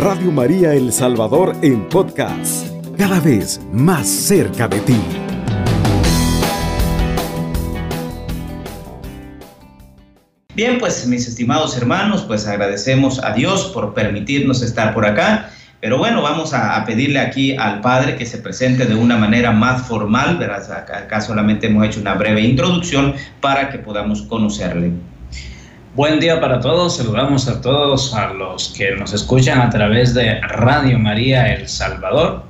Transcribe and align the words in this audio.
Radio 0.00 0.32
María 0.32 0.72
El 0.72 0.94
Salvador 0.94 1.54
en 1.60 1.86
podcast, 1.86 2.66
cada 2.96 3.20
vez 3.20 3.60
más 3.70 4.08
cerca 4.08 4.66
de 4.66 4.80
ti. 4.80 4.96
Bien, 10.54 10.78
pues 10.78 11.06
mis 11.06 11.28
estimados 11.28 11.76
hermanos, 11.76 12.22
pues 12.22 12.46
agradecemos 12.46 13.22
a 13.22 13.34
Dios 13.34 13.70
por 13.74 13.92
permitirnos 13.92 14.62
estar 14.62 14.94
por 14.94 15.04
acá. 15.04 15.50
Pero 15.82 15.98
bueno, 15.98 16.22
vamos 16.22 16.54
a, 16.54 16.82
pedirle 16.86 17.18
aquí 17.18 17.54
al 17.58 17.82
Padre 17.82 18.16
que 18.16 18.24
se 18.24 18.38
presente 18.38 18.86
de 18.86 18.94
una 18.94 19.18
manera 19.18 19.50
más 19.50 19.86
formal, 19.86 20.38
verás, 20.38 20.70
acá 20.70 21.20
solamente 21.20 21.66
hemos 21.66 21.86
hecho 21.86 22.00
una 22.00 22.14
breve 22.14 22.40
introducción 22.40 23.14
para 23.42 23.68
que 23.68 23.78
podamos 23.78 24.22
conocerle. 24.22 24.92
Buen 25.96 26.20
día 26.20 26.40
para 26.40 26.60
todos, 26.60 26.98
saludamos 26.98 27.48
a 27.48 27.60
todos 27.60 28.14
a 28.14 28.32
los 28.32 28.72
que 28.78 28.94
nos 28.94 29.12
escuchan 29.12 29.60
a 29.60 29.70
través 29.70 30.14
de 30.14 30.40
Radio 30.40 31.00
María 31.00 31.52
El 31.52 31.66
Salvador. 31.66 32.44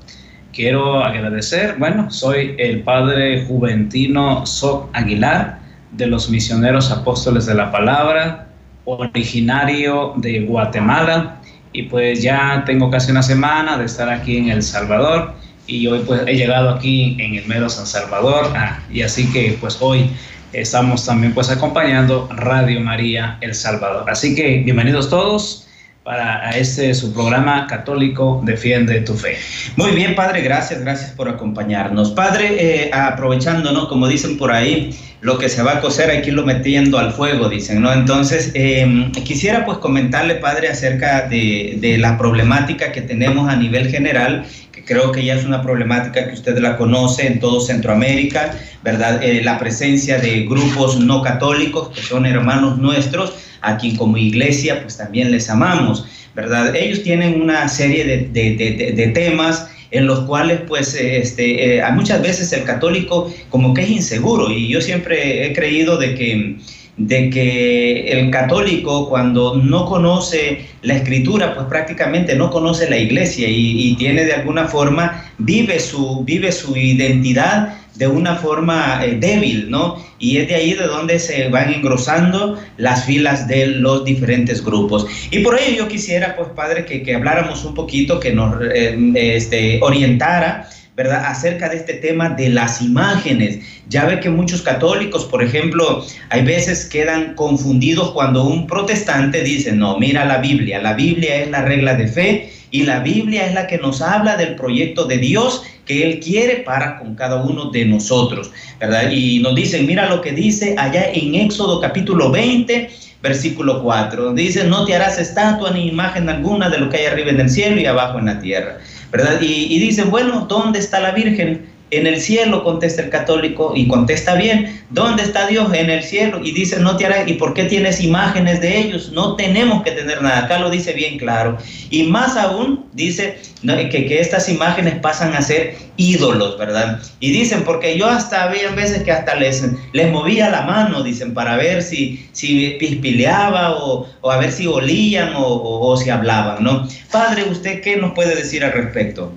Quiero 0.53 1.03
agradecer, 1.03 1.77
bueno, 1.79 2.11
soy 2.11 2.55
el 2.59 2.83
Padre 2.83 3.47
Juventino 3.47 4.45
Soc 4.45 4.91
Aguilar 4.93 5.59
de 5.93 6.07
los 6.07 6.29
Misioneros 6.29 6.91
Apóstoles 6.91 7.47
de 7.47 7.55
la 7.55 7.73
Palabra, 7.73 8.49
originario 8.85 10.13
de 10.17 10.41
Guatemala, 10.41 11.41
y 11.73 11.85
pues 11.85 12.23
ya 12.23 12.63
tengo 12.67 12.91
casi 12.91 13.11
una 13.11 13.23
semana 13.23 13.79
de 13.79 13.87
estar 13.87 14.11
aquí 14.11 14.37
en 14.37 14.51
El 14.51 14.63
Salvador 14.63 15.33
y 15.67 15.87
hoy 15.87 16.01
pues 16.07 16.21
he 16.27 16.35
llegado 16.35 16.69
aquí 16.69 17.17
en 17.19 17.37
el 17.37 17.47
mero 17.47 17.71
San 17.71 17.87
Salvador 17.87 18.53
ah, 18.55 18.81
y 18.93 19.01
así 19.01 19.33
que 19.33 19.57
pues 19.59 19.79
hoy 19.81 20.11
estamos 20.53 21.07
también 21.07 21.33
pues 21.35 21.51
acompañando 21.51 22.29
Radio 22.33 22.81
María 22.81 23.39
El 23.41 23.55
Salvador. 23.55 24.09
Así 24.11 24.35
que 24.35 24.59
bienvenidos 24.59 25.09
todos 25.09 25.67
para 26.03 26.51
este 26.51 26.95
su 26.95 27.13
programa 27.13 27.67
católico 27.67 28.41
Defiende 28.45 29.01
tu 29.03 29.15
Fe. 29.15 29.37
Muy 29.77 29.91
bien, 29.93 30.15
Padre, 30.15 30.41
gracias, 30.41 30.81
gracias 30.81 31.11
por 31.11 31.29
acompañarnos. 31.29 32.11
Padre, 32.13 32.57
eh, 32.59 32.91
aprovechando. 32.93 33.71
Como 33.89 34.09
dicen 34.09 34.39
por 34.39 34.51
ahí, 34.51 34.97
lo 35.21 35.39
que 35.39 35.49
se 35.49 35.63
va 35.63 35.73
a 35.73 35.81
cocer 35.81 36.11
hay 36.11 36.23
que 36.23 36.31
irlo 36.31 36.45
metiendo 36.45 36.99
al 36.99 37.13
fuego, 37.13 37.49
dicen, 37.49 37.83
¿no? 37.83 37.93
Entonces, 37.93 38.53
em, 38.55 39.13
quisiera 39.13 39.65
pues 39.65 39.79
comentarle, 39.79 40.37
Padre, 40.37 40.69
acerca 40.69 41.29
de, 41.29 41.77
de 41.79 41.99
la 41.99 42.17
problemática 42.17 42.93
que 42.93 43.03
tenemos 43.03 43.49
a 43.49 43.57
nivel 43.57 43.91
general 43.91 44.47
que 44.73 44.85
creo 44.85 45.13
que 45.13 45.25
ya 45.25 45.35
es 45.35 45.45
una 45.45 45.63
problemática 45.63 46.27
que 46.27 46.35
usted 46.35 46.59
la 46.59 46.77
conoce 46.77 47.27
en 47.27 47.41
todo 47.41 47.61
Centroamérica, 47.61 48.55
¿verdad? 48.83 49.23
Eh, 49.23 49.43
la 49.43 49.59
presencia 49.59 50.19
de 50.19 50.47
grupos 50.47 50.99
no 50.99 51.23
católicos 51.23 51.91
que 51.91 52.01
son 52.01 52.25
hermanos 52.25 52.79
nuestros, 52.79 53.35
a 53.63 53.77
quien 53.77 53.97
como 53.97 54.17
iglesia 54.17 54.83
pues 54.83 54.97
también 54.97 55.31
les 55.31 55.51
amamos, 55.51 56.07
¿verdad? 56.35 56.75
Ellos 56.75 57.03
tienen 57.03 57.41
una 57.41 57.69
serie 57.69 58.29
de, 58.33 59.13
temas 59.15 59.71
en 59.91 60.07
los 60.07 60.21
cuales 60.21 60.61
pues 60.69 60.95
este, 60.95 61.79
eh, 61.79 61.83
muchas 61.93 62.23
veces 62.23 62.53
el 62.53 62.65
católico 62.65 63.33
como 63.49 63.75
que 63.75 63.83
es 63.83 63.91
inseguro 63.91 64.51
y 64.51 64.69
yo 64.69 64.81
siempre 64.81 65.47
he 65.47 65.53
creído 65.53 65.97
de 65.97 66.15
que 66.15 66.57
de 67.01 67.31
que 67.31 68.09
el 68.09 68.31
católico 68.31 69.09
cuando 69.09 69.57
no 69.57 69.87
conoce 69.87 70.67
la 70.83 70.97
escritura, 70.97 71.55
pues 71.55 71.67
prácticamente 71.67 72.37
no 72.37 72.51
conoce 72.51 72.91
la 72.91 72.99
iglesia 72.99 73.49
y, 73.49 73.95
tiene 73.97 74.25
de 74.27 74.35
alguna 74.35 74.67
forma, 74.67 75.25
vive 75.39 75.81
su, 75.81 76.23
vive 76.25 76.53
su 76.53 76.77
identidad 76.77 77.75
de 77.95 78.07
una 78.07 78.37
forma 78.37 79.05
eh, 79.05 79.17
débil, 79.19 79.71
¿no? 79.71 80.05
Y 80.19 80.39
es 80.39 80.49
de 80.49 80.55
ahí 80.55 80.75
de 80.75 80.87
donde 80.87 81.19
se 81.19 81.49
van 81.49 81.73
engrosando 81.73 82.59
las 82.77 83.05
filas 83.05 83.49
de 83.49 83.67
los 83.67 84.05
diferentes 84.05 84.65
grupos. 84.65 85.07
Y 85.31 85.41
por 85.41 85.59
ello 85.59 85.85
yo 85.85 85.89
quisiera, 85.89 86.37
pues, 86.37 86.49
Padre, 86.55 86.85
que, 86.85 87.15
habláramos 87.15 87.65
un 87.65 87.75
poquito, 87.75 88.21
que 88.21 88.33
nos 88.33 88.55
eh, 88.63 88.97
este, 89.15 89.81
orientara 89.83 90.69
¿verdad? 90.97 91.25
Acerca 91.25 91.71
de 91.71 91.77
este 91.77 91.95
tema 91.95 92.29
de 92.29 92.51
las 92.51 92.83
imágenes. 92.83 93.61
Ya 93.89 94.05
ve 94.05 94.21
que 94.21 94.29
muchos 94.29 94.61
católicos, 94.61 95.25
por 95.25 95.43
ejemplo, 95.43 96.05
hay 96.29 96.43
veces 96.43 96.85
quedan 96.85 97.35
confundidos 97.37 98.11
cuando 98.11 98.45
un 98.45 98.67
protestante 98.67 99.43
dice, 99.43 99.73
no, 99.73 99.99
mira 99.99 100.27
la 100.27 100.39
Biblia, 100.39 100.83
la 100.83 100.93
Biblia 100.93 101.37
es 101.37 101.49
la 101.49 101.63
regla 101.63 101.95
de 101.95 102.07
fe 102.07 102.53
y 102.71 102.83
la 102.83 103.01
Biblia 103.01 103.47
es 103.47 103.55
la 103.55 103.67
que 103.67 103.79
nos 103.79 104.03
habla 104.03 104.37
del 104.37 104.57
proyecto 104.57 105.07
de 105.07 105.17
Dios 105.17 105.63
que 105.91 106.05
Él 106.05 106.21
quiere 106.21 106.59
para 106.59 107.01
con 107.01 107.17
cada 107.17 107.43
uno 107.43 107.71
de 107.71 107.85
nosotros, 107.85 108.53
¿verdad? 108.79 109.11
Y 109.11 109.41
nos 109.41 109.57
dicen, 109.57 109.87
mira 109.87 110.09
lo 110.09 110.21
que 110.21 110.31
dice 110.31 110.77
allá 110.79 111.11
en 111.13 111.35
Éxodo 111.35 111.81
capítulo 111.81 112.31
20, 112.31 112.89
versículo 113.21 113.83
4, 113.83 114.27
donde 114.27 114.43
dice, 114.43 114.63
no 114.69 114.85
te 114.85 114.95
harás 114.95 115.19
estatua 115.19 115.73
ni 115.73 115.89
imagen 115.89 116.29
alguna 116.29 116.71
de 116.71 116.79
lo 116.79 116.89
que 116.89 116.99
hay 116.99 117.07
arriba 117.07 117.31
en 117.31 117.41
el 117.41 117.51
cielo 117.51 117.81
y 117.81 117.87
abajo 117.87 118.21
en 118.21 118.27
la 118.27 118.39
tierra. 118.39 118.79
¿verdad? 119.11 119.41
Y, 119.41 119.81
dicen, 119.81 120.13
bueno, 120.13 120.47
¿dónde 120.49 120.79
está 120.79 121.01
la 121.01 121.11
Virgen? 121.11 121.67
En 121.91 122.07
el 122.07 122.21
cielo, 122.21 122.63
contesta 122.63 123.03
el 123.03 123.11
católico, 123.11 123.73
y 123.75 123.89
contesta 123.89 124.35
bien, 124.35 124.81
¿dónde 124.91 125.23
está 125.25 125.47
Dios? 125.47 125.73
En 125.75 125.91
el 125.91 126.03
cielo. 126.03 126.41
Y 126.43 126.53
dice, 126.53 126.79
no 126.79 126.97
te 126.97 127.07
harás, 127.07 127.29
¿y 127.29 127.35
por 127.35 127.55
qué 127.55 127.65
tienes 127.65 128.01
imágenes 128.01 128.61
de 128.61 128.79
ellos? 128.79 129.11
No 129.13 129.37
tenemos 129.37 129.83
que 129.83 129.91
tener 129.93 130.23
nada. 130.23 130.45
Acá 130.45 130.59
lo 130.59 130.71
dice 130.71 130.93
bien 130.93 131.19
claro. 131.19 131.59
Y 131.91 132.05
más 132.05 132.37
aún, 132.37 132.87
dice 132.93 133.39
que, 133.63 134.07
que 134.07 134.21
estas 134.21 134.49
imágenes 134.49 134.95
pasan 135.01 135.35
a 135.35 135.43
ser 135.43 135.77
ídolos, 135.97 136.57
¿verdad? 136.59 137.01
Y 137.19 137.33
dicen, 137.33 137.65
porque 137.65 137.99
yo 137.99 138.07
hasta 138.07 138.45
había 138.45 138.71
veces 138.71 139.03
que 139.03 139.13
hasta 139.13 139.35
les, 139.35 139.65
les 139.93 140.11
movía 140.11 140.49
la 140.49 140.63
mano, 140.63 141.03
dicen, 141.03 141.35
para 141.35 141.57
ver 141.57 141.83
si, 141.83 142.27
si 142.33 142.77
pispileaba 142.79 143.77
o, 143.77 144.07
o 144.21 144.31
a 144.31 144.39
ver 144.39 144.53
si 144.53 144.67
olían 144.67 145.35
o, 145.35 145.45
o, 145.45 145.89
o 145.89 145.97
si 145.97 146.11
hablaban, 146.11 146.63
¿no? 146.63 146.89
Padre, 147.11 147.45
¿usted 147.51 147.81
qué 147.83 147.97
nos 147.97 148.13
puede 148.13 148.35
decir 148.35 148.65
al 148.65 148.73
respecto? 148.73 149.33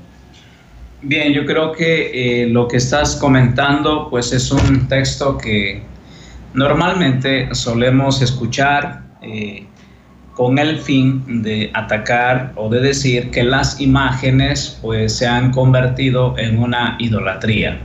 Bien, 1.06 1.34
yo 1.34 1.46
creo 1.46 1.74
que 1.74 2.44
eh, 2.44 2.48
lo 2.48 2.66
que 2.70 2.78
estás 2.78 3.18
comentando 3.18 4.08
pues 4.10 4.32
es 4.32 4.50
un 4.52 4.88
texto 4.88 5.38
que 5.38 5.82
normalmente 6.54 7.54
solemos 7.54 8.22
escuchar 8.22 9.04
eh, 9.22 9.66
con 10.34 10.58
el 10.60 10.80
fin 10.80 11.44
de 11.44 11.70
atacar 11.74 12.54
o 12.56 12.70
de 12.70 12.80
decir 12.80 13.32
que 13.32 13.44
las 13.44 13.82
imágenes 13.82 14.80
pues 14.82 15.18
se 15.18 15.28
han 15.28 15.52
convertido 15.52 16.38
en 16.38 16.58
una 16.58 16.96
idolatría. 17.00 17.80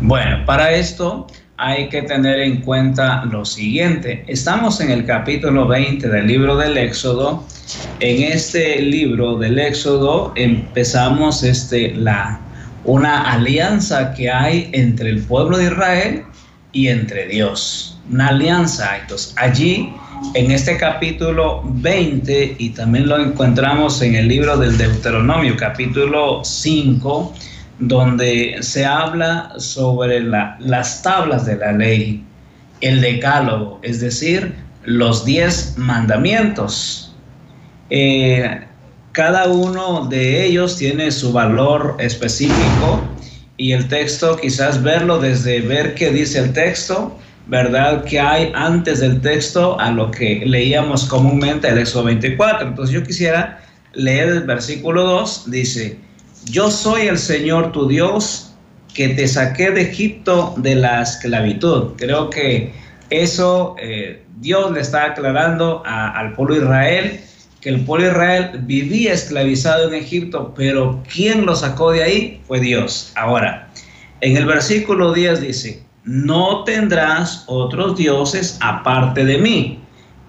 Bueno, 0.00 0.46
para 0.46 0.70
esto 0.70 1.26
hay 1.56 1.88
que 1.88 2.02
tener 2.02 2.38
en 2.38 2.60
cuenta 2.60 3.24
lo 3.24 3.44
siguiente. 3.44 4.22
Estamos 4.28 4.80
en 4.80 4.92
el 4.92 5.04
capítulo 5.04 5.66
20 5.66 6.08
del 6.08 6.28
libro 6.28 6.56
del 6.56 6.78
Éxodo. 6.78 7.44
En 8.00 8.22
este 8.22 8.82
libro 8.82 9.36
del 9.36 9.58
Éxodo 9.58 10.32
empezamos 10.36 11.42
este, 11.42 11.94
la, 11.94 12.40
una 12.84 13.30
alianza 13.30 14.12
que 14.14 14.30
hay 14.30 14.70
entre 14.72 15.10
el 15.10 15.22
pueblo 15.22 15.58
de 15.58 15.64
Israel 15.64 16.24
y 16.72 16.88
entre 16.88 17.26
Dios. 17.28 17.98
Una 18.10 18.28
alianza. 18.28 18.98
Entonces, 18.98 19.34
allí, 19.36 19.92
en 20.34 20.50
este 20.50 20.76
capítulo 20.76 21.62
20, 21.64 22.56
y 22.58 22.70
también 22.70 23.08
lo 23.08 23.18
encontramos 23.18 24.02
en 24.02 24.16
el 24.16 24.28
libro 24.28 24.56
del 24.56 24.76
Deuteronomio, 24.76 25.56
capítulo 25.56 26.42
5, 26.44 27.32
donde 27.78 28.56
se 28.60 28.84
habla 28.84 29.52
sobre 29.58 30.20
las 30.20 31.02
tablas 31.02 31.46
de 31.46 31.56
la 31.56 31.72
ley, 31.72 32.24
el 32.80 33.00
decálogo, 33.00 33.78
es 33.82 34.00
decir, 34.00 34.54
los 34.84 35.24
diez 35.24 35.74
mandamientos. 35.76 37.01
Eh, 37.94 38.58
cada 39.12 39.48
uno 39.48 40.06
de 40.06 40.46
ellos 40.46 40.78
tiene 40.78 41.10
su 41.10 41.30
valor 41.30 41.96
específico 41.98 43.02
y 43.58 43.72
el 43.72 43.86
texto, 43.88 44.38
quizás 44.38 44.82
verlo 44.82 45.18
desde 45.18 45.60
ver 45.60 45.94
qué 45.94 46.10
dice 46.10 46.38
el 46.38 46.54
texto, 46.54 47.18
¿verdad? 47.48 48.02
Que 48.04 48.18
hay 48.18 48.50
antes 48.54 49.00
del 49.00 49.20
texto 49.20 49.78
a 49.78 49.90
lo 49.90 50.10
que 50.10 50.42
leíamos 50.46 51.04
comúnmente 51.04 51.68
el 51.68 51.76
Éxodo 51.76 52.04
24. 52.04 52.68
Entonces 52.68 52.94
yo 52.94 53.02
quisiera 53.02 53.60
leer 53.92 54.30
el 54.30 54.44
versículo 54.44 55.04
2, 55.04 55.50
dice, 55.50 55.98
yo 56.46 56.70
soy 56.70 57.08
el 57.08 57.18
Señor 57.18 57.72
tu 57.72 57.86
Dios 57.88 58.54
que 58.94 59.08
te 59.08 59.28
saqué 59.28 59.70
de 59.70 59.82
Egipto 59.82 60.54
de 60.56 60.76
la 60.76 61.02
esclavitud. 61.02 61.92
Creo 61.98 62.30
que 62.30 62.72
eso 63.10 63.76
eh, 63.78 64.22
Dios 64.40 64.72
le 64.72 64.80
está 64.80 65.04
aclarando 65.04 65.82
al 65.84 66.32
pueblo 66.32 66.56
Israel, 66.56 67.20
que 67.62 67.70
el 67.70 67.84
pueblo 67.84 68.06
de 68.06 68.12
Israel 68.12 68.50
vivía 68.64 69.12
esclavizado 69.12 69.88
en 69.88 69.94
Egipto, 69.94 70.52
pero 70.56 71.00
quien 71.10 71.46
lo 71.46 71.54
sacó 71.54 71.92
de 71.92 72.02
ahí 72.02 72.42
fue 72.46 72.58
Dios. 72.58 73.12
Ahora, 73.14 73.70
en 74.20 74.36
el 74.36 74.46
versículo 74.46 75.12
10 75.12 75.40
dice, 75.40 75.82
no 76.04 76.64
tendrás 76.64 77.44
otros 77.46 77.96
dioses 77.96 78.58
aparte 78.60 79.24
de 79.24 79.38
mí. 79.38 79.78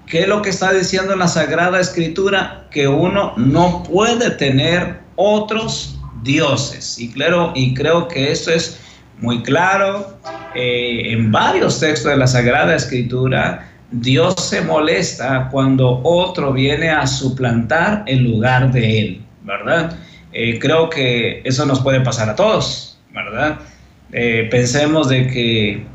¿Qué 0.05 0.21
es 0.21 0.27
lo 0.27 0.43
que 0.43 0.51
está 0.51 0.71
diciendo 0.71 1.13
en 1.13 1.19
la 1.19 1.27
Sagrada 1.27 1.79
Escritura? 1.79 2.67
Que 2.69 2.87
uno 2.87 3.33
no 3.35 3.81
puede 3.81 4.29
tener 4.31 4.99
otros 5.15 5.99
dioses. 6.21 6.99
Y, 6.99 7.11
claro, 7.11 7.51
y 7.55 7.73
creo 7.73 8.07
que 8.07 8.31
esto 8.31 8.51
es 8.51 8.79
muy 9.19 9.41
claro 9.41 10.19
eh, 10.53 11.11
en 11.11 11.31
varios 11.31 11.79
textos 11.79 12.11
de 12.11 12.17
la 12.17 12.27
Sagrada 12.27 12.75
Escritura. 12.75 13.72
Dios 13.93 14.33
se 14.37 14.61
molesta 14.61 15.49
cuando 15.51 16.01
otro 16.03 16.51
viene 16.51 16.89
a 16.89 17.05
suplantar 17.05 18.03
el 18.07 18.23
lugar 18.23 18.71
de 18.71 18.99
Él, 18.99 19.21
¿verdad? 19.43 19.95
Eh, 20.31 20.57
creo 20.59 20.89
que 20.89 21.41
eso 21.45 21.65
nos 21.67 21.79
puede 21.79 22.01
pasar 22.01 22.27
a 22.27 22.35
todos, 22.35 22.97
¿verdad? 23.13 23.59
Eh, 24.11 24.47
pensemos 24.49 25.09
de 25.09 25.27
que 25.27 25.85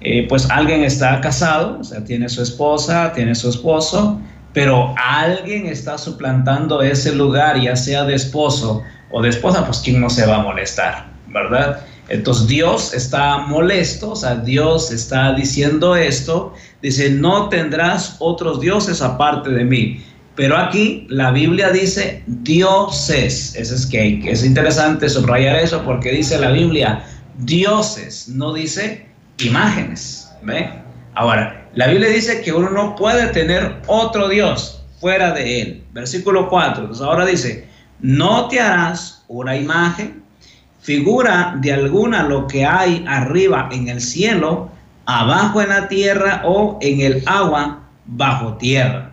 eh, 0.00 0.26
pues 0.28 0.50
alguien 0.50 0.82
está 0.82 1.20
casado, 1.20 1.78
o 1.78 1.84
sea, 1.84 2.04
tiene 2.04 2.28
su 2.28 2.42
esposa, 2.42 3.12
tiene 3.12 3.36
su 3.36 3.48
esposo, 3.48 4.20
pero 4.52 4.92
alguien 4.96 5.66
está 5.66 5.96
suplantando 5.96 6.82
ese 6.82 7.14
lugar, 7.14 7.60
ya 7.60 7.76
sea 7.76 8.04
de 8.04 8.14
esposo 8.14 8.82
o 9.12 9.22
de 9.22 9.28
esposa, 9.28 9.64
pues 9.64 9.78
quién 9.78 10.00
no 10.00 10.10
se 10.10 10.26
va 10.26 10.36
a 10.36 10.42
molestar, 10.42 11.06
¿verdad? 11.28 11.80
Entonces 12.08 12.46
Dios 12.48 12.92
está 12.92 13.38
molesto, 13.38 14.10
o 14.10 14.16
sea, 14.16 14.34
Dios 14.34 14.90
está 14.90 15.32
diciendo 15.32 15.96
esto, 15.96 16.52
dice, 16.84 17.08
no 17.08 17.48
tendrás 17.48 18.16
otros 18.18 18.60
dioses 18.60 19.00
aparte 19.00 19.48
de 19.48 19.64
mí. 19.64 20.04
Pero 20.36 20.56
aquí 20.56 21.06
la 21.08 21.30
Biblia 21.30 21.70
dice 21.70 22.22
dioses. 22.26 23.54
Es 23.56 23.86
que 23.86 24.20
es 24.30 24.44
interesante 24.44 25.08
subrayar 25.08 25.56
eso 25.56 25.82
porque 25.82 26.10
dice 26.10 26.38
la 26.38 26.50
Biblia 26.50 27.06
dioses, 27.38 28.28
no 28.28 28.52
dice 28.52 29.06
imágenes. 29.38 30.30
¿ve? 30.42 30.68
Ahora, 31.14 31.66
la 31.74 31.86
Biblia 31.86 32.10
dice 32.10 32.42
que 32.42 32.52
uno 32.52 32.68
no 32.68 32.94
puede 32.96 33.28
tener 33.28 33.80
otro 33.86 34.28
Dios 34.28 34.84
fuera 35.00 35.32
de 35.32 35.62
él. 35.62 35.84
Versículo 35.92 36.50
4. 36.50 36.82
Entonces 36.82 37.02
ahora 37.02 37.24
dice, 37.24 37.66
no 38.00 38.48
te 38.48 38.60
harás 38.60 39.24
una 39.28 39.56
imagen, 39.56 40.22
figura 40.80 41.56
de 41.62 41.72
alguna 41.72 42.24
lo 42.24 42.46
que 42.46 42.66
hay 42.66 43.02
arriba 43.08 43.70
en 43.72 43.88
el 43.88 44.02
cielo, 44.02 44.73
abajo 45.06 45.60
en 45.60 45.68
la 45.68 45.88
tierra 45.88 46.42
o 46.44 46.78
en 46.80 47.00
el 47.00 47.22
agua 47.26 47.80
bajo 48.06 48.54
tierra. 48.54 49.12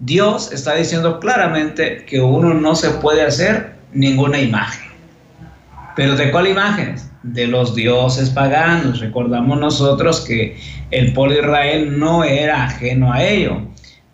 Dios 0.00 0.52
está 0.52 0.74
diciendo 0.74 1.20
claramente 1.20 2.04
que 2.06 2.20
uno 2.20 2.52
no 2.54 2.74
se 2.74 2.90
puede 2.90 3.22
hacer 3.22 3.74
ninguna 3.92 4.40
imagen. 4.40 4.90
¿Pero 5.96 6.16
de 6.16 6.30
cuál 6.30 6.48
imágenes? 6.48 7.10
De 7.22 7.46
los 7.46 7.74
dioses 7.74 8.28
paganos. 8.30 9.00
Recordamos 9.00 9.58
nosotros 9.60 10.20
que 10.22 10.58
el 10.90 11.12
pueblo 11.12 11.38
Israel 11.38 11.98
no 11.98 12.24
era 12.24 12.64
ajeno 12.64 13.12
a 13.12 13.22
ello. 13.22 13.62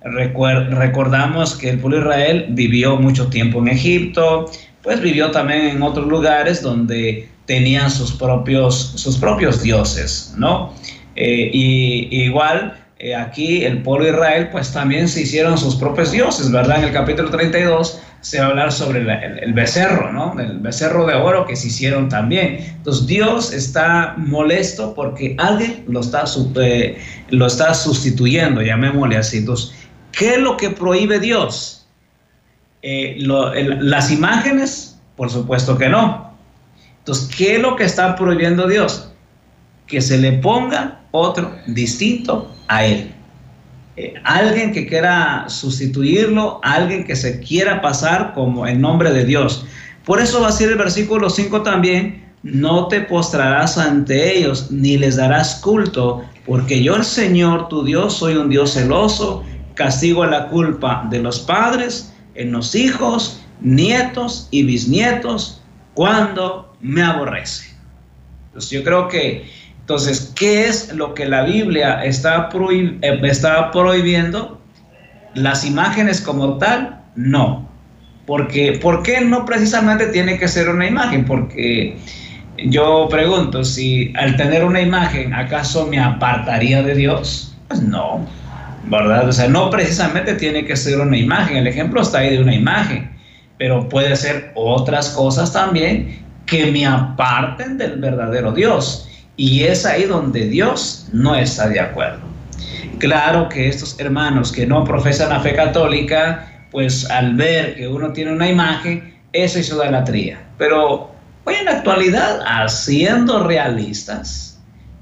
recordamos 0.02 1.56
que 1.56 1.70
el 1.70 1.78
pueblo 1.78 1.98
Israel 1.98 2.46
vivió 2.50 2.96
mucho 2.96 3.28
tiempo 3.28 3.58
en 3.60 3.68
Egipto, 3.68 4.50
pues 4.82 5.00
vivió 5.00 5.30
también 5.30 5.66
en 5.66 5.82
otros 5.82 6.06
lugares 6.06 6.62
donde 6.62 7.28
tenían 7.50 7.90
sus 7.90 8.12
propios, 8.12 8.92
sus 8.94 9.16
propios 9.16 9.60
dioses, 9.60 10.32
¿no? 10.36 10.72
Eh, 11.16 11.50
y 11.52 12.22
igual 12.22 12.78
eh, 13.00 13.16
aquí 13.16 13.64
el 13.64 13.82
pueblo 13.82 14.04
de 14.04 14.12
Israel 14.12 14.50
pues 14.52 14.72
también 14.72 15.08
se 15.08 15.22
hicieron 15.22 15.58
sus 15.58 15.74
propios 15.74 16.12
dioses, 16.12 16.52
¿verdad? 16.52 16.78
En 16.78 16.84
el 16.84 16.92
capítulo 16.92 17.28
32 17.28 18.00
se 18.20 18.38
va 18.38 18.46
a 18.46 18.48
hablar 18.50 18.70
sobre 18.70 19.00
el, 19.00 19.52
becerro, 19.52 20.12
¿no? 20.12 20.38
El 20.38 20.60
becerro 20.60 21.04
de 21.06 21.14
oro 21.14 21.44
que 21.44 21.56
se 21.56 21.66
hicieron 21.66 22.08
también. 22.08 22.58
Entonces 22.76 23.08
Dios 23.08 23.52
está 23.52 24.14
molesto 24.16 24.94
porque 24.94 25.34
alguien 25.36 25.86
lo 25.88 26.02
está, 26.02 26.26
eh, 26.62 26.98
lo 27.30 27.46
está 27.48 27.74
sustituyendo, 27.74 28.62
llamémosle 28.62 29.16
así. 29.16 29.38
Entonces, 29.38 29.74
¿qué 30.12 30.34
es 30.34 30.38
lo 30.38 30.56
que 30.56 30.70
prohíbe 30.70 31.18
Dios? 31.18 31.78
las 32.82 34.10
imágenes, 34.10 34.98
por 35.16 35.28
supuesto 35.30 35.76
que 35.76 35.88
no. 35.88 36.29
Entonces, 37.10 37.36
¿qué 37.36 37.56
es 37.56 37.60
lo 37.60 37.74
que 37.74 37.82
está 37.82 38.14
prohibiendo 38.14 38.68
Dios? 38.68 39.10
Que 39.88 40.00
se 40.00 40.16
le 40.16 40.30
ponga 40.34 41.00
otro 41.10 41.52
distinto 41.66 42.54
a 42.68 42.84
él. 42.84 43.12
Eh, 43.96 44.14
alguien 44.22 44.70
que 44.72 44.86
quiera 44.86 45.46
sustituirlo, 45.48 46.60
alguien 46.62 47.02
que 47.02 47.16
se 47.16 47.40
quiera 47.40 47.82
pasar 47.82 48.32
como 48.32 48.64
el 48.64 48.80
nombre 48.80 49.10
de 49.10 49.24
Dios. 49.24 49.66
Por 50.04 50.20
eso 50.20 50.40
va 50.40 50.50
a 50.50 50.52
ser 50.52 50.70
el 50.70 50.78
versículo 50.78 51.30
5 51.30 51.62
también, 51.62 52.32
no 52.44 52.86
te 52.86 53.00
postrarás 53.00 53.76
ante 53.76 54.38
ellos 54.38 54.70
ni 54.70 54.96
les 54.96 55.16
darás 55.16 55.56
culto, 55.56 56.22
porque 56.46 56.80
yo 56.80 56.94
el 56.94 57.04
Señor 57.04 57.66
tu 57.66 57.82
Dios 57.82 58.18
soy 58.18 58.36
un 58.36 58.50
Dios 58.50 58.74
celoso, 58.74 59.42
castigo 59.74 60.24
la 60.26 60.46
culpa 60.46 61.08
de 61.10 61.18
los 61.18 61.40
padres 61.40 62.12
en 62.36 62.52
los 62.52 62.76
hijos, 62.76 63.40
nietos 63.60 64.46
y 64.52 64.62
bisnietos 64.62 65.59
cuando 66.00 66.74
me 66.80 67.02
aborrece. 67.02 67.74
Entonces 68.46 68.70
yo 68.70 68.82
creo 68.82 69.06
que 69.08 69.44
entonces, 69.80 70.32
¿qué 70.34 70.66
es 70.66 70.94
lo 70.94 71.12
que 71.12 71.26
la 71.26 71.42
Biblia 71.42 72.02
está, 72.02 72.48
eh, 72.70 73.20
está 73.24 73.70
prohibiendo? 73.70 74.62
Las 75.34 75.62
imágenes 75.66 76.22
como 76.22 76.56
tal, 76.56 77.02
no. 77.16 77.68
Porque, 78.26 78.78
¿Por 78.80 79.02
qué 79.02 79.20
no 79.20 79.44
precisamente 79.44 80.06
tiene 80.06 80.38
que 80.38 80.48
ser 80.48 80.70
una 80.70 80.86
imagen? 80.86 81.26
Porque 81.26 81.98
yo 82.56 83.06
pregunto, 83.10 83.62
si 83.62 84.14
al 84.16 84.38
tener 84.38 84.64
una 84.64 84.80
imagen, 84.80 85.34
¿acaso 85.34 85.86
me 85.86 86.00
apartaría 86.00 86.82
de 86.82 86.94
Dios? 86.94 87.54
Pues 87.68 87.82
no, 87.82 88.26
¿verdad? 88.86 89.28
O 89.28 89.32
sea, 89.32 89.48
no 89.48 89.68
precisamente 89.68 90.32
tiene 90.32 90.64
que 90.64 90.76
ser 90.76 90.98
una 90.98 91.18
imagen. 91.18 91.58
El 91.58 91.66
ejemplo 91.66 92.00
está 92.00 92.20
ahí 92.20 92.36
de 92.36 92.42
una 92.42 92.54
imagen, 92.54 93.09
pero 93.60 93.86
puede 93.90 94.16
ser 94.16 94.52
otras 94.54 95.10
cosas 95.10 95.52
también 95.52 96.24
que 96.46 96.72
me 96.72 96.86
aparten 96.86 97.76
del 97.76 98.00
verdadero 98.00 98.52
Dios. 98.52 99.06
Y 99.36 99.64
es 99.64 99.84
ahí 99.84 100.04
donde 100.04 100.48
Dios 100.48 101.08
no 101.12 101.36
está 101.36 101.68
de 101.68 101.78
acuerdo. 101.78 102.20
Claro 102.98 103.50
que 103.50 103.68
estos 103.68 104.00
hermanos 104.00 104.50
que 104.50 104.66
no 104.66 104.82
profesan 104.84 105.28
la 105.28 105.40
fe 105.40 105.54
católica, 105.54 106.64
pues 106.70 107.10
al 107.10 107.34
ver 107.34 107.74
que 107.74 107.86
uno 107.86 108.14
tiene 108.14 108.32
una 108.32 108.48
imagen, 108.48 109.14
eso 109.34 109.58
es 109.58 109.68
idolatría. 109.68 110.40
Pero 110.56 111.10
hoy 111.44 111.54
en 111.56 111.66
la 111.66 111.72
actualidad, 111.72 112.40
haciendo 112.46 113.46
realistas, 113.46 114.58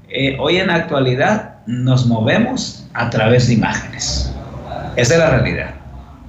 eh, 0.09 0.35
hoy 0.37 0.57
en 0.57 0.67
la 0.67 0.75
actualidad 0.75 1.59
nos 1.65 2.07
movemos 2.07 2.85
a 2.93 3.09
través 3.09 3.47
de 3.47 3.53
imágenes. 3.53 4.35
Esa 4.97 5.13
es 5.13 5.19
la 5.19 5.29
realidad. 5.29 5.78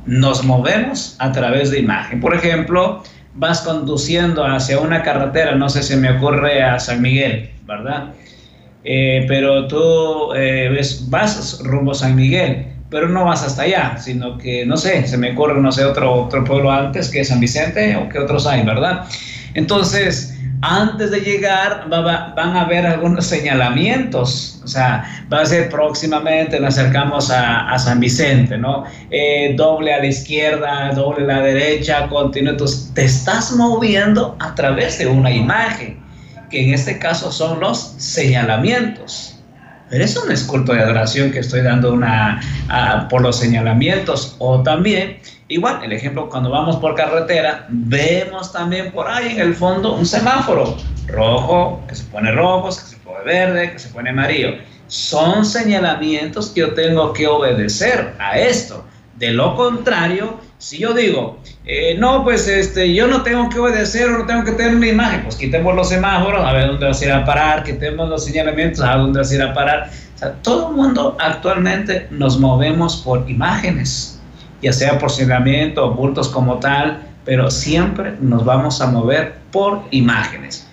Nos 0.06 0.44
movemos 0.44 1.16
a 1.18 1.32
través 1.32 1.70
de 1.70 1.80
imagen. 1.80 2.20
Por 2.20 2.34
ejemplo, 2.34 3.02
vas 3.34 3.60
conduciendo 3.60 4.44
hacia 4.44 4.80
una 4.80 5.02
carretera, 5.02 5.54
no 5.54 5.68
sé 5.68 5.82
si 5.82 5.96
me 5.96 6.10
ocurre 6.10 6.62
a 6.62 6.78
San 6.78 7.02
Miguel, 7.02 7.50
¿verdad? 7.66 8.12
Eh, 8.84 9.24
pero 9.28 9.66
tú 9.66 10.32
eh, 10.34 10.70
ves, 10.72 11.08
vas 11.10 11.60
rumbo 11.62 11.92
a 11.92 11.94
San 11.94 12.16
Miguel, 12.16 12.66
pero 12.88 13.08
no 13.08 13.24
vas 13.24 13.44
hasta 13.44 13.62
allá, 13.62 13.98
sino 13.98 14.38
que, 14.38 14.66
no 14.66 14.76
sé, 14.76 15.06
se 15.06 15.16
me 15.16 15.32
ocurre, 15.32 15.60
no 15.60 15.70
sé, 15.70 15.84
otro, 15.84 16.24
otro 16.24 16.44
pueblo 16.44 16.72
antes 16.72 17.08
que 17.08 17.24
San 17.24 17.40
Vicente 17.40 17.96
o 17.96 18.08
que 18.08 18.18
otros 18.18 18.46
hay, 18.46 18.64
¿verdad? 18.64 19.04
Entonces, 19.54 20.36
antes 20.62 21.10
de 21.10 21.20
llegar 21.20 21.88
van 21.88 22.56
a 22.56 22.60
haber 22.60 22.86
algunos 22.86 23.26
señalamientos, 23.26 24.60
o 24.62 24.68
sea, 24.68 25.04
va 25.32 25.40
a 25.40 25.46
ser 25.46 25.70
próximamente, 25.70 26.60
nos 26.60 26.76
acercamos 26.78 27.30
a, 27.30 27.78
San 27.78 27.98
Vicente, 27.98 28.58
¿no? 28.58 28.84
Eh, 29.10 29.54
doble 29.56 29.94
a 29.94 29.98
la 29.98 30.06
izquierda, 30.06 30.92
doble 30.92 31.24
a 31.24 31.38
la 31.38 31.42
derecha, 31.42 32.06
continúa, 32.08 32.52
entonces 32.52 32.90
te 32.94 33.04
estás 33.04 33.52
moviendo 33.52 34.36
a 34.38 34.54
través 34.54 34.98
de 34.98 35.06
una 35.06 35.30
imagen 35.30 35.98
que 36.50 36.64
en 36.64 36.74
este 36.74 36.98
caso 36.98 37.32
son 37.32 37.60
los 37.60 37.94
señalamientos. 37.96 39.40
Pero 39.88 40.04
eso 40.04 40.24
no 40.24 40.32
es 40.32 40.44
culto 40.44 40.72
de 40.72 40.80
adoración 40.80 41.32
que 41.32 41.40
estoy 41.40 41.62
dando 41.62 41.92
una, 41.92 42.40
por 43.10 43.22
los 43.22 43.38
señalamientos. 43.38 44.36
O 44.38 44.62
también, 44.62 45.18
igual, 45.50 45.80
el 45.84 45.92
ejemplo, 45.92 46.28
cuando 46.30 46.50
vamos 46.50 46.76
por 46.76 46.94
carretera, 46.94 47.66
vemos 47.68 48.52
también 48.52 48.92
por 48.92 49.08
ahí 49.08 49.32
en 49.32 49.40
el 49.40 49.54
fondo 49.54 49.94
un 49.94 50.06
semáforo 50.06 50.76
rojo, 51.08 51.82
que 51.88 51.94
se 51.94 52.04
pone 52.04 52.32
rojo, 52.32 52.68
que 52.68 52.72
se 52.72 52.96
pone 52.98 53.24
verde, 53.24 53.72
que 53.72 53.78
se 53.78 53.88
pone 53.90 54.10
amarillo. 54.10 54.54
Son 54.86 55.44
señalamientos 55.44 56.50
que 56.50 56.60
yo 56.60 56.74
tengo 56.74 57.12
que 57.12 57.26
obedecer 57.26 58.14
a 58.18 58.38
esto. 58.38 58.84
De 59.16 59.32
lo 59.32 59.54
contrario, 59.54 60.40
si 60.56 60.78
yo 60.78 60.94
digo, 60.94 61.38
eh, 61.66 61.96
no, 61.98 62.22
pues 62.22 62.46
este, 62.46 62.94
yo 62.94 63.06
no 63.06 63.22
tengo 63.22 63.48
que 63.48 63.58
obedecer 63.58 64.08
o 64.08 64.18
no 64.18 64.26
tengo 64.26 64.44
que 64.44 64.52
tener 64.52 64.74
una 64.74 64.88
imagen, 64.88 65.22
pues 65.24 65.36
quitemos 65.36 65.74
los 65.74 65.88
semáforos, 65.88 66.44
a 66.44 66.52
ver 66.52 66.68
dónde 66.68 66.86
vas 66.86 67.00
a 67.02 67.04
ir 67.04 67.12
a 67.12 67.24
parar, 67.24 67.64
quitemos 67.64 68.08
los 68.08 68.24
señalamientos, 68.24 68.80
a 68.82 68.96
dónde 68.96 69.18
vas 69.18 69.30
a 69.30 69.34
ir 69.34 69.42
a 69.42 69.52
parar. 69.52 69.90
O 70.14 70.18
sea, 70.18 70.32
todo 70.42 70.70
el 70.70 70.76
mundo 70.76 71.16
actualmente 71.18 72.06
nos 72.10 72.38
movemos 72.38 72.98
por 72.98 73.28
imágenes, 73.28 74.19
ya 74.62 74.72
sea 74.72 74.98
por 74.98 75.10
señalamiento 75.10 75.86
o 75.86 75.94
bultos 75.94 76.28
como 76.28 76.58
tal, 76.58 77.02
pero 77.24 77.50
siempre 77.50 78.14
nos 78.20 78.44
vamos 78.44 78.80
a 78.80 78.86
mover 78.90 79.38
por 79.50 79.82
imágenes. 79.90 80.68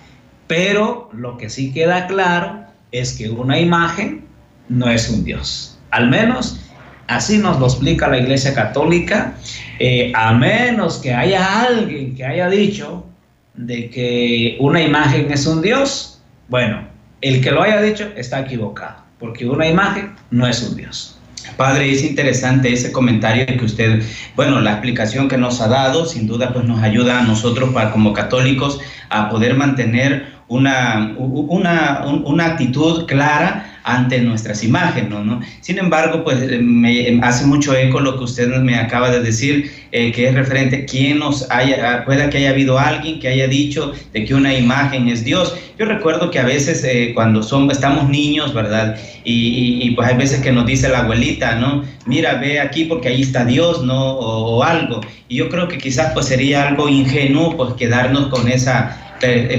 Pero 0.46 1.10
lo 1.12 1.36
que 1.36 1.50
sí 1.50 1.72
queda 1.72 2.06
claro 2.06 2.64
es 2.90 3.12
que 3.16 3.28
una 3.28 3.58
imagen 3.58 4.24
no 4.68 4.88
es 4.88 5.10
un 5.10 5.24
Dios. 5.24 5.78
Al 5.90 6.08
menos 6.08 6.60
Así 7.08 7.38
nos 7.38 7.58
lo 7.58 7.66
explica 7.66 8.06
la 8.06 8.18
Iglesia 8.18 8.54
Católica, 8.54 9.32
eh, 9.78 10.12
a 10.14 10.34
menos 10.34 10.98
que 10.98 11.14
haya 11.14 11.62
alguien 11.62 12.14
que 12.14 12.22
haya 12.22 12.50
dicho 12.50 13.06
de 13.54 13.88
que 13.88 14.58
una 14.60 14.82
imagen 14.82 15.32
es 15.32 15.46
un 15.46 15.62
Dios, 15.62 16.20
bueno, 16.48 16.86
el 17.22 17.40
que 17.40 17.50
lo 17.50 17.62
haya 17.62 17.80
dicho 17.80 18.12
está 18.14 18.40
equivocado, 18.40 19.04
porque 19.18 19.48
una 19.48 19.66
imagen 19.66 20.14
no 20.30 20.46
es 20.46 20.62
un 20.62 20.76
Dios. 20.76 21.17
Padre, 21.56 21.90
es 21.90 22.04
interesante 22.04 22.72
ese 22.72 22.92
comentario 22.92 23.46
que 23.46 23.64
usted, 23.64 24.02
bueno, 24.36 24.60
la 24.60 24.72
explicación 24.72 25.28
que 25.28 25.36
nos 25.36 25.60
ha 25.60 25.68
dado, 25.68 26.06
sin 26.06 26.26
duda, 26.26 26.52
pues 26.52 26.64
nos 26.64 26.82
ayuda 26.82 27.18
a 27.18 27.22
nosotros 27.22 27.70
para, 27.70 27.90
como 27.90 28.12
católicos 28.12 28.80
a 29.10 29.28
poder 29.28 29.56
mantener 29.56 30.38
una, 30.48 31.14
una, 31.18 32.04
una 32.06 32.46
actitud 32.46 33.06
clara 33.06 33.67
ante 33.88 34.20
nuestras 34.20 34.62
imágenes, 34.62 35.10
¿no? 35.10 35.40
Sin 35.60 35.78
embargo, 35.78 36.22
pues 36.22 36.38
me 36.60 37.18
hace 37.22 37.46
mucho 37.46 37.74
eco 37.74 38.00
lo 38.00 38.18
que 38.18 38.24
usted 38.24 38.48
me 38.58 38.76
acaba 38.76 39.10
de 39.10 39.20
decir, 39.20 39.70
eh, 39.92 40.12
que 40.12 40.28
es 40.28 40.34
referente 40.34 40.76
a 40.76 40.84
quién 40.84 41.18
nos 41.18 41.50
haya, 41.50 42.04
pueda 42.04 42.28
que 42.28 42.38
haya 42.38 42.50
habido 42.50 42.78
alguien 42.78 43.18
que 43.18 43.28
haya 43.28 43.48
dicho 43.48 43.92
de 44.12 44.24
que 44.24 44.34
una 44.34 44.52
imagen 44.54 45.08
es 45.08 45.24
Dios. 45.24 45.54
Yo 45.78 45.86
recuerdo 45.86 46.30
que 46.30 46.38
a 46.38 46.44
veces 46.44 46.84
eh, 46.84 47.12
cuando 47.14 47.42
son, 47.42 47.70
estamos 47.70 48.08
niños, 48.10 48.52
¿verdad? 48.52 48.98
Y, 49.24 49.90
pues 49.92 50.08
hay 50.08 50.16
veces 50.16 50.40
que 50.40 50.52
nos 50.52 50.66
dice 50.66 50.88
la 50.88 51.00
abuelita, 51.00 51.54
¿no? 51.56 51.84
Mira, 52.06 52.34
ve 52.34 52.60
aquí 52.60 52.84
porque 52.84 53.08
ahí 53.08 53.22
está 53.22 53.44
Dios, 53.44 53.84
¿no? 53.84 54.12
O, 54.12 54.56
o 54.56 54.64
algo. 54.64 55.00
Y 55.28 55.36
yo 55.36 55.48
creo 55.48 55.68
que 55.68 55.78
quizás 55.78 56.12
pues 56.12 56.26
sería 56.26 56.68
algo 56.68 56.88
ingenuo 56.88 57.56
pues 57.56 57.74
quedarnos 57.74 58.28
con 58.28 58.48
esa 58.48 59.07
eh, 59.07 59.07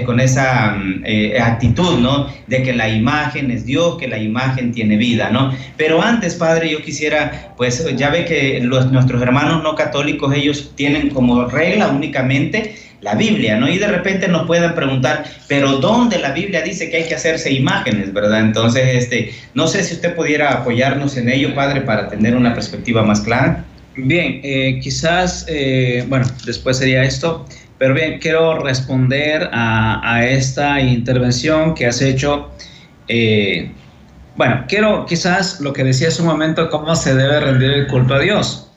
con 0.05 0.19
esa 0.19 0.71
mm, 0.71 1.03
eh, 1.05 1.39
actitud, 1.39 1.99
¿no? 1.99 2.27
De 2.47 2.63
que 2.63 2.73
la 2.73 2.89
imagen 2.89 3.51
es 3.51 3.65
Dios, 3.65 3.97
que 3.97 4.07
la 4.07 4.17
imagen 4.17 4.71
tiene 4.71 4.97
vida, 4.97 5.29
¿no? 5.29 5.53
Pero 5.77 6.01
antes, 6.01 6.35
Padre, 6.35 6.69
yo 6.69 6.81
quisiera, 6.81 7.53
pues 7.57 7.85
ya 7.95 8.09
ve 8.09 8.25
que 8.25 8.59
los, 8.61 8.91
nuestros 8.91 9.21
hermanos 9.21 9.63
no 9.63 9.75
católicos, 9.75 10.33
ellos 10.33 10.71
tienen 10.75 11.09
como 11.09 11.45
regla 11.45 11.89
únicamente 11.89 12.75
la 13.01 13.15
Biblia, 13.15 13.57
¿no? 13.57 13.69
Y 13.69 13.77
de 13.77 13.87
repente 13.87 14.27
nos 14.27 14.45
puedan 14.45 14.75
preguntar, 14.75 15.25
pero 15.47 15.77
¿dónde 15.77 16.19
la 16.19 16.31
Biblia 16.31 16.61
dice 16.61 16.89
que 16.89 16.97
hay 16.97 17.07
que 17.07 17.15
hacerse 17.15 17.51
imágenes, 17.51 18.13
verdad? 18.13 18.41
Entonces, 18.41 18.83
este, 18.93 19.31
no 19.53 19.67
sé 19.67 19.83
si 19.83 19.95
usted 19.95 20.15
pudiera 20.15 20.53
apoyarnos 20.53 21.15
en 21.17 21.29
ello, 21.29 21.53
Padre, 21.55 21.81
para 21.81 22.09
tener 22.09 22.35
una 22.35 22.53
perspectiva 22.53 23.03
más 23.03 23.21
clara. 23.21 23.65
Bien, 23.95 24.39
eh, 24.43 24.79
quizás, 24.81 25.45
bueno, 26.07 26.25
después 26.45 26.77
sería 26.77 27.03
esto. 27.03 27.45
Pero 27.79 27.93
bien, 27.93 28.19
quiero 28.19 28.59
responder 28.59 29.49
a, 29.53 30.25
esta 30.25 30.81
intervención 30.81 31.73
que 31.73 31.87
has 31.87 32.01
hecho. 32.01 32.51
Eh, 33.07 33.71
bueno, 34.35 34.65
quiero 34.67 35.05
quizás 35.05 35.61
lo 35.61 35.71
que 35.71 35.85
decía 35.85 36.09
hace 36.09 36.21
un 36.21 36.27
momento, 36.27 36.69
cómo 36.69 36.93
se 36.95 37.15
debe 37.15 37.39
rendir 37.39 37.71
el 37.71 37.87
culto 37.87 38.15
a 38.15 38.19
Dios. 38.19 38.69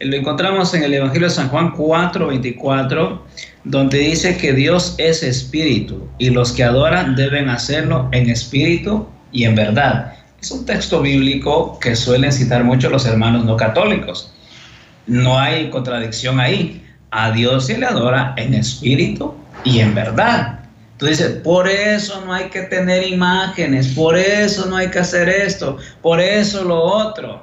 Lo 0.00 0.16
encontramos 0.16 0.74
en 0.74 0.82
el 0.82 0.92
Evangelio 0.94 1.28
de 1.28 1.34
San 1.34 1.48
Juan 1.48 1.70
4, 1.70 2.26
24, 2.26 3.26
donde 3.62 3.98
dice 3.98 4.36
que 4.36 4.52
Dios 4.52 4.96
es 4.98 5.22
espíritu 5.22 6.08
y 6.18 6.30
los 6.30 6.52
que 6.52 6.64
adoran 6.64 7.14
deben 7.14 7.48
hacerlo 7.48 8.08
en 8.10 8.28
espíritu 8.28 9.08
y 9.30 9.44
en 9.44 9.54
verdad. 9.54 10.14
Es 10.40 10.50
un 10.50 10.66
texto 10.66 11.00
bíblico 11.00 11.78
que 11.80 11.94
suelen 11.94 12.32
citar 12.32 12.64
mucho 12.64 12.90
los 12.90 13.06
hermanos 13.06 13.44
no 13.44 13.56
católicos. 13.56 14.32
No 15.06 15.38
hay 15.38 15.70
contradicción 15.70 16.40
ahí 16.40 16.84
a 17.10 17.30
Dios 17.30 17.66
se 17.66 17.78
le 17.78 17.86
adora 17.86 18.34
en 18.36 18.54
espíritu 18.54 19.34
y 19.64 19.80
en 19.80 19.94
verdad. 19.94 20.60
Tú 20.98 21.06
dices, 21.06 21.30
por 21.44 21.68
eso 21.68 22.24
no 22.26 22.32
hay 22.32 22.46
que 22.46 22.62
tener 22.62 23.06
imágenes, 23.06 23.88
por 23.88 24.16
eso 24.16 24.66
no 24.66 24.76
hay 24.76 24.88
que 24.88 24.98
hacer 24.98 25.28
esto, 25.28 25.78
por 26.02 26.20
eso 26.20 26.64
lo 26.64 26.82
otro. 26.82 27.42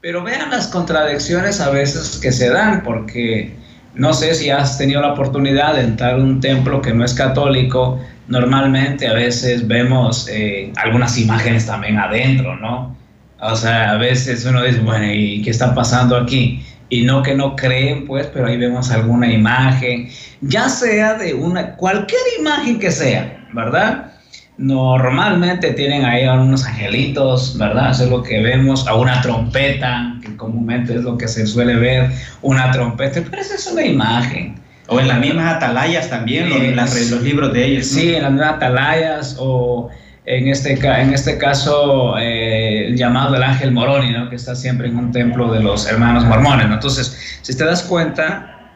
Pero 0.00 0.22
vean 0.22 0.50
las 0.50 0.68
contradicciones 0.68 1.60
a 1.60 1.70
veces 1.70 2.18
que 2.22 2.30
se 2.30 2.50
dan, 2.50 2.82
porque 2.84 3.56
no 3.94 4.12
sé 4.12 4.34
si 4.34 4.50
has 4.50 4.78
tenido 4.78 5.00
la 5.00 5.12
oportunidad 5.12 5.74
de 5.74 5.82
entrar 5.82 6.14
a 6.14 6.16
un 6.18 6.40
templo 6.40 6.80
que 6.82 6.92
no 6.92 7.04
es 7.04 7.14
católico. 7.14 8.00
Normalmente 8.28 9.08
a 9.08 9.12
veces 9.12 9.66
vemos 9.66 10.28
eh, 10.30 10.72
algunas 10.76 11.18
imágenes 11.18 11.66
también 11.66 11.98
adentro, 11.98 12.56
¿no? 12.56 12.96
O 13.40 13.56
sea, 13.56 13.90
a 13.90 13.96
veces 13.96 14.44
uno 14.44 14.62
dice, 14.62 14.80
bueno, 14.80 15.12
¿y 15.12 15.42
qué 15.42 15.50
está 15.50 15.74
pasando 15.74 16.16
aquí? 16.16 16.64
Y 16.94 17.02
no 17.02 17.24
que 17.24 17.34
no 17.34 17.56
creen, 17.56 18.06
pues, 18.06 18.28
pero 18.28 18.46
ahí 18.46 18.56
vemos 18.56 18.88
alguna 18.92 19.26
imagen, 19.26 20.08
ya 20.42 20.68
sea 20.68 21.14
de 21.14 21.34
una, 21.34 21.74
cualquier 21.74 22.20
imagen 22.38 22.78
que 22.78 22.92
sea, 22.92 23.44
¿verdad? 23.52 24.12
Normalmente 24.58 25.72
tienen 25.72 26.04
ahí 26.04 26.24
a 26.24 26.34
unos 26.34 26.64
angelitos, 26.64 27.58
¿verdad? 27.58 27.90
Eso 27.90 28.04
es 28.04 28.10
lo 28.10 28.22
que 28.22 28.40
vemos, 28.40 28.86
a 28.86 28.94
una 28.94 29.20
trompeta, 29.22 30.14
que 30.22 30.36
comúnmente 30.36 30.94
es 30.94 31.02
lo 31.02 31.18
que 31.18 31.26
se 31.26 31.44
suele 31.48 31.74
ver, 31.74 32.12
una 32.42 32.70
trompeta, 32.70 33.20
pero 33.28 33.42
esa 33.42 33.56
es 33.56 33.66
una 33.66 33.84
imagen. 33.84 34.54
O 34.86 35.00
en 35.00 35.08
las 35.08 35.18
mismas 35.18 35.56
atalayas 35.56 36.08
también, 36.08 36.52
en 36.52 36.76
los 36.76 37.22
libros 37.22 37.52
de 37.52 37.64
ellos. 37.64 37.86
Sí, 37.86 38.14
en 38.14 38.22
las 38.22 38.30
mismas 38.30 38.52
atalayas 38.54 39.34
o 39.40 39.88
en 40.26 40.48
este, 40.48 40.72
en 40.72 41.12
este 41.12 41.36
caso 41.36 42.16
eh, 42.18 42.86
el 42.86 42.96
llamado 42.96 43.36
el 43.36 43.42
ángel 43.42 43.72
Moroni, 43.72 44.12
¿no? 44.12 44.30
que 44.30 44.36
está 44.36 44.54
siempre 44.54 44.88
en 44.88 44.96
un 44.96 45.12
templo 45.12 45.52
de 45.52 45.60
los 45.60 45.86
hermanos 45.86 46.24
mormones. 46.24 46.66
Entonces, 46.66 47.38
si 47.42 47.56
te 47.56 47.64
das 47.64 47.82
cuenta, 47.82 48.70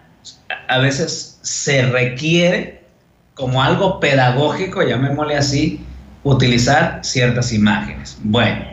a 0.69 0.79
veces 0.79 1.39
se 1.43 1.83
requiere 1.87 2.83
como 3.35 3.63
algo 3.63 4.01
pedagógico, 4.01 4.83
llamémosle 4.83 5.37
así, 5.37 5.81
utilizar 6.25 7.01
ciertas 7.03 7.53
imágenes. 7.53 8.19
Bueno, 8.25 8.65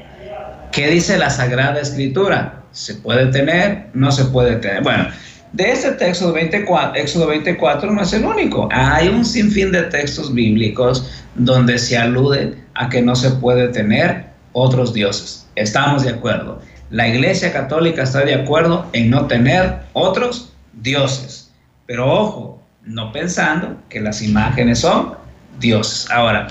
¿qué 0.71 0.89
dice 0.89 1.17
la 1.17 1.29
Sagrada 1.29 1.79
Escritura? 1.79 2.63
¿Se 2.71 2.95
puede 2.95 3.27
tener? 3.27 3.87
¿No 3.93 4.11
se 4.11 4.25
puede 4.25 4.57
tener? 4.57 4.83
Bueno, 4.83 5.07
de 5.53 5.71
este 5.71 5.91
texto 5.91 6.33
24, 6.33 7.01
Éxodo 7.01 7.27
24 7.27 7.89
no 7.89 8.01
es 8.01 8.11
el 8.11 8.25
único. 8.25 8.67
Hay 8.71 9.07
un 9.07 9.23
sinfín 9.23 9.71
de 9.71 9.83
textos 9.83 10.33
bíblicos 10.33 11.09
donde 11.35 11.77
se 11.77 11.97
alude 11.97 12.64
a 12.75 12.89
que 12.89 13.01
no 13.01 13.15
se 13.15 13.31
puede 13.31 13.69
tener 13.69 14.27
otros 14.53 14.93
dioses. 14.93 15.47
Estamos 15.55 16.03
de 16.03 16.11
acuerdo. 16.11 16.61
La 16.89 17.07
Iglesia 17.07 17.51
Católica 17.51 18.03
está 18.03 18.23
de 18.23 18.35
acuerdo 18.35 18.85
en 18.93 19.09
no 19.09 19.25
tener 19.27 19.79
otros 19.93 20.53
dioses. 20.73 21.51
Pero 21.87 22.11
ojo, 22.11 22.61
no 22.83 23.11
pensando 23.11 23.77
que 23.89 23.99
las 23.99 24.21
imágenes 24.21 24.79
son 24.79 25.15
dioses. 25.59 26.09
Ahora, 26.11 26.47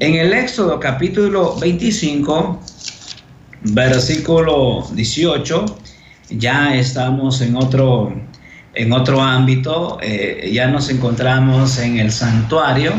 en 0.00 0.14
el 0.14 0.32
Éxodo 0.32 0.78
capítulo 0.78 1.56
25, 1.56 2.60
versículo 3.62 4.86
18, 4.92 5.78
ya 6.30 6.74
estamos 6.74 7.40
en 7.40 7.56
otro, 7.56 8.12
en 8.74 8.92
otro 8.92 9.20
ámbito, 9.20 9.98
eh, 10.02 10.50
ya 10.52 10.68
nos 10.68 10.90
encontramos 10.90 11.78
en 11.78 11.98
el 11.98 12.12
santuario 12.12 12.92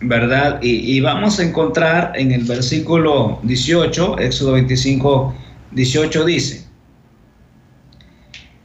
¿verdad? 0.00 0.60
Y, 0.62 1.00
vamos 1.00 1.38
a 1.40 1.44
encontrar 1.44 2.12
en 2.14 2.32
el 2.32 2.44
versículo 2.44 3.40
18, 3.42 4.18
Éxodo 4.18 4.52
25, 4.52 5.34
18 5.72 6.24
dice, 6.24 6.64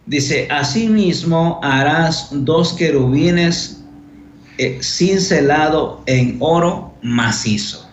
dice, 0.06 0.48
asimismo 0.52 1.60
harás 1.64 2.30
dos 2.32 2.74
querubines 2.74 3.84
eh, 4.58 4.80
cincelado 4.82 6.04
en 6.06 6.38
oro 6.40 6.94
macizo. 7.02 7.90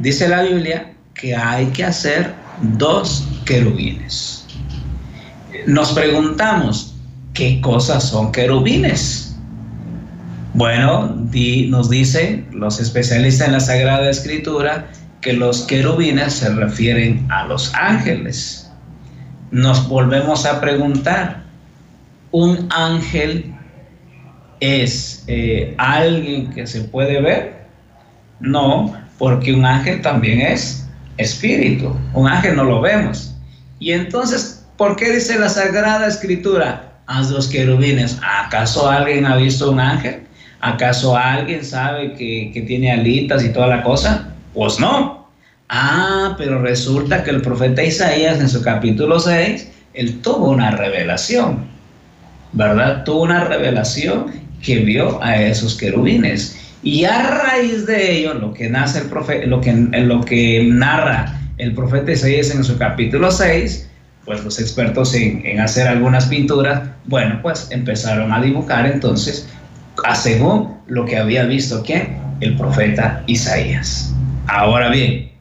Dice 0.00 0.28
la 0.28 0.42
Biblia 0.42 0.92
que 1.14 1.34
hay 1.34 1.66
que 1.68 1.84
hacer 1.84 2.34
dos 2.60 3.26
querubines. 3.46 4.44
Nos 5.66 5.92
preguntamos, 5.92 6.94
¿qué 7.32 7.60
cosas 7.62 8.10
son 8.10 8.30
querubines? 8.30 9.25
Bueno, 10.56 11.14
nos 11.68 11.90
dicen 11.90 12.48
los 12.50 12.80
especialistas 12.80 13.46
en 13.46 13.52
la 13.52 13.60
Sagrada 13.60 14.08
Escritura 14.08 14.86
que 15.20 15.34
los 15.34 15.60
querubines 15.64 16.32
se 16.32 16.48
refieren 16.48 17.26
a 17.30 17.44
los 17.44 17.74
ángeles. 17.74 18.72
Nos 19.50 19.86
volvemos 19.86 20.46
a 20.46 20.58
preguntar, 20.58 21.42
¿un 22.30 22.68
ángel 22.70 23.54
es 24.60 25.24
eh, 25.26 25.74
alguien 25.76 26.48
que 26.54 26.66
se 26.66 26.84
puede 26.84 27.20
ver? 27.20 27.66
No, 28.40 28.96
porque 29.18 29.52
un 29.52 29.66
ángel 29.66 30.00
también 30.00 30.40
es 30.40 30.88
espíritu. 31.18 31.94
Un 32.14 32.28
ángel 32.28 32.56
no 32.56 32.64
lo 32.64 32.80
vemos. 32.80 33.36
Y 33.78 33.92
entonces, 33.92 34.64
¿por 34.78 34.96
qué 34.96 35.12
dice 35.12 35.38
la 35.38 35.50
Sagrada 35.50 36.06
Escritura? 36.06 36.94
Haz 37.08 37.30
los 37.30 37.46
querubines. 37.46 38.18
¿Acaso 38.22 38.88
alguien 38.88 39.26
ha 39.26 39.36
visto 39.36 39.70
un 39.70 39.80
ángel? 39.80 40.26
¿Acaso 40.60 41.16
alguien 41.16 41.64
sabe 41.64 42.14
que, 42.14 42.64
tiene 42.66 42.90
alitas 42.90 43.44
y 43.44 43.50
toda 43.50 43.66
la 43.66 43.82
cosa? 43.82 44.34
Pues 44.54 44.80
no. 44.80 45.28
Ah, 45.68 46.34
pero 46.38 46.60
resulta 46.62 47.22
que 47.22 47.30
el 47.30 47.42
profeta 47.42 47.82
Isaías 47.82 48.40
en 48.40 48.48
su 48.48 48.62
capítulo 48.62 49.18
6, 49.18 49.70
él 49.94 50.20
tuvo 50.22 50.50
una 50.50 50.70
revelación, 50.70 51.66
¿verdad? 52.52 53.04
Tuvo 53.04 53.22
una 53.22 53.44
revelación 53.44 54.32
que 54.62 54.78
vio 54.78 55.22
a 55.22 55.36
esos 55.42 55.76
querubines. 55.76 56.58
Y 56.82 57.04
a 57.04 57.22
raíz 57.22 57.84
de 57.86 58.18
ello, 58.18 58.34
lo 58.34 58.54
que, 58.54 58.68
nace 58.68 59.00
el 59.00 59.06
profeta, 59.06 59.46
lo 59.46 59.60
que, 59.60 59.72
lo 59.72 60.20
que 60.20 60.68
narra 60.70 61.40
el 61.58 61.74
profeta 61.74 62.12
Isaías 62.12 62.54
en 62.54 62.62
su 62.64 62.78
capítulo 62.78 63.30
6, 63.30 63.90
pues 64.24 64.42
los 64.44 64.60
expertos 64.60 65.14
en, 65.14 65.44
en 65.44 65.60
hacer 65.60 65.88
algunas 65.88 66.26
pinturas, 66.26 66.82
bueno, 67.06 67.40
pues 67.42 67.68
empezaron 67.70 68.32
a 68.32 68.40
dibujar 68.40 68.86
entonces 68.86 69.48
según 70.14 70.76
lo 70.86 71.04
que 71.04 71.16
había 71.16 71.44
visto 71.44 71.82
quién? 71.84 72.18
El 72.40 72.56
profeta 72.56 73.22
Isaías. 73.26 74.14
Ahora 74.46 74.90
bien, 74.90 75.32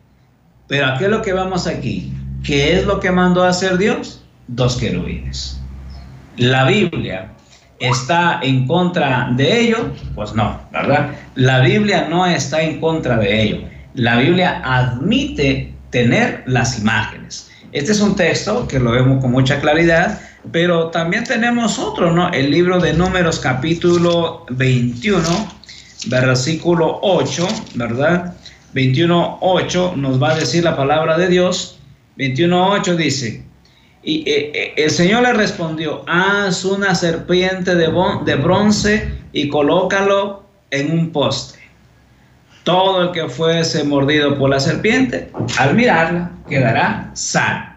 pero 0.67 0.87
¿a 0.87 0.97
qué 0.97 1.05
es 1.05 1.11
lo 1.11 1.21
que 1.21 1.33
vamos 1.33 1.67
aquí? 1.67 2.11
¿qué 2.45 2.77
es 2.77 2.85
lo 2.85 2.99
que 2.99 3.11
mandó 3.11 3.43
hacer 3.43 3.77
Dios? 3.77 4.23
Dos 4.47 4.77
querubines. 4.77 5.59
La 6.37 6.65
Biblia 6.65 7.31
está 7.79 8.39
en 8.41 8.67
contra 8.67 9.29
de 9.35 9.61
ello, 9.61 9.91
pues 10.13 10.33
no, 10.33 10.59
¿verdad? 10.71 11.09
La 11.33 11.59
Biblia 11.61 12.07
no 12.09 12.25
está 12.25 12.61
en 12.61 12.79
contra 12.79 13.17
de 13.17 13.41
ello. 13.41 13.57
La 13.95 14.17
Biblia 14.17 14.61
admite 14.63 15.73
tener 15.89 16.43
las 16.45 16.79
imágenes. 16.79 17.49
Este 17.71 17.91
es 17.91 18.01
un 18.01 18.15
texto 18.15 18.67
que 18.67 18.79
lo 18.79 18.91
vemos 18.91 19.21
con 19.21 19.31
mucha 19.31 19.59
claridad, 19.59 20.19
pero 20.51 20.87
también 20.87 21.23
tenemos 21.23 21.79
otro, 21.79 22.11
¿no? 22.11 22.31
El 22.31 22.51
libro 22.51 22.79
de 22.79 22.93
Números 22.93 23.39
capítulo 23.39 24.45
21, 24.49 25.21
versículo 26.07 26.99
8, 27.01 27.47
¿verdad? 27.75 28.35
21.8 28.73 29.95
nos 29.95 30.21
va 30.21 30.31
a 30.31 30.35
decir 30.35 30.63
la 30.63 30.75
palabra 30.75 31.17
de 31.17 31.27
Dios. 31.27 31.79
21.8 32.17 32.95
dice, 32.95 33.45
y 34.03 34.29
eh, 34.29 34.51
eh, 34.53 34.73
el 34.77 34.91
Señor 34.91 35.23
le 35.23 35.33
respondió, 35.33 36.03
haz 36.07 36.63
una 36.63 36.93
serpiente 36.93 37.75
de, 37.75 37.87
bronce 38.35 39.11
y 39.33 39.49
colócalo 39.49 40.43
en 40.69 40.91
un 40.91 41.11
poste. 41.11 41.59
Todo 42.63 43.03
el 43.03 43.11
que 43.11 43.27
fuese 43.29 43.83
mordido 43.83 44.37
por 44.37 44.49
la 44.49 44.59
serpiente, 44.59 45.31
al 45.57 45.75
mirarla, 45.75 46.31
quedará 46.47 47.11
sano. 47.13 47.75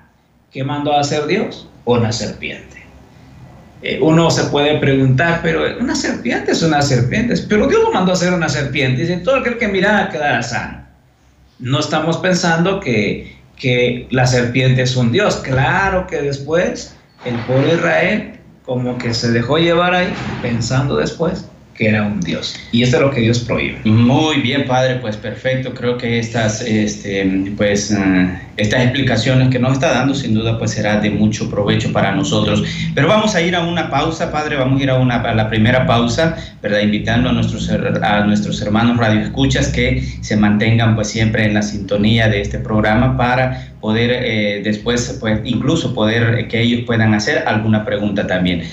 ¿Qué 0.51 0.65
mandó 0.65 0.93
a 0.93 1.01
hacer 1.01 1.27
Dios? 1.27 1.69
Una 1.89 2.13
serpiente. 2.13 2.83
Eh, 3.81 3.99
uno 4.03 4.31
se 4.31 4.45
puede 4.51 4.79
preguntar, 4.79 5.41
pero 5.43 5.63
una 5.81 5.95
serpiente 5.95 6.53
es 6.53 6.63
una 6.63 6.83
serpiente, 6.83 7.35
pero 7.49 7.67
Dios 7.67 7.83
lo 7.83 7.93
mandó 7.93 8.11
a 8.11 8.15
hacer 8.15 8.35
una 8.35 8.51
serpiente. 8.51 9.01
Dice, 9.01 9.17
todo 9.19 9.37
aquel 9.37 9.57
que 9.57 9.69
mirara 9.69 10.11
quedará 10.11 10.43
sano. 10.43 10.83
No 11.59 11.81
estamos 11.81 12.19
pensando 12.19 12.79
que, 12.81 13.39
que 13.57 14.07
la 14.11 14.27
serpiente 14.27 14.83
es 14.83 14.97
un 14.97 15.13
Dios. 15.13 15.37
Claro 15.37 16.07
que 16.07 16.21
después 16.21 16.95
el 17.25 17.37
pueblo 17.47 17.69
de 17.69 17.75
Israel 17.77 18.41
como 18.67 18.99
que 18.99 19.15
se 19.15 19.31
dejó 19.31 19.57
llevar 19.57 19.95
ahí 19.95 20.13
pensando 20.43 20.99
después 20.99 21.47
que 21.79 21.89
era 21.89 22.03
un 22.03 22.21
Dios. 22.21 22.57
Y 22.73 22.83
esto 22.83 22.97
es 22.97 23.03
lo 23.05 23.11
que 23.13 23.21
Dios 23.21 23.39
prohíbe. 23.39 23.79
Muy 23.85 24.41
bien, 24.41 24.65
Padre, 24.67 24.97
pues 24.97 25.17
perfecto. 25.17 25.73
Creo 25.73 25.97
que 25.97 26.19
estas, 26.19 26.61
este, 26.61 27.25
pues, 27.57 27.93
eh, 27.93 28.39
estas 28.57 28.83
explicaciones 28.83 29.49
que 29.49 29.61
nos 29.61 29.75
está 29.75 29.93
dando, 29.93 30.13
sin 30.13 30.35
duda, 30.35 30.59
pues 30.59 30.73
será 30.73 30.99
de 30.99 31.11
mucho 31.11 31.49
provecho 31.49 31.93
para 31.93 32.11
nosotros. 32.11 32.65
Pero 32.97 33.07
vamos 33.07 33.37
a 33.37 33.43
ir 33.43 33.55
a 33.55 33.61
una 33.61 33.91
pausa, 33.91 34.33
Padre, 34.33 34.57
vamos 34.57 34.81
a 34.81 34.83
ir 34.83 34.91
a, 34.91 34.97
una, 34.97 35.21
a 35.21 35.35
la 35.35 35.49
primera 35.49 35.87
pausa, 35.87 36.37
¿verdad? 36.61 36.81
Invitando 36.81 37.29
a 37.29 37.33
nuestros, 37.33 37.71
a 37.71 38.25
nuestros 38.25 38.61
hermanos 38.61 38.97
radioescuchas 38.97 39.69
que 39.69 40.03
se 40.21 40.37
mantengan, 40.37 40.97
pues, 40.97 41.09
siempre 41.09 41.45
en 41.45 41.55
la 41.55 41.63
sintonía 41.63 42.29
de 42.29 42.41
este 42.41 42.59
programa 42.59 43.17
para 43.17 43.69
poder 43.81 44.11
eh, 44.11 44.63
después, 44.65 45.17
pues, 45.21 45.41
incluso 45.45 45.95
poder 45.95 46.49
que 46.49 46.61
ellos 46.61 46.83
puedan 46.85 47.15
hacer 47.15 47.45
alguna 47.47 47.85
pregunta 47.85 48.27
también. 48.27 48.65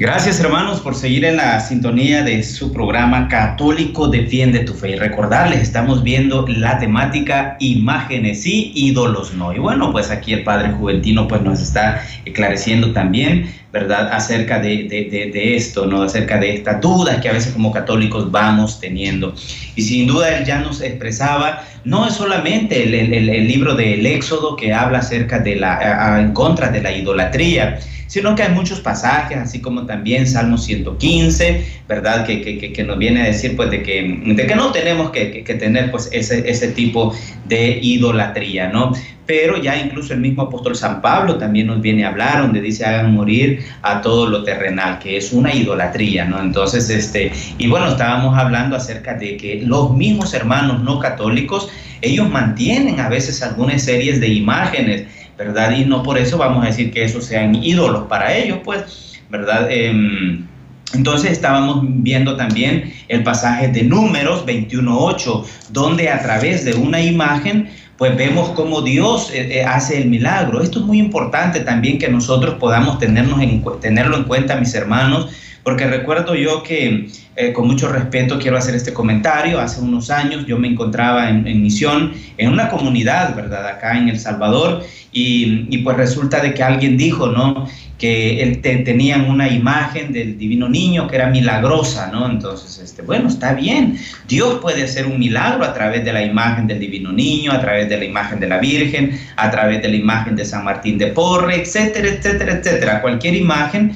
Gracias 0.00 0.38
hermanos 0.38 0.80
por 0.80 0.94
seguir 0.94 1.24
en 1.24 1.38
la 1.38 1.58
sintonía 1.58 2.22
de 2.22 2.44
su 2.44 2.72
programa 2.72 3.26
Católico 3.26 4.06
Defiende 4.06 4.60
tu 4.60 4.72
Fe. 4.72 4.90
Y 4.90 4.94
recordarles, 4.94 5.60
estamos 5.60 6.04
viendo 6.04 6.46
la 6.46 6.78
temática 6.78 7.56
imágenes 7.58 8.44
sí, 8.44 8.70
ídolos 8.76 9.34
no. 9.34 9.52
Y 9.52 9.58
bueno, 9.58 9.90
pues 9.90 10.12
aquí 10.12 10.32
el 10.32 10.44
Padre 10.44 10.70
Juventino 10.70 11.26
pues 11.26 11.42
nos 11.42 11.60
está 11.60 12.00
esclareciendo 12.24 12.92
también, 12.92 13.52
¿verdad? 13.72 14.10
Acerca 14.12 14.58
de, 14.60 14.84
de, 14.88 15.56
esto, 15.56 15.86
¿no? 15.86 16.02
Acerca 16.02 16.38
de 16.38 16.54
estas 16.54 16.80
dudas 16.80 17.20
que 17.20 17.28
a 17.28 17.32
veces 17.32 17.52
como 17.52 17.70
católicos 17.70 18.30
vamos 18.30 18.80
teniendo. 18.80 19.34
Y 19.76 19.82
sin 19.82 20.06
duda 20.06 20.38
él 20.38 20.46
ya 20.46 20.60
nos 20.60 20.80
expresaba, 20.80 21.64
no 21.84 22.06
es 22.06 22.14
solamente 22.14 22.82
el, 22.82 22.94
el, 22.94 23.28
el 23.28 23.46
libro 23.46 23.74
del 23.74 24.06
Éxodo 24.06 24.56
que 24.56 24.72
habla 24.72 24.98
acerca 24.98 25.38
de 25.38 25.56
la, 25.56 26.18
en 26.20 26.32
contra 26.32 26.70
de 26.70 26.80
la 26.80 26.92
idolatría, 26.92 27.78
sino 28.08 28.34
que 28.34 28.42
hay 28.42 28.54
muchos 28.54 28.80
pasajes, 28.80 29.36
así 29.36 29.60
como 29.60 29.84
también 29.84 30.26
Salmo 30.26 30.56
115, 30.56 31.82
¿verdad? 31.86 32.26
Que, 32.26 32.40
que, 32.40 32.72
que 32.72 32.84
nos 32.84 32.98
viene 32.98 33.20
a 33.20 33.24
decir 33.26 33.54
pues 33.54 33.70
de 33.70 33.82
que, 33.82 34.20
de 34.24 34.46
que 34.46 34.56
no 34.56 34.72
tenemos 34.72 35.10
que, 35.10 35.42
tener 35.58 35.90
pues 35.90 36.08
ese, 36.10 36.50
ese 36.50 36.68
tipo 36.68 37.14
de 37.44 37.78
idolatría, 37.82 38.68
¿no? 38.68 38.92
Pero 39.28 39.62
ya 39.62 39.76
incluso 39.76 40.14
el 40.14 40.20
mismo 40.20 40.44
apóstol 40.44 40.74
San 40.74 41.02
Pablo 41.02 41.36
también 41.36 41.66
nos 41.66 41.82
viene 41.82 42.02
a 42.02 42.08
hablar, 42.08 42.40
donde 42.40 42.62
dice 42.62 42.86
hagan 42.86 43.12
morir 43.12 43.62
a 43.82 44.00
todo 44.00 44.26
lo 44.26 44.42
terrenal, 44.42 44.98
que 45.00 45.18
es 45.18 45.34
una 45.34 45.54
idolatría, 45.54 46.24
¿no? 46.24 46.40
Entonces, 46.40 46.88
este, 46.88 47.30
y 47.58 47.68
bueno, 47.68 47.88
estábamos 47.88 48.38
hablando 48.38 48.74
acerca 48.74 49.12
de 49.12 49.36
que 49.36 49.60
los 49.62 49.94
mismos 49.94 50.32
hermanos 50.32 50.82
no 50.82 50.98
católicos, 50.98 51.68
ellos 52.00 52.30
mantienen 52.30 53.00
a 53.00 53.10
veces 53.10 53.42
algunas 53.42 53.82
series 53.82 54.18
de 54.18 54.28
imágenes, 54.28 55.04
¿verdad? 55.36 55.76
Y 55.76 55.84
no 55.84 56.02
por 56.02 56.16
eso 56.16 56.38
vamos 56.38 56.64
a 56.64 56.68
decir 56.68 56.90
que 56.90 57.04
esos 57.04 57.26
sean 57.26 57.54
ídolos 57.54 58.04
para 58.08 58.34
ellos, 58.34 58.60
pues, 58.64 59.20
¿verdad? 59.28 59.70
Em, 59.70 60.46
entonces 60.94 61.32
estábamos 61.32 61.80
viendo 61.82 62.34
también 62.36 62.94
el 63.08 63.22
pasaje 63.22 63.68
de 63.68 63.82
números 63.82 64.46
21.8, 64.46 65.44
donde 65.70 66.08
a 66.08 66.22
través 66.22 66.64
de 66.64 66.74
una 66.74 67.02
imagen, 67.02 67.68
pues 67.98 68.16
vemos 68.16 68.50
cómo 68.50 68.80
Dios 68.80 69.30
eh, 69.32 69.58
eh, 69.58 69.64
hace 69.64 69.98
el 69.98 70.08
milagro. 70.08 70.62
Esto 70.62 70.78
es 70.78 70.86
muy 70.86 71.00
importante 71.00 71.60
también 71.60 71.98
que 71.98 72.08
nosotros 72.08 72.54
podamos 72.54 72.98
tenernos 73.00 73.42
en, 73.42 73.62
tenerlo 73.80 74.16
en 74.16 74.24
cuenta, 74.24 74.54
mis 74.56 74.72
hermanos, 74.74 75.28
porque 75.68 75.86
recuerdo 75.86 76.34
yo 76.34 76.62
que 76.62 77.08
eh, 77.36 77.52
con 77.52 77.66
mucho 77.66 77.92
respeto 77.92 78.38
quiero 78.38 78.56
hacer 78.56 78.74
este 78.74 78.94
comentario. 78.94 79.60
Hace 79.60 79.82
unos 79.82 80.08
años 80.08 80.46
yo 80.46 80.58
me 80.58 80.66
encontraba 80.66 81.28
en, 81.28 81.44
misión 81.62 82.14
en 82.38 82.50
una 82.50 82.70
comunidad, 82.70 83.36
¿verdad? 83.36 83.66
Acá 83.66 83.98
en 83.98 84.08
El 84.08 84.18
Salvador 84.18 84.82
y, 85.12 85.76
pues 85.84 85.94
resulta 85.98 86.40
de 86.40 86.54
que 86.54 86.62
alguien 86.62 86.96
dijo, 86.96 87.26
¿no? 87.26 87.68
Que 87.98 88.58
tenían 88.62 89.28
una 89.28 89.50
imagen 89.50 90.10
del 90.10 90.38
divino 90.38 90.70
niño 90.70 91.06
que 91.06 91.16
era 91.16 91.26
milagrosa, 91.26 92.08
¿no? 92.10 92.30
Entonces, 92.30 92.78
este, 92.82 93.02
bueno, 93.02 93.28
está 93.28 93.52
bien. 93.52 93.98
Dios 94.26 94.60
puede 94.62 94.84
hacer 94.84 95.06
un 95.06 95.18
milagro 95.18 95.64
a 95.66 95.74
través 95.74 96.02
de 96.02 96.14
la 96.14 96.24
imagen 96.24 96.66
del 96.66 96.80
divino 96.80 97.12
niño, 97.12 97.52
a 97.52 97.60
través 97.60 97.90
de 97.90 97.98
la 97.98 98.06
imagen 98.06 98.40
de 98.40 98.48
la 98.48 98.56
Virgen, 98.56 99.20
a 99.36 99.50
través 99.50 99.82
de 99.82 99.88
la 99.88 99.96
imagen 99.96 100.34
de 100.34 100.46
San 100.46 100.64
Martín 100.64 100.96
de 100.96 101.08
Porre, 101.08 101.60
etcétera, 101.60 102.08
etcétera, 102.08 102.52
etcétera. 102.52 103.02
Cualquier 103.02 103.34
imagen 103.34 103.92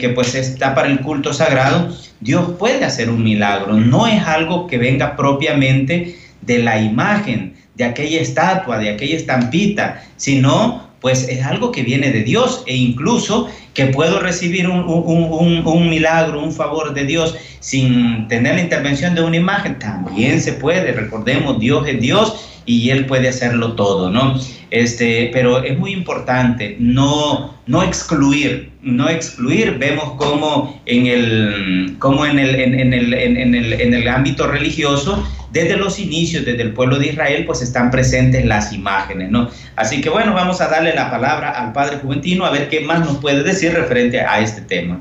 que, 0.00 0.08
pues 0.08 0.34
está 0.34 0.74
para 0.74 0.88
el 0.88 1.00
culto 1.00 1.32
sagrado, 1.32 1.88
Dios 2.20 2.50
puede 2.58 2.84
hacer 2.84 3.10
un 3.10 3.22
milagro. 3.22 3.74
No 3.74 4.08
es 4.08 4.20
algo 4.24 4.66
que 4.66 4.76
venga 4.76 5.14
propiamente 5.14 6.16
de 6.42 6.58
la 6.58 6.80
imagen, 6.80 7.54
de 7.76 7.84
aquella 7.84 8.20
estatua, 8.20 8.78
de 8.78 8.90
aquella 8.90 9.16
estampita, 9.16 10.02
sino 10.16 10.88
pues 11.00 11.28
es 11.28 11.44
algo 11.44 11.70
que 11.70 11.84
viene 11.84 12.10
de 12.10 12.24
Dios. 12.24 12.64
E 12.66 12.74
incluso 12.74 13.48
que 13.72 13.86
puedo 13.86 14.18
recibir 14.18 14.68
un, 14.68 14.82
un, 14.84 15.88
milagro, 15.88 16.42
un 16.42 16.52
favor 16.52 16.92
de 16.92 17.04
Dios 17.04 17.36
sin 17.60 18.26
tener 18.26 18.56
la 18.56 18.62
intervención 18.62 19.14
de 19.14 19.22
una 19.22 19.36
imagen, 19.36 19.78
también 19.78 20.40
se 20.40 20.54
puede, 20.54 20.90
recordemos, 20.90 21.60
Dios 21.60 21.86
es 21.86 22.00
Dios 22.00 22.57
y 22.68 22.90
Él 22.90 23.06
puede 23.06 23.30
hacerlo 23.30 23.72
todo, 23.72 24.10
¿no? 24.10 24.38
Este, 24.70 25.30
pero 25.32 25.64
es 25.64 25.78
muy 25.78 25.92
importante 25.92 26.76
no, 26.78 27.54
no 27.66 27.82
excluir, 27.82 28.70
no 28.82 29.08
excluir, 29.08 29.78
vemos 29.78 30.12
cómo 30.18 30.78
en 30.84 31.06
el, 31.06 31.96
como 31.98 32.26
en 32.26 32.38
el, 32.38 32.54
en, 32.54 32.92
el, 32.92 33.14
en, 33.14 33.54
el, 33.54 33.72
en 33.72 33.94
el 33.94 34.06
ámbito 34.06 34.46
religioso 34.46 35.26
desde 35.50 35.78
los 35.78 35.98
inicios, 35.98 36.44
desde 36.44 36.60
el 36.60 36.74
pueblo 36.74 36.98
de 36.98 37.06
Israel, 37.06 37.44
pues 37.46 37.62
están 37.62 37.90
presentes 37.90 38.44
las 38.44 38.70
imágenes, 38.70 39.30
¿no? 39.30 39.48
Así 39.76 40.02
que 40.02 40.10
bueno, 40.10 40.34
vamos 40.34 40.60
a 40.60 40.68
darle 40.68 40.94
la 40.94 41.10
palabra 41.10 41.52
al 41.52 41.72
Padre 41.72 41.96
Juventino 42.02 42.44
a 42.44 42.50
ver 42.50 42.68
qué 42.68 42.80
más 42.80 43.00
nos 43.00 43.16
puede 43.16 43.42
decir 43.42 43.72
referente 43.72 44.20
a 44.20 44.40
este 44.40 44.60
tema. 44.60 45.00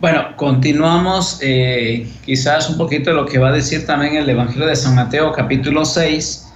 Bueno, 0.00 0.34
continuamos 0.36 1.38
eh, 1.40 2.08
quizás 2.24 2.68
un 2.68 2.78
poquito 2.78 3.10
de 3.10 3.16
lo 3.16 3.26
que 3.26 3.38
va 3.38 3.50
a 3.50 3.52
decir 3.52 3.86
también 3.86 4.16
el 4.16 4.28
Evangelio 4.28 4.66
de 4.66 4.74
San 4.74 4.96
Mateo 4.96 5.30
capítulo 5.30 5.84
6, 5.84 6.49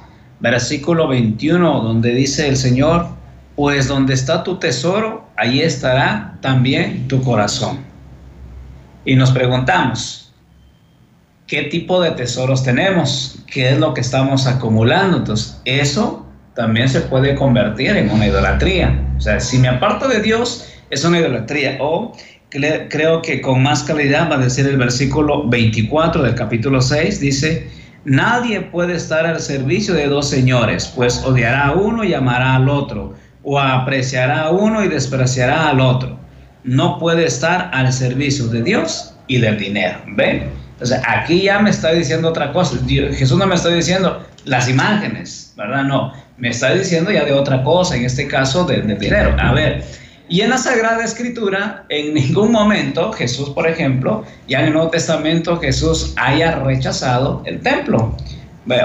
versículo 0.44 1.08
21, 1.08 1.80
donde 1.80 2.14
dice 2.14 2.46
el 2.46 2.56
Señor, 2.56 3.06
pues 3.56 3.88
donde 3.88 4.12
está 4.12 4.44
tu 4.44 4.58
tesoro, 4.58 5.26
ahí 5.36 5.62
estará 5.62 6.36
también 6.42 7.08
tu 7.08 7.22
corazón. 7.22 7.78
Y 9.06 9.16
nos 9.16 9.30
preguntamos, 9.30 10.32
qué 11.46 11.62
tipo 11.62 12.00
de 12.02 12.10
tesoros 12.10 12.62
tenemos, 12.62 13.38
qué 13.46 13.70
es 13.70 13.78
lo 13.78 13.94
que 13.94 14.02
estamos 14.02 14.46
acumulando. 14.46 15.16
Entonces, 15.16 15.60
eso 15.64 16.26
también 16.54 16.88
se 16.90 17.00
puede 17.00 17.34
convertir 17.34 17.96
en 17.96 18.10
una 18.10 18.26
idolatría. 18.26 19.02
O 19.16 19.20
sea, 19.20 19.40
si 19.40 19.58
me 19.58 19.68
aparto 19.68 20.08
de 20.08 20.20
Dios, 20.20 20.68
es 20.90 21.04
una 21.04 21.20
idolatría. 21.20 21.78
O 21.80 22.14
creo 22.90 23.22
que 23.22 23.40
con 23.40 23.62
más 23.62 23.82
calidad 23.82 24.30
va 24.30 24.36
a 24.36 24.38
decir 24.38 24.66
el 24.66 24.76
versículo 24.76 25.48
24 25.48 26.22
del 26.22 26.34
capítulo 26.34 26.82
6, 26.82 27.18
dice, 27.18 27.68
nadie 28.04 28.60
puede 28.60 28.94
estar 28.94 29.26
al 29.26 29.40
servicio 29.40 29.94
de 29.94 30.06
dos 30.06 30.28
señores, 30.28 30.92
pues 30.94 31.22
odiará 31.24 31.68
a 31.68 31.72
uno 31.72 32.04
y 32.04 32.14
amará 32.14 32.56
al 32.56 32.68
otro, 32.68 33.14
o 33.42 33.58
apreciará 33.58 34.42
a 34.42 34.50
uno 34.50 34.82
y 34.84 34.88
despreciará 34.88 35.68
al 35.68 35.80
otro. 35.80 36.18
No 36.64 36.98
puede 36.98 37.26
estar 37.26 37.70
al 37.72 37.92
servicio 37.92 38.48
de 38.48 38.62
Dios 38.62 39.14
y 39.26 39.38
del 39.38 39.58
dinero. 39.58 39.98
¿Ven? 40.08 40.50
Entonces 40.72 41.00
aquí 41.06 41.42
ya 41.42 41.58
me 41.60 41.70
está 41.70 41.92
diciendo 41.92 42.28
otra 42.28 42.52
cosa. 42.52 42.78
Jesús 42.86 43.38
no 43.38 43.46
me 43.46 43.54
está 43.54 43.68
diciendo 43.68 44.24
las 44.44 44.68
imágenes, 44.68 45.52
¿verdad? 45.56 45.84
No, 45.84 46.12
me 46.36 46.48
está 46.48 46.74
diciendo 46.74 47.10
ya 47.10 47.24
de 47.24 47.32
otra 47.32 47.62
cosa, 47.62 47.96
en 47.96 48.04
este 48.04 48.26
caso 48.26 48.64
del 48.64 48.98
dinero. 48.98 49.36
A 49.38 49.52
ver, 49.52 49.84
y 50.28 50.40
en 50.40 50.50
la 50.50 50.58
Sagrada 50.58 51.04
Escritura, 51.04 51.84
en 51.90 52.14
ningún 52.14 52.50
momento 52.50 53.12
Jesús, 53.12 53.50
por 53.50 53.68
ejemplo, 53.68 54.24
ya 54.48 54.60
en 54.60 54.66
el 54.66 54.72
Nuevo 54.72 54.88
Testamento 54.88 55.58
Jesús 55.58 56.14
haya 56.16 56.60
rechazado 56.60 57.42
el 57.44 57.60
templo 57.60 58.16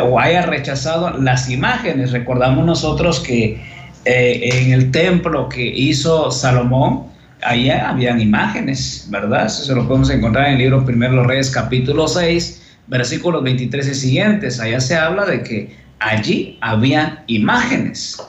o 0.04 0.20
haya 0.20 0.42
rechazado 0.42 1.18
las 1.18 1.50
imágenes. 1.50 2.12
Recordamos 2.12 2.66
nosotros 2.66 3.22
que 3.22 3.62
eh, 4.04 4.50
en 4.52 4.74
el 4.74 4.92
templo 4.92 5.48
que 5.48 5.66
hizo 5.66 6.30
Salomón, 6.30 7.06
allá 7.42 7.90
habían 7.90 8.20
imágenes, 8.20 9.08
¿verdad? 9.10 9.46
Eso 9.46 9.64
se 9.64 9.76
lo 9.76 9.88
podemos 9.88 10.10
encontrar 10.10 10.48
en 10.48 10.54
el 10.54 10.60
libro 10.60 10.84
Primero 10.84 11.14
los 11.14 11.28
Reyes, 11.28 11.50
capítulo 11.52 12.10
6, 12.10 12.78
versículos 12.88 13.44
23 13.44 13.88
y 13.88 13.96
siguientes. 13.96 14.60
Allá 14.60 14.82
se 14.82 14.98
habla 14.98 15.26
de 15.26 15.42
que 15.42 15.74
allí 16.00 16.58
había 16.60 17.24
imágenes. 17.28 18.22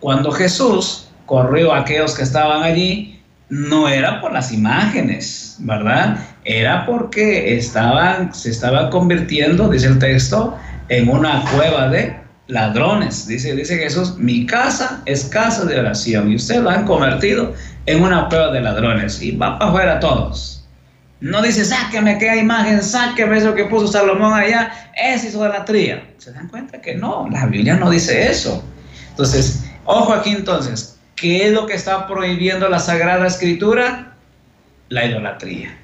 Cuando 0.00 0.30
Jesús 0.30 1.07
corrió 1.28 1.74
a 1.74 1.80
aquellos 1.80 2.14
que 2.14 2.22
estaban 2.22 2.62
allí, 2.62 3.20
no 3.50 3.86
era 3.86 4.20
por 4.20 4.32
las 4.32 4.50
imágenes, 4.50 5.56
¿verdad? 5.60 6.18
Era 6.44 6.86
porque 6.86 7.54
estaban, 7.56 8.34
se 8.34 8.50
estaban 8.50 8.90
convirtiendo, 8.90 9.68
dice 9.68 9.88
el 9.88 9.98
texto, 9.98 10.58
en 10.88 11.08
una 11.08 11.44
cueva 11.54 11.88
de 11.88 12.16
ladrones. 12.46 13.26
Dice, 13.26 13.54
dice 13.54 13.76
Jesús, 13.76 14.16
mi 14.16 14.46
casa 14.46 15.02
es 15.04 15.24
casa 15.26 15.66
de 15.66 15.78
oración 15.78 16.32
y 16.32 16.36
ustedes 16.36 16.62
lo 16.62 16.70
han 16.70 16.86
convertido 16.86 17.52
en 17.84 18.02
una 18.02 18.28
cueva 18.28 18.50
de 18.50 18.62
ladrones 18.62 19.20
y 19.20 19.36
va 19.36 19.58
para 19.58 19.70
afuera 19.70 20.00
todos. 20.00 20.66
No 21.20 21.42
dice, 21.42 21.62
sáqueme 21.62 22.12
aquella 22.12 22.36
imagen, 22.36 22.82
sáqueme 22.82 23.36
eso 23.36 23.54
que 23.54 23.66
puso 23.66 23.88
Salomón 23.88 24.32
allá, 24.32 24.72
es 24.96 25.24
idolatría. 25.24 26.08
¿Se 26.16 26.32
dan 26.32 26.48
cuenta 26.48 26.80
que 26.80 26.94
no? 26.94 27.28
La 27.30 27.44
Biblia 27.46 27.76
no 27.76 27.90
dice 27.90 28.30
eso. 28.30 28.64
Entonces, 29.10 29.64
ojo 29.84 30.14
aquí 30.14 30.30
entonces, 30.30 30.97
¿Qué 31.20 31.48
es 31.48 31.52
lo 31.52 31.66
que 31.66 31.74
está 31.74 32.06
prohibiendo 32.06 32.68
la 32.68 32.78
Sagrada 32.78 33.26
Escritura? 33.26 34.14
La 34.88 35.04
idolatría. 35.04 35.76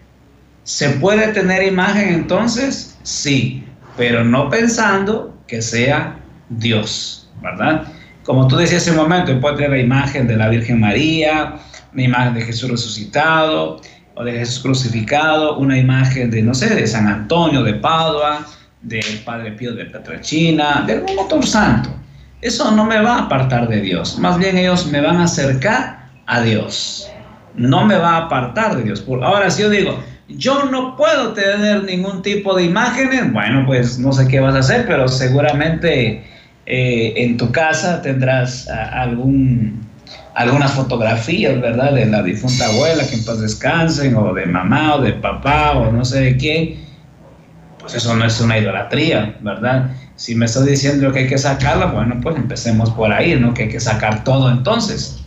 ¿Se 0.63 0.91
puede 0.91 1.29
tener 1.33 1.65
imagen 1.65 2.15
entonces? 2.15 2.97
Sí, 3.03 3.65
pero 3.97 4.25
no 4.25 4.49
pensando 4.49 5.37
que 5.49 5.61
sea 5.61 6.17
Dios, 6.51 7.29
¿verdad? 7.43 7.83
Como 8.23 8.47
tú 8.47 8.57
decías 8.57 8.83
hace 8.83 8.93
un 8.93 8.99
momento, 8.99 9.39
puede 9.41 9.57
tener 9.57 9.71
la 9.71 9.79
imagen 9.81 10.29
de 10.29 10.37
la 10.37 10.49
Virgen 10.49 10.79
María, 10.79 11.57
una 11.93 12.03
imagen 12.03 12.35
de 12.35 12.43
Jesús 12.43 12.71
resucitado 12.71 13.81
o 14.15 14.23
de 14.23 14.33
Jesús 14.33 14.63
crucificado, 14.63 15.59
una 15.59 15.77
imagen 15.77 16.31
de, 16.31 16.43
no 16.43 16.55
sé, 16.55 16.73
de 16.73 16.87
San 16.87 17.09
Antonio 17.09 17.65
de 17.65 17.75
Padua, 17.75 18.47
del 18.83 19.19
Padre 19.25 19.51
Pío 19.53 19.75
de 19.75 19.87
Petrachina, 19.87 20.85
de 20.87 20.93
algún 20.93 21.19
otro 21.19 21.43
santo 21.43 22.04
eso 22.45 22.71
no 22.73 22.85
me 22.85 23.01
va 23.01 23.17
a 23.17 23.19
apartar 23.21 23.69
de 23.69 23.81
Dios. 23.81 24.19
Más 24.19 24.37
bien 24.39 24.59
ellos 24.59 24.87
me 24.87 25.01
van 25.01 25.17
a 25.17 25.25
acercar 25.25 26.11
a 26.27 26.43
Dios. 26.43 27.11
No 27.55 27.87
me 27.87 27.97
va 27.97 28.17
a 28.17 28.27
apartar 28.27 28.77
de 28.77 28.83
Dios. 28.83 29.03
Ahora, 29.23 29.51
si 29.51 29.63
yo 29.63 29.71
digo, 29.71 29.99
yo 30.29 30.65
no 30.65 30.95
puedo 30.95 31.33
tener 31.33 31.85
ningún 31.85 32.21
tipo 32.21 32.55
de 32.55 32.65
imágenes, 32.65 33.33
bueno, 33.33 33.65
pues 33.65 33.99
no 33.99 34.13
sé 34.13 34.29
qué 34.29 34.41
vas 34.41 34.55
a 34.55 34.59
hacer, 34.59 34.85
pero 34.87 35.09
seguramente 35.09 36.23
eh, 36.67 37.15
en 37.17 37.39
tu 37.39 37.51
casa 37.51 38.03
tendrás 38.03 38.69
algún, 38.69 39.81
algunas 40.35 40.73
fotografías, 40.73 41.59
¿verdad? 41.63 41.95
De 41.95 42.05
la 42.05 42.23
difunta 42.23 42.67
abuela 42.67 43.09
que 43.09 43.15
en 43.15 43.25
paz 43.25 43.41
descansen, 43.41 44.15
o 44.17 44.35
de 44.35 44.45
mamá, 44.45 44.97
o 44.97 45.01
de 45.01 45.15
papá, 45.15 45.79
o 45.79 45.91
no 45.91 46.05
sé 46.05 46.21
de. 46.21 46.79
Pues 47.81 47.95
eso 47.95 48.15
no 48.15 48.27
es 48.27 48.39
una 48.39 48.59
idolatría, 48.59 49.37
¿verdad? 49.41 49.91
Si 50.17 50.35
me 50.35 50.47
estás 50.47 50.65
diciendo 50.67 51.13
que 51.13 51.21
hay 51.21 51.27
que 51.27 51.39
sacarla, 51.39 51.87
bueno, 51.87 52.19
pues 52.23 52.37
empecemos 52.37 52.91
por 52.91 53.13
ahí, 53.13 53.35
¿no? 53.39 53.53
Que 53.53 53.65
hay 53.65 53.69
que 53.69 53.81
sacar 53.81 54.23
todo 54.25 54.51
entonces. 54.51 55.21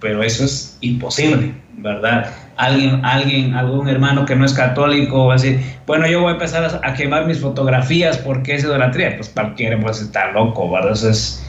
Pero 0.00 0.22
eso 0.22 0.44
es 0.44 0.76
imposible, 0.80 1.54
¿verdad? 1.78 2.30
Alguien, 2.56 3.04
alguien, 3.04 3.54
algún 3.54 3.88
hermano 3.88 4.26
que 4.26 4.36
no 4.36 4.44
es 4.44 4.52
católico 4.52 5.26
va 5.26 5.34
a 5.34 5.36
decir, 5.36 5.60
bueno, 5.86 6.06
yo 6.06 6.20
voy 6.20 6.30
a 6.30 6.32
empezar 6.32 6.80
a, 6.82 6.94
quemar 6.94 7.26
mis 7.26 7.40
fotografías 7.40 8.18
porque 8.18 8.56
es 8.56 8.64
idolatría. 8.64 9.16
Pues 9.16 9.30
cualquiera 9.30 9.80
puede 9.80 9.94
estar 9.94 10.34
loco, 10.34 10.70
¿verdad? 10.70 10.92
Eso 10.92 11.08
es, 11.08 11.42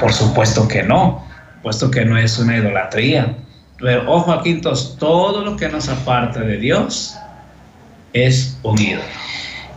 por 0.00 0.12
supuesto 0.12 0.66
que 0.66 0.82
no, 0.82 1.24
puesto 1.62 1.90
que 1.90 2.04
no 2.04 2.18
es 2.18 2.38
una 2.38 2.56
idolatría. 2.56 3.36
Pero 3.78 4.10
ojo 4.10 4.32
aquí, 4.32 4.60
todo 4.60 5.44
lo 5.44 5.56
que 5.56 5.68
nos 5.68 5.88
aparte 5.88 6.40
de 6.40 6.56
Dios 6.56 7.16
es 8.12 8.58
unido. 8.62 9.00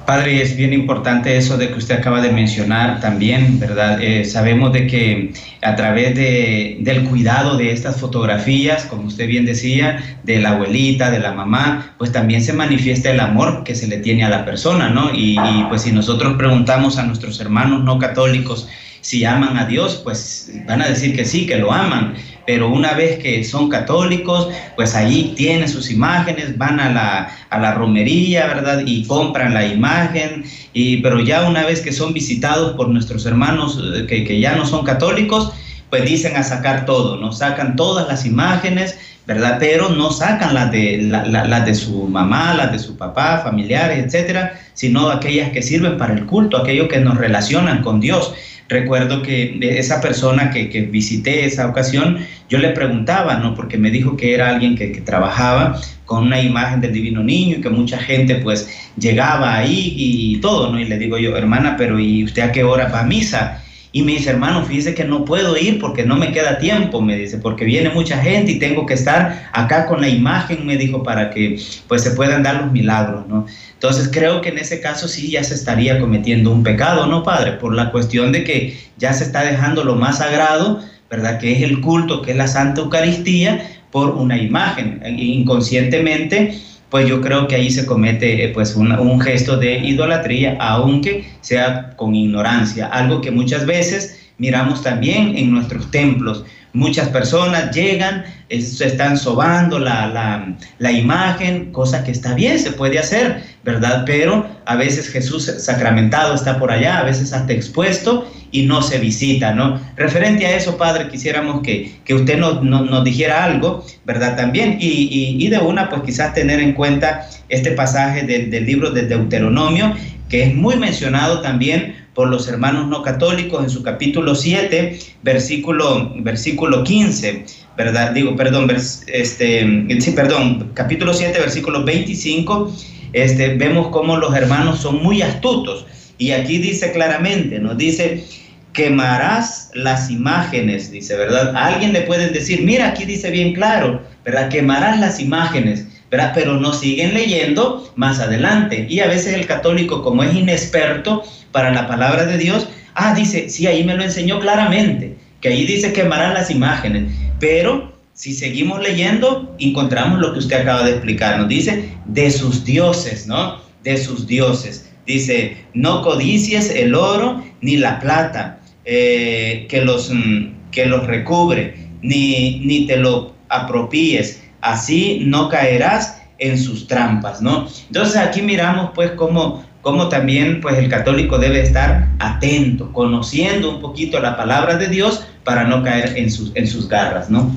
Padre, 0.05 0.41
es 0.41 0.55
bien 0.55 0.71
importante 0.71 1.35
eso 1.35 1.57
de 1.57 1.69
que 1.69 1.79
usted 1.79 1.95
acaba 1.95 2.21
de 2.21 2.31
mencionar 2.31 2.99
también, 2.99 3.59
¿verdad? 3.59 3.99
Eh, 4.01 4.23
sabemos 4.23 4.71
de 4.71 4.85
que 4.85 5.33
a 5.61 5.75
través 5.75 6.13
de, 6.15 6.77
del 6.81 7.05
cuidado 7.05 7.57
de 7.57 7.71
estas 7.71 7.99
fotografías, 7.99 8.85
como 8.85 9.07
usted 9.07 9.27
bien 9.27 9.45
decía, 9.45 10.19
de 10.23 10.39
la 10.39 10.51
abuelita, 10.51 11.09
de 11.09 11.19
la 11.19 11.33
mamá, 11.33 11.95
pues 11.97 12.11
también 12.11 12.43
se 12.43 12.53
manifiesta 12.53 13.09
el 13.09 13.19
amor 13.19 13.63
que 13.63 13.73
se 13.73 13.87
le 13.87 13.97
tiene 13.97 14.23
a 14.23 14.29
la 14.29 14.45
persona, 14.45 14.89
¿no? 14.89 15.11
Y, 15.11 15.39
y 15.39 15.65
pues 15.69 15.81
si 15.81 15.91
nosotros 15.91 16.35
preguntamos 16.37 16.99
a 16.99 17.03
nuestros 17.03 17.39
hermanos 17.39 17.83
no 17.83 17.97
católicos 17.97 18.67
si 19.05 19.23
aman 19.23 19.55
a 19.55 19.65
Dios, 19.65 20.01
pues 20.03 20.49
van 20.65 20.81
a 20.81 20.87
decir 20.87 21.15
que 21.15 21.25
sí, 21.25 21.45
que 21.45 21.57
lo 21.57 21.71
aman 21.71 22.15
pero 22.45 22.69
una 22.69 22.93
vez 22.93 23.17
que 23.19 23.43
son 23.43 23.69
católicos, 23.69 24.49
pues 24.75 24.95
ahí 24.95 25.33
tienen 25.35 25.67
sus 25.67 25.89
imágenes, 25.89 26.57
van 26.57 26.79
a 26.79 26.91
la, 26.91 27.29
a 27.49 27.59
la 27.59 27.73
romería, 27.73 28.45
¿verdad? 28.47 28.83
Y 28.85 29.05
compran 29.05 29.53
la 29.53 29.65
imagen, 29.65 30.45
y, 30.73 30.97
pero 30.97 31.19
ya 31.19 31.47
una 31.47 31.65
vez 31.65 31.81
que 31.81 31.91
son 31.91 32.13
visitados 32.13 32.75
por 32.75 32.89
nuestros 32.89 33.25
hermanos 33.25 33.79
eh, 33.95 34.05
que, 34.05 34.23
que 34.23 34.39
ya 34.39 34.55
no 34.55 34.65
son 34.65 34.85
católicos, 34.85 35.53
pues 35.89 36.05
dicen 36.05 36.35
a 36.35 36.43
sacar 36.43 36.85
todo, 36.85 37.17
¿no? 37.17 37.31
Sacan 37.31 37.75
todas 37.75 38.07
las 38.07 38.25
imágenes, 38.25 38.97
¿verdad? 39.25 39.57
Pero 39.59 39.89
no 39.89 40.11
sacan 40.11 40.53
las 40.53 40.71
de, 40.71 40.99
la, 41.01 41.61
de 41.61 41.73
su 41.73 42.07
mamá, 42.07 42.53
las 42.53 42.71
de 42.71 42.79
su 42.79 42.95
papá, 42.95 43.41
familiares, 43.43 44.03
etcétera, 44.05 44.59
sino 44.73 45.09
aquellas 45.09 45.49
que 45.51 45.63
sirven 45.63 45.97
para 45.97 46.13
el 46.13 46.25
culto, 46.25 46.57
aquellos 46.57 46.87
que 46.89 46.99
nos 46.99 47.17
relacionan 47.17 47.81
con 47.81 47.99
Dios. 47.99 48.33
Recuerdo 48.67 49.21
que 49.21 49.59
esa 49.61 50.01
persona 50.01 50.49
que, 50.49 50.69
que, 50.69 50.81
visité 50.81 51.45
esa 51.45 51.67
ocasión, 51.67 52.19
yo 52.49 52.57
le 52.57 52.69
preguntaba, 52.69 53.35
¿no? 53.35 53.53
Porque 53.53 53.77
me 53.77 53.91
dijo 53.91 54.17
que 54.17 54.33
era 54.33 54.49
alguien 54.49 54.75
que, 54.75 54.91
que, 54.91 55.01
trabajaba 55.01 55.79
con 56.05 56.23
una 56.27 56.41
imagen 56.41 56.81
del 56.81 56.93
divino 56.93 57.23
niño 57.23 57.57
y 57.57 57.61
que 57.61 57.69
mucha 57.69 57.99
gente 57.99 58.35
pues 58.35 58.67
llegaba 58.97 59.55
ahí 59.55 59.93
y 59.95 60.37
todo, 60.37 60.71
¿no? 60.71 60.79
Y 60.79 60.85
le 60.85 60.97
digo 60.97 61.17
yo, 61.17 61.35
hermana, 61.37 61.75
pero 61.77 61.99
¿y 61.99 62.23
usted 62.23 62.41
a 62.41 62.51
qué 62.51 62.63
hora 62.63 62.87
va 62.87 63.01
a 63.01 63.05
misa? 63.05 63.63
Y 63.95 64.03
me 64.03 64.11
dice, 64.11 64.31
hermano, 64.31 64.65
fíjese 64.65 64.93
que 64.93 65.05
no 65.05 65.23
puedo 65.23 65.55
ir 65.55 65.79
porque 65.79 66.03
no 66.03 66.17
me 66.17 66.33
queda 66.33 66.57
tiempo, 66.57 67.01
me 67.01 67.15
dice, 67.15 67.37
porque 67.37 67.63
viene 67.63 67.91
mucha 67.91 68.17
gente 68.17 68.51
y 68.51 68.59
tengo 68.59 68.85
que 68.85 68.93
estar 68.93 69.49
acá 69.53 69.85
con 69.85 70.01
la 70.01 70.09
imagen, 70.09 70.65
me 70.65 70.75
dijo, 70.75 71.01
para 71.01 71.29
que 71.29 71.57
pues 71.87 72.03
se 72.03 72.11
puedan 72.11 72.43
dar 72.43 72.61
los 72.61 72.73
milagros, 72.73 73.25
¿no? 73.29 73.45
Entonces 73.71 74.09
creo 74.11 74.41
que 74.41 74.49
en 74.49 74.57
ese 74.57 74.81
caso 74.81 75.07
sí 75.07 75.31
ya 75.31 75.45
se 75.45 75.53
estaría 75.53 75.97
cometiendo 75.97 76.51
un 76.51 76.61
pecado, 76.61 77.07
¿no, 77.07 77.23
Padre? 77.23 77.53
Por 77.53 77.73
la 77.73 77.89
cuestión 77.89 78.33
de 78.33 78.43
que 78.43 78.77
ya 78.97 79.13
se 79.13 79.23
está 79.23 79.45
dejando 79.45 79.85
lo 79.85 79.95
más 79.95 80.17
sagrado, 80.17 80.81
¿verdad? 81.09 81.39
Que 81.39 81.53
es 81.53 81.61
el 81.61 81.79
culto, 81.79 82.21
que 82.21 82.31
es 82.31 82.37
la 82.37 82.49
Santa 82.49 82.81
Eucaristía, 82.81 83.65
por 83.91 84.09
una 84.09 84.37
imagen. 84.37 85.01
Inconscientemente 85.05 86.59
pues 86.89 87.07
yo 87.07 87.21
creo 87.21 87.47
que 87.47 87.55
ahí 87.55 87.69
se 87.69 87.85
comete 87.85 88.43
eh, 88.43 88.49
pues 88.49 88.75
un, 88.75 89.19
gesto 89.19 89.57
de 89.57 89.79
idolatría, 89.79 90.57
aunque 90.59 91.25
sea 91.41 91.95
con 91.95 92.15
ignorancia, 92.15 92.87
algo 92.87 93.21
que 93.21 93.31
muchas 93.31 93.65
veces 93.65 94.19
miramos 94.37 94.83
también 94.83 95.37
en 95.37 95.51
nuestros 95.51 95.89
templos. 95.91 96.45
Muchas 96.75 97.07
personas 97.07 97.73
llegan, 97.73 98.25
se 98.49 98.85
están 98.85 99.17
sobando 99.17 99.79
la, 99.79 100.45
la, 100.77 100.91
imagen, 100.91 101.71
cosa 101.71 102.03
que 102.03 102.11
está 102.11 102.33
bien, 102.33 102.59
se 102.59 102.73
puede 102.73 102.99
hacer, 102.99 103.41
¿verdad? 103.63 104.03
Pero 104.05 104.45
a 104.65 104.75
veces 104.75 105.07
Jesús 105.07 105.45
sacramentado 105.57 106.35
está 106.35 106.59
por 106.59 106.71
allá, 106.71 106.99
a 106.99 107.03
veces 107.03 107.31
hasta 107.31 107.53
expuesto 107.53 108.29
y 108.51 108.63
no 108.63 108.81
se 108.81 108.97
visita, 108.97 109.53
¿no? 109.53 109.79
Referente 109.95 110.45
a 110.47 110.57
eso, 110.57 110.77
Padre, 110.77 111.07
quisiéramos 111.07 111.61
que, 111.61 111.95
que 112.03 112.13
usted 112.13 112.37
nos, 112.37 113.03
dijera 113.05 113.45
algo, 113.45 113.85
¿verdad? 114.03 114.35
También, 114.35 114.77
y, 114.77 115.37
y, 115.39 115.47
de 115.47 115.59
una, 115.59 115.89
pues 115.89 116.01
quizás 116.01 116.33
tener 116.33 116.59
en 116.59 116.73
cuenta 116.73 117.29
este 117.47 117.71
pasaje 117.71 118.23
del 118.23 118.65
libro 118.65 118.91
de 118.91 119.03
Deuteronomio, 119.03 119.95
que 120.27 120.43
es 120.43 120.53
muy 120.53 120.75
mencionado 120.75 121.39
también 121.39 122.04
por 122.15 122.29
los 122.29 122.47
hermanos 122.47 122.87
no 122.87 123.03
católicos 123.03 123.61
en 123.61 123.69
su 123.69 123.83
capítulo 123.83 124.33
7, 124.33 124.97
versículo, 125.21 126.13
versículo 126.15 126.83
15, 126.83 127.45
¿verdad? 127.77 128.11
Digo, 128.13 128.35
perdón, 128.37 128.71
este, 128.71 129.85
sí, 129.99 130.11
perdón, 130.11 130.71
capítulo 130.73 131.13
7, 131.13 131.37
versículo 131.37 131.83
25, 131.83 132.73
este, 133.11 133.55
vemos 133.55 133.89
cómo 133.89 134.15
los 134.17 134.33
hermanos 134.33 134.79
son 134.79 135.03
muy 135.03 135.21
astutos. 135.21 135.85
Y 136.17 136.31
aquí 136.31 136.57
dice 136.57 136.93
claramente, 136.93 137.59
nos 137.59 137.77
dice, 137.77 138.23
quemarás 138.71 139.71
las 139.73 140.09
imágenes, 140.09 140.91
dice, 140.91 141.17
¿verdad? 141.17 141.53
A 141.53 141.65
alguien 141.65 141.91
le 141.91 142.01
pueden 142.01 142.31
decir, 142.31 142.61
mira, 142.61 142.87
aquí 142.87 143.03
dice 143.03 143.29
bien 143.29 143.53
claro, 143.53 144.01
¿verdad? 144.23 144.47
Quemarás 144.49 144.97
las 145.01 145.19
imágenes, 145.19 145.85
Pero 146.09 146.59
no 146.59 146.73
siguen 146.73 147.13
leyendo 147.13 147.91
más 147.95 148.19
adelante. 148.19 148.85
Y 148.89 148.99
a 148.99 149.07
veces 149.07 149.33
el 149.33 149.45
católico, 149.45 150.01
como 150.01 150.23
es 150.23 150.33
inexperto 150.33 151.23
para 151.51 151.71
la 151.73 151.87
palabra 151.87 152.25
de 152.25 152.37
Dios, 152.37 152.67
ah, 152.95 153.13
dice, 153.13 153.49
sí, 153.49 153.67
ahí 153.67 153.83
me 153.83 153.95
lo 153.95 154.03
enseñó 154.03 154.39
claramente, 154.39 155.15
que 155.41 155.49
ahí 155.49 155.65
dice 155.65 155.93
quemarán 155.93 156.33
las 156.33 156.49
imágenes, 156.49 157.11
pero 157.39 157.93
si 158.13 158.33
seguimos 158.33 158.81
leyendo, 158.81 159.55
encontramos 159.59 160.19
lo 160.19 160.31
que 160.33 160.39
usted 160.39 160.61
acaba 160.61 160.83
de 160.83 160.91
explicar, 160.91 161.37
nos 161.37 161.49
dice 161.49 161.89
de 162.05 162.31
sus 162.31 162.63
dioses, 162.63 163.27
¿no? 163.27 163.61
De 163.83 163.97
sus 163.97 164.25
dioses. 164.25 164.89
Dice, 165.05 165.57
no 165.73 166.01
codicies 166.01 166.69
el 166.69 166.95
oro 166.95 167.43
ni 167.61 167.77
la 167.77 167.99
plata 167.99 168.59
eh, 168.85 169.67
que, 169.69 169.81
los, 169.81 170.09
mm, 170.11 170.71
que 170.71 170.85
los 170.85 171.05
recubre, 171.05 171.75
ni, 172.01 172.59
ni 172.59 172.87
te 172.87 172.97
lo 172.97 173.35
apropíes, 173.49 174.41
así 174.65 175.21
no 175.25 175.47
caerás 175.47 176.21
en 176.37 176.57
sus 176.57 176.87
trampas, 176.87 177.41
¿no? 177.41 177.67
Entonces 177.87 178.17
aquí 178.17 178.41
miramos 178.41 178.91
pues 178.93 179.11
cómo, 179.11 179.63
cómo 179.81 180.09
también 180.09 180.59
pues 180.59 180.77
el 180.77 180.89
católico 180.89 181.37
debe 181.37 181.61
estar 181.61 182.09
atento, 182.19 182.91
conociendo 182.91 183.69
un 183.69 183.81
poquito 183.81 184.19
la 184.19 184.35
palabra 184.35 184.75
de 184.75 184.87
Dios 184.87 185.25
para 185.43 185.63
no 185.63 185.83
caer 185.83 186.17
en 186.17 186.29
sus, 186.29 186.51
en 186.55 186.67
sus 186.67 186.89
garras, 186.89 187.29
¿no? 187.29 187.55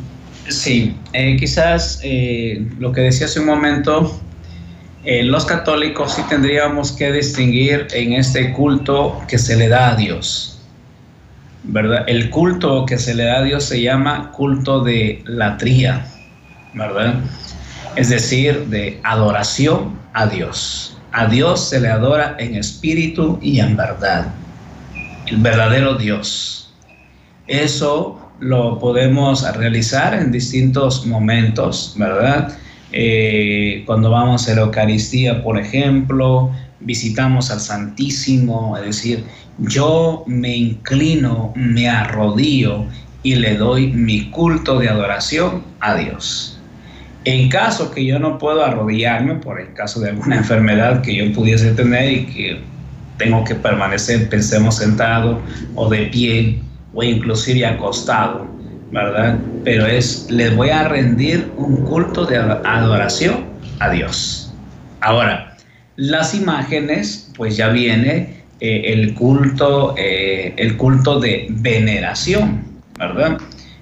Sí, 0.49 0.97
eh, 1.13 1.37
quizás 1.39 2.01
eh, 2.03 2.67
lo 2.79 2.93
que 2.93 3.03
decía 3.03 3.27
hace 3.27 3.41
un 3.41 3.47
momento, 3.47 4.19
eh, 5.05 5.23
los 5.23 5.45
católicos 5.45 6.15
sí 6.15 6.23
tendríamos 6.29 6.93
que 6.93 7.13
distinguir 7.13 7.89
en 7.93 8.13
este 8.13 8.53
culto 8.53 9.21
que 9.29 9.39
se 9.39 9.57
le 9.57 9.69
da 9.69 9.91
a 9.91 9.97
Dios. 9.97 10.61
¿Verdad? 11.65 12.05
El 12.07 12.31
culto 12.31 12.87
que 12.87 12.97
se 12.99 13.15
le 13.15 13.25
da 13.25 13.39
a 13.39 13.43
Dios 13.43 13.65
se 13.65 13.83
llama 13.83 14.31
culto 14.33 14.83
de 14.83 15.23
latría, 15.27 16.07
¿verdad? 16.79 17.17
Es 17.97 18.09
decir, 18.09 18.67
de 18.69 19.01
adoración 19.03 19.99
a 20.15 20.27
Dios. 20.27 20.97
A 21.13 21.27
Dios 21.27 21.69
se 21.69 21.81
le 21.81 21.89
adora 21.89 22.37
en 22.39 22.55
espíritu 22.55 23.39
y 23.43 23.61
en 23.61 23.77
verdad. 23.77 24.29
El 25.27 25.39
verdadero 25.39 25.97
Dios. 25.97 26.73
Eso 27.47 28.21
lo 28.41 28.79
podemos 28.79 29.43
realizar 29.57 30.15
en 30.15 30.31
distintos 30.31 31.05
momentos, 31.07 31.95
¿verdad? 31.97 32.57
Eh, 32.93 33.83
cuando 33.85 34.11
vamos 34.11 34.49
a 34.49 34.55
la 34.55 34.63
Eucaristía, 34.63 35.43
por 35.43 35.59
ejemplo, 35.59 36.51
visitamos 36.81 37.51
al 37.51 37.61
Santísimo, 37.61 38.77
es 38.77 38.85
decir, 38.85 39.25
yo 39.59 40.25
me 40.27 40.57
inclino, 40.57 41.53
me 41.57 41.89
arrodillo 41.89 42.85
y 43.23 43.35
le 43.35 43.57
doy 43.57 43.89
mi 43.89 44.31
culto 44.31 44.79
de 44.79 44.89
adoración 44.89 45.65
a 45.81 45.97
Dios. 45.97 46.58
En 47.29 47.51
caso 47.51 47.91
que 47.91 48.07
yo 48.07 48.19
no 48.19 48.39
puedo 48.39 48.65
arrodillarme, 48.65 49.35
por 49.35 49.61
el 49.61 49.75
caso 49.75 50.01
de 50.01 50.09
alguna 50.09 50.37
enfermedad 50.43 51.03
que 51.03 51.15
yo 51.15 51.31
pudiese 51.35 51.73
tener 51.73 52.11
y 52.11 52.25
que 52.25 52.61
tengo 53.19 53.45
que 53.45 53.55
permanecer, 53.55 54.31
pensemos 54.31 54.77
sentado 54.77 55.39
o 55.75 55.91
de 55.91 56.07
pie 56.07 56.59
o 56.95 57.03
inclusive 57.03 57.67
acostado, 57.67 58.47
¿verdad? 58.91 59.39
Pero 59.63 59.85
es, 59.85 60.27
les 60.31 60.57
voy 60.57 60.71
a 60.71 60.89
rendir 60.89 61.53
un 61.59 61.85
culto 61.85 62.25
de 62.25 62.39
adoración 62.39 63.45
a 63.81 63.91
Dios. 63.91 64.51
Ahora, 65.03 65.55
las 65.97 66.35
imágenes, 66.35 67.31
pues 67.37 67.59
ya 67.59 67.69
viene 67.69 68.43
eh, 68.61 68.85
el 68.87 69.13
culto, 69.13 69.95
eh, 69.99 70.55
el 70.57 70.79
culto 70.79 71.21
de 71.21 71.49
veneración, 71.51 72.63
¿verdad? 72.99 73.37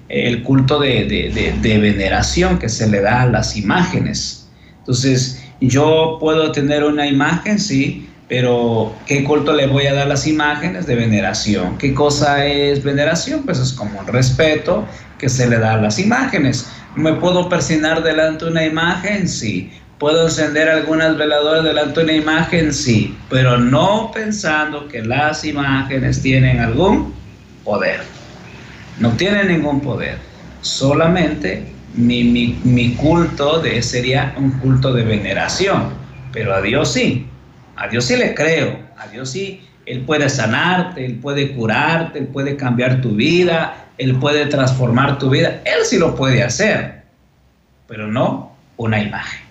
El 0.09 0.43
culto 0.43 0.79
de, 0.79 1.57
de 1.61 1.77
veneración 1.77 2.59
que 2.59 2.69
se 2.69 2.87
le 2.89 3.01
da 3.01 3.23
a 3.23 3.25
las 3.27 3.57
imágenes. 3.57 4.47
Entonces, 4.79 5.43
yo 5.59 6.17
puedo 6.19 6.51
tener 6.51 6.83
una 6.83 7.07
imagen, 7.07 7.59
sí, 7.59 8.07
pero, 8.27 8.93
¿qué 9.05 9.23
culto 9.23 9.53
le 9.53 9.67
voy 9.67 9.85
a 9.87 9.93
dar 9.93 10.07
las 10.07 10.27
imágenes 10.27 10.85
de 10.85 10.95
veneración? 10.95 11.77
¿Qué 11.77 11.93
cosa 11.93 12.45
es 12.45 12.83
veneración? 12.83 13.43
Pues 13.43 13.57
es 13.57 13.71
como 13.71 13.99
un 13.99 14.07
respeto 14.07 14.85
que 15.17 15.29
se 15.29 15.47
le 15.47 15.57
da 15.57 15.75
a 15.75 15.77
las 15.77 15.97
imágenes. 15.97 16.67
¿Me 16.95 17.13
puedo 17.13 17.47
persinar 17.47 18.03
delante 18.03 18.45
de 18.45 18.51
una 18.51 18.65
imagen? 18.65 19.29
Sí. 19.29 19.71
¿Puedo 19.97 20.25
encender 20.25 20.67
algunas 20.67 21.17
veladoras 21.17 21.63
delante 21.63 22.01
de 22.01 22.03
una 22.03 22.13
imagen? 22.13 22.73
Sí. 22.73 23.15
Pero 23.29 23.57
no 23.57 24.11
pensando 24.13 24.89
que 24.89 25.03
las 25.03 25.45
imágenes 25.45 26.21
tienen 26.21 26.59
algún 26.59 27.13
poder. 27.63 28.01
No 28.99 29.11
tienen 29.11 29.47
ningún 29.47 29.81
poder. 29.81 30.17
Solamente 30.61 31.65
mi, 31.93 32.23
mi, 32.23 32.59
mi 32.63 32.95
culto 32.95 33.59
de, 33.61 33.81
sería 33.81 34.33
un 34.37 34.51
culto 34.59 34.93
de 34.93 35.03
veneración. 35.03 35.89
Pero 36.31 36.53
a 36.53 36.61
Dios 36.61 36.91
sí. 36.93 37.27
A 37.77 37.87
Dios 37.87 38.05
sí 38.05 38.17
le 38.17 38.33
creo, 38.33 38.79
a 38.97 39.07
Dios 39.07 39.29
sí, 39.29 39.61
Él 39.85 40.01
puede 40.01 40.29
sanarte, 40.29 41.05
Él 41.05 41.19
puede 41.19 41.53
curarte, 41.53 42.17
Él 42.17 42.25
puede 42.25 42.57
cambiar 42.57 43.01
tu 43.01 43.11
vida, 43.11 43.85
Él 43.99 44.17
puede 44.17 44.47
transformar 44.47 45.19
tu 45.19 45.29
vida, 45.29 45.61
Él 45.63 45.85
sí 45.85 45.99
lo 45.99 46.15
puede 46.15 46.41
hacer, 46.41 47.03
pero 47.87 48.07
no 48.07 48.51
una 48.77 48.99
imagen. 48.99 49.46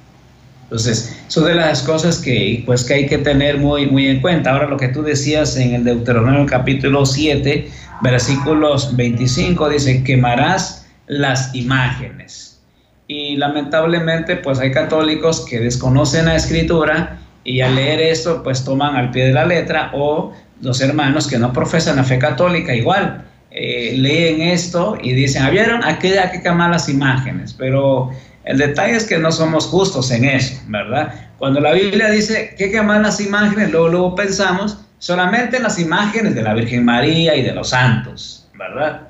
Entonces, 0.67 1.17
son 1.29 1.45
de 1.45 1.55
las 1.55 1.83
cosas 1.83 2.19
que, 2.19 2.63
pues, 2.67 2.83
que 2.83 2.95
hay 2.95 3.07
que 3.07 3.19
tener 3.19 3.59
muy, 3.59 3.87
muy 3.87 4.09
en 4.09 4.21
cuenta. 4.21 4.51
Ahora, 4.51 4.67
lo 4.67 4.77
que 4.77 4.89
tú 4.89 5.03
decías 5.03 5.57
en 5.57 5.75
el 5.75 5.85
Deuteronomio 5.85 6.45
capítulo 6.47 7.07
7, 7.07 7.71
versículos 8.03 8.97
25, 8.97 9.69
dice, 9.69 10.03
quemarás 10.03 10.87
las 11.07 11.55
imágenes. 11.55 12.61
Y 13.07 13.37
lamentablemente, 13.37 14.37
pues 14.37 14.59
hay 14.59 14.73
católicos 14.73 15.47
que 15.49 15.61
desconocen 15.61 16.27
la 16.27 16.35
escritura 16.35 17.21
y 17.45 17.61
al 17.61 17.77
leer 17.77 18.01
esto 18.01 18.43
pues 18.43 18.65
toman 18.65 18.97
al 18.97 19.13
pie 19.13 19.27
de 19.27 19.33
la 19.33 19.47
letra 19.47 19.93
o 19.95 20.33
los 20.61 20.81
hermanos 20.81 21.29
que 21.29 21.39
no 21.39 21.53
profesan 21.53 21.95
la 21.95 22.03
fe 22.03 22.19
católica 22.19 22.75
igual 22.75 23.25
eh, 23.59 23.95
leen 23.97 24.43
esto 24.43 24.99
y 25.01 25.13
dicen, 25.13 25.43
ah, 25.43 25.51
¿vieron? 25.51 25.83
Aquí 25.85 26.09
hay 26.09 26.31
que 26.31 26.43
quemar 26.43 26.71
las 26.71 26.91
imágenes, 26.91 27.55
pero 27.55 28.11
el 28.47 28.59
detalle 28.59 28.97
es 28.97 29.05
que 29.05 29.19
no 29.19 29.33
somos 29.33 29.67
justos 29.67 30.11
en 30.13 30.25
eso, 30.25 30.55
¿verdad? 30.69 31.13
Cuando 31.39 31.61
la 31.61 31.73
Biblia 31.73 32.11
dice 32.11 32.55
que 32.57 32.71
quemar 32.71 33.01
las 33.03 33.21
imágenes, 33.21 33.73
luego, 33.73 33.89
luego 33.89 34.15
pensamos 34.15 34.79
solamente 34.99 35.57
en 35.57 35.65
las 35.65 35.79
imágenes 35.81 36.35
de 36.35 36.43
la 36.43 36.55
Virgen 36.55 36.85
María 36.85 37.35
y 37.35 37.43
de 37.43 37.53
los 37.53 37.71
santos, 37.71 38.49
¿verdad? 38.57 39.09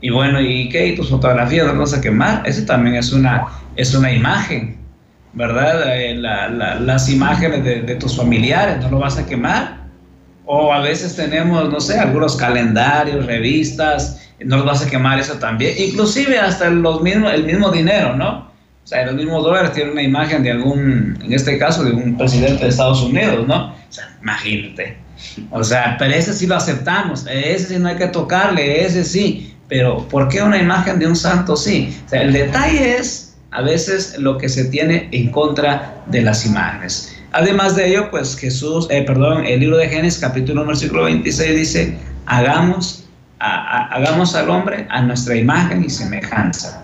Y 0.00 0.08
bueno, 0.08 0.40
¿y 0.40 0.70
qué? 0.70 0.88
¿Y 0.88 0.96
tus 0.96 1.10
fotografías 1.10 1.66
no 1.66 1.78
vas 1.78 1.92
a 1.92 2.00
quemar? 2.00 2.42
Eso 2.46 2.64
también 2.64 2.96
es 2.96 3.12
una, 3.12 3.48
es 3.76 3.94
una 3.94 4.10
imagen, 4.10 4.78
¿verdad? 5.34 5.94
Eh, 5.94 6.14
las 6.14 7.10
imágenes 7.10 7.62
de, 7.62 7.94
tus 7.96 8.16
familiares, 8.16 8.78
¿no 8.80 8.90
lo 8.90 8.98
vas 8.98 9.18
a 9.18 9.26
quemar? 9.26 9.80
O 10.46 10.72
a 10.72 10.80
veces 10.80 11.14
tenemos, 11.14 11.70
no 11.70 11.80
sé, 11.80 11.98
algunos 11.98 12.34
calendarios, 12.34 13.26
revistas, 13.26 14.26
no 14.42 14.56
los 14.56 14.64
vas 14.64 14.86
a 14.86 14.88
quemar 14.88 15.20
eso 15.20 15.34
también. 15.34 15.74
Inclusive 15.76 16.38
hasta 16.38 16.70
los 16.70 17.02
mismos, 17.02 17.34
el 17.34 17.44
mismo 17.44 17.70
dinero, 17.70 18.16
¿no? 18.16 18.48
O 18.84 18.86
sea, 18.86 19.06
los 19.06 19.14
mismos 19.14 19.44
dólares 19.44 19.72
tienen 19.72 19.92
una 19.92 20.02
imagen 20.02 20.42
de 20.42 20.50
algún, 20.50 21.18
en 21.22 21.32
este 21.32 21.58
caso, 21.58 21.84
de 21.84 21.92
un 21.92 22.16
presidente 22.16 22.64
de 22.64 22.70
Estados 22.70 23.02
Unidos, 23.02 23.46
¿no? 23.46 23.68
O 23.68 23.92
sea, 23.92 24.16
imagínate. 24.20 24.96
O 25.50 25.62
sea, 25.62 25.96
pero 25.98 26.14
ese 26.14 26.32
sí 26.32 26.46
lo 26.46 26.56
aceptamos, 26.56 27.26
ese 27.30 27.74
sí 27.74 27.78
no 27.78 27.88
hay 27.88 27.96
que 27.96 28.06
tocarle, 28.06 28.84
ese 28.84 29.04
sí. 29.04 29.54
Pero 29.68 30.08
¿por 30.08 30.28
qué 30.28 30.42
una 30.42 30.58
imagen 30.58 30.98
de 30.98 31.06
un 31.06 31.14
santo 31.14 31.56
sí? 31.56 31.96
O 32.06 32.08
sea, 32.08 32.22
el 32.22 32.32
detalle 32.32 32.96
es 32.96 33.36
a 33.52 33.62
veces 33.62 34.16
lo 34.18 34.38
que 34.38 34.48
se 34.48 34.64
tiene 34.64 35.08
en 35.12 35.30
contra 35.30 36.02
de 36.06 36.22
las 36.22 36.46
imágenes. 36.46 37.16
Además 37.32 37.76
de 37.76 37.88
ello, 37.88 38.10
pues 38.10 38.36
Jesús, 38.36 38.88
eh, 38.90 39.02
perdón, 39.02 39.44
el 39.46 39.60
libro 39.60 39.76
de 39.76 39.88
Génesis 39.88 40.20
capítulo 40.20 40.64
versículo 40.64 41.04
26 41.04 41.56
dice, 41.56 41.98
hagamos, 42.26 43.04
hagamos 43.38 44.34
al 44.34 44.50
hombre 44.50 44.86
a 44.90 45.02
nuestra 45.02 45.36
imagen 45.36 45.84
y 45.84 45.90
semejanza. 45.90 46.79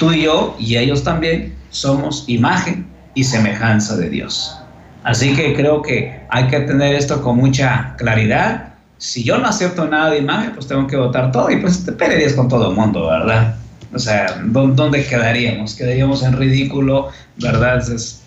Tú 0.00 0.12
y 0.12 0.22
yo 0.22 0.56
y 0.58 0.78
ellos 0.78 1.04
también 1.04 1.54
somos 1.68 2.24
imagen 2.26 2.86
y 3.14 3.22
semejanza 3.22 3.98
de 3.98 4.08
Dios. 4.08 4.56
Así 5.04 5.36
que 5.36 5.52
creo 5.52 5.82
que 5.82 6.18
hay 6.30 6.48
que 6.48 6.60
tener 6.60 6.94
esto 6.94 7.20
con 7.20 7.36
mucha 7.36 7.96
claridad. 7.98 8.72
Si 8.96 9.22
yo 9.22 9.36
no 9.36 9.46
acepto 9.46 9.86
nada 9.86 10.08
de 10.08 10.18
imagen, 10.20 10.52
pues 10.54 10.66
tengo 10.66 10.86
que 10.86 10.96
votar 10.96 11.30
todo 11.32 11.50
y 11.50 11.56
pues 11.56 11.84
te 11.84 11.92
pelearías 11.92 12.32
con 12.32 12.48
todo 12.48 12.70
el 12.70 12.76
mundo, 12.76 13.08
¿verdad? 13.08 13.56
O 13.92 13.98
sea, 13.98 14.40
¿dónde 14.42 15.04
quedaríamos? 15.04 15.74
Quedaríamos 15.74 16.22
en 16.22 16.32
ridículo, 16.32 17.10
¿verdad? 17.36 17.82
Es 17.92 18.22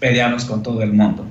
con 0.48 0.62
todo 0.62 0.84
el 0.84 0.94
mundo. 0.94 1.26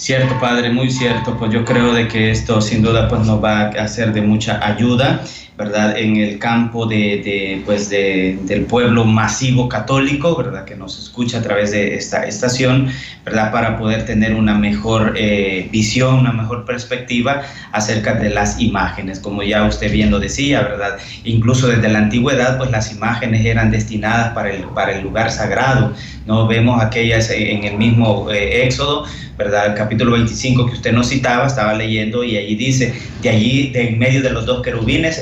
Cierto, 0.00 0.40
padre, 0.40 0.70
muy 0.70 0.90
cierto. 0.90 1.36
Pues 1.36 1.52
yo 1.52 1.62
creo 1.62 1.92
de 1.92 2.08
que 2.08 2.30
esto 2.30 2.62
sin 2.62 2.80
duda 2.80 3.06
pues 3.06 3.20
nos 3.26 3.44
va 3.44 3.68
a 3.68 3.86
ser 3.86 4.14
de 4.14 4.22
mucha 4.22 4.58
ayuda 4.66 5.22
¿verdad? 5.60 5.98
En 5.98 6.16
el 6.16 6.38
campo 6.38 6.86
de, 6.86 7.62
pues 7.66 7.90
de, 7.90 8.38
del 8.44 8.62
pueblo 8.62 9.04
masivo 9.04 9.68
católico, 9.68 10.34
¿verdad? 10.34 10.64
Que 10.64 10.74
nos 10.74 10.98
escucha 10.98 11.40
a 11.40 11.42
través 11.42 11.70
de 11.70 11.96
esta 11.96 12.24
estación, 12.24 12.88
¿verdad? 13.26 13.52
Para 13.52 13.76
poder 13.76 14.06
tener 14.06 14.32
una 14.32 14.54
mejor 14.54 15.12
eh, 15.18 15.68
visión, 15.70 16.14
una 16.14 16.32
mejor 16.32 16.64
perspectiva 16.64 17.42
acerca 17.72 18.14
de 18.14 18.30
las 18.30 18.58
imágenes, 18.58 19.20
como 19.20 19.42
ya 19.42 19.64
usted 19.64 19.92
bien 19.92 20.10
lo 20.10 20.18
decía, 20.18 20.62
¿verdad? 20.62 20.96
Incluso 21.24 21.66
desde 21.66 21.90
la 21.90 21.98
antigüedad, 21.98 22.56
pues 22.56 22.70
las 22.70 22.90
imágenes 22.90 23.44
eran 23.44 23.70
destinadas 23.70 24.32
para 24.32 24.54
el, 24.54 24.62
para 24.62 24.92
el 24.92 25.02
lugar 25.02 25.30
sagrado, 25.30 25.92
¿no? 26.24 26.46
Vemos 26.46 26.82
aquellas 26.82 27.28
en 27.28 27.64
el 27.64 27.76
mismo 27.76 28.30
eh, 28.30 28.64
Éxodo, 28.64 29.04
¿verdad? 29.36 29.76
Capítulo 29.90 30.12
25 30.12 30.66
que 30.66 30.72
usted 30.74 30.92
nos 30.92 31.08
citaba, 31.08 31.48
estaba 31.48 31.74
leyendo 31.74 32.22
y 32.22 32.36
allí 32.36 32.54
dice, 32.54 32.94
de 33.22 33.28
allí, 33.28 33.70
de 33.70 33.88
en 33.88 33.98
medio 33.98 34.22
de 34.22 34.30
los 34.30 34.46
dos 34.46 34.62
querubines, 34.62 35.20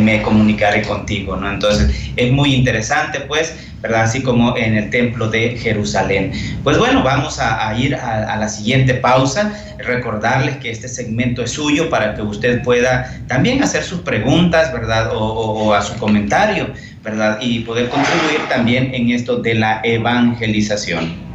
me 0.00 0.20
comunicaré 0.20 0.82
contigo, 0.82 1.36
¿no? 1.36 1.48
Entonces, 1.48 2.12
es 2.16 2.32
muy 2.32 2.52
interesante, 2.52 3.20
pues, 3.20 3.54
¿verdad? 3.80 4.02
Así 4.02 4.20
como 4.20 4.56
en 4.56 4.76
el 4.76 4.90
templo 4.90 5.30
de 5.30 5.56
Jerusalén. 5.56 6.32
Pues 6.64 6.76
bueno, 6.76 7.04
vamos 7.04 7.38
a, 7.38 7.72
ir 7.78 7.94
a, 7.94 8.36
la 8.36 8.48
siguiente 8.48 8.94
pausa, 8.94 9.52
recordarles 9.78 10.56
que 10.56 10.72
este 10.72 10.88
segmento 10.88 11.44
es 11.44 11.52
suyo 11.52 11.88
para 11.88 12.16
que 12.16 12.22
usted 12.22 12.64
pueda 12.64 13.16
también 13.28 13.62
hacer 13.62 13.84
sus 13.84 14.00
preguntas, 14.00 14.72
¿verdad? 14.72 15.12
o 15.14 15.72
a 15.72 15.82
su 15.82 15.94
comentario, 15.98 16.70
¿verdad? 17.04 17.38
Y 17.40 17.60
poder 17.60 17.88
contribuir 17.88 18.40
también 18.48 18.92
en 18.92 19.10
esto 19.12 19.36
de 19.36 19.54
la 19.54 19.80
evangelización. 19.84 21.29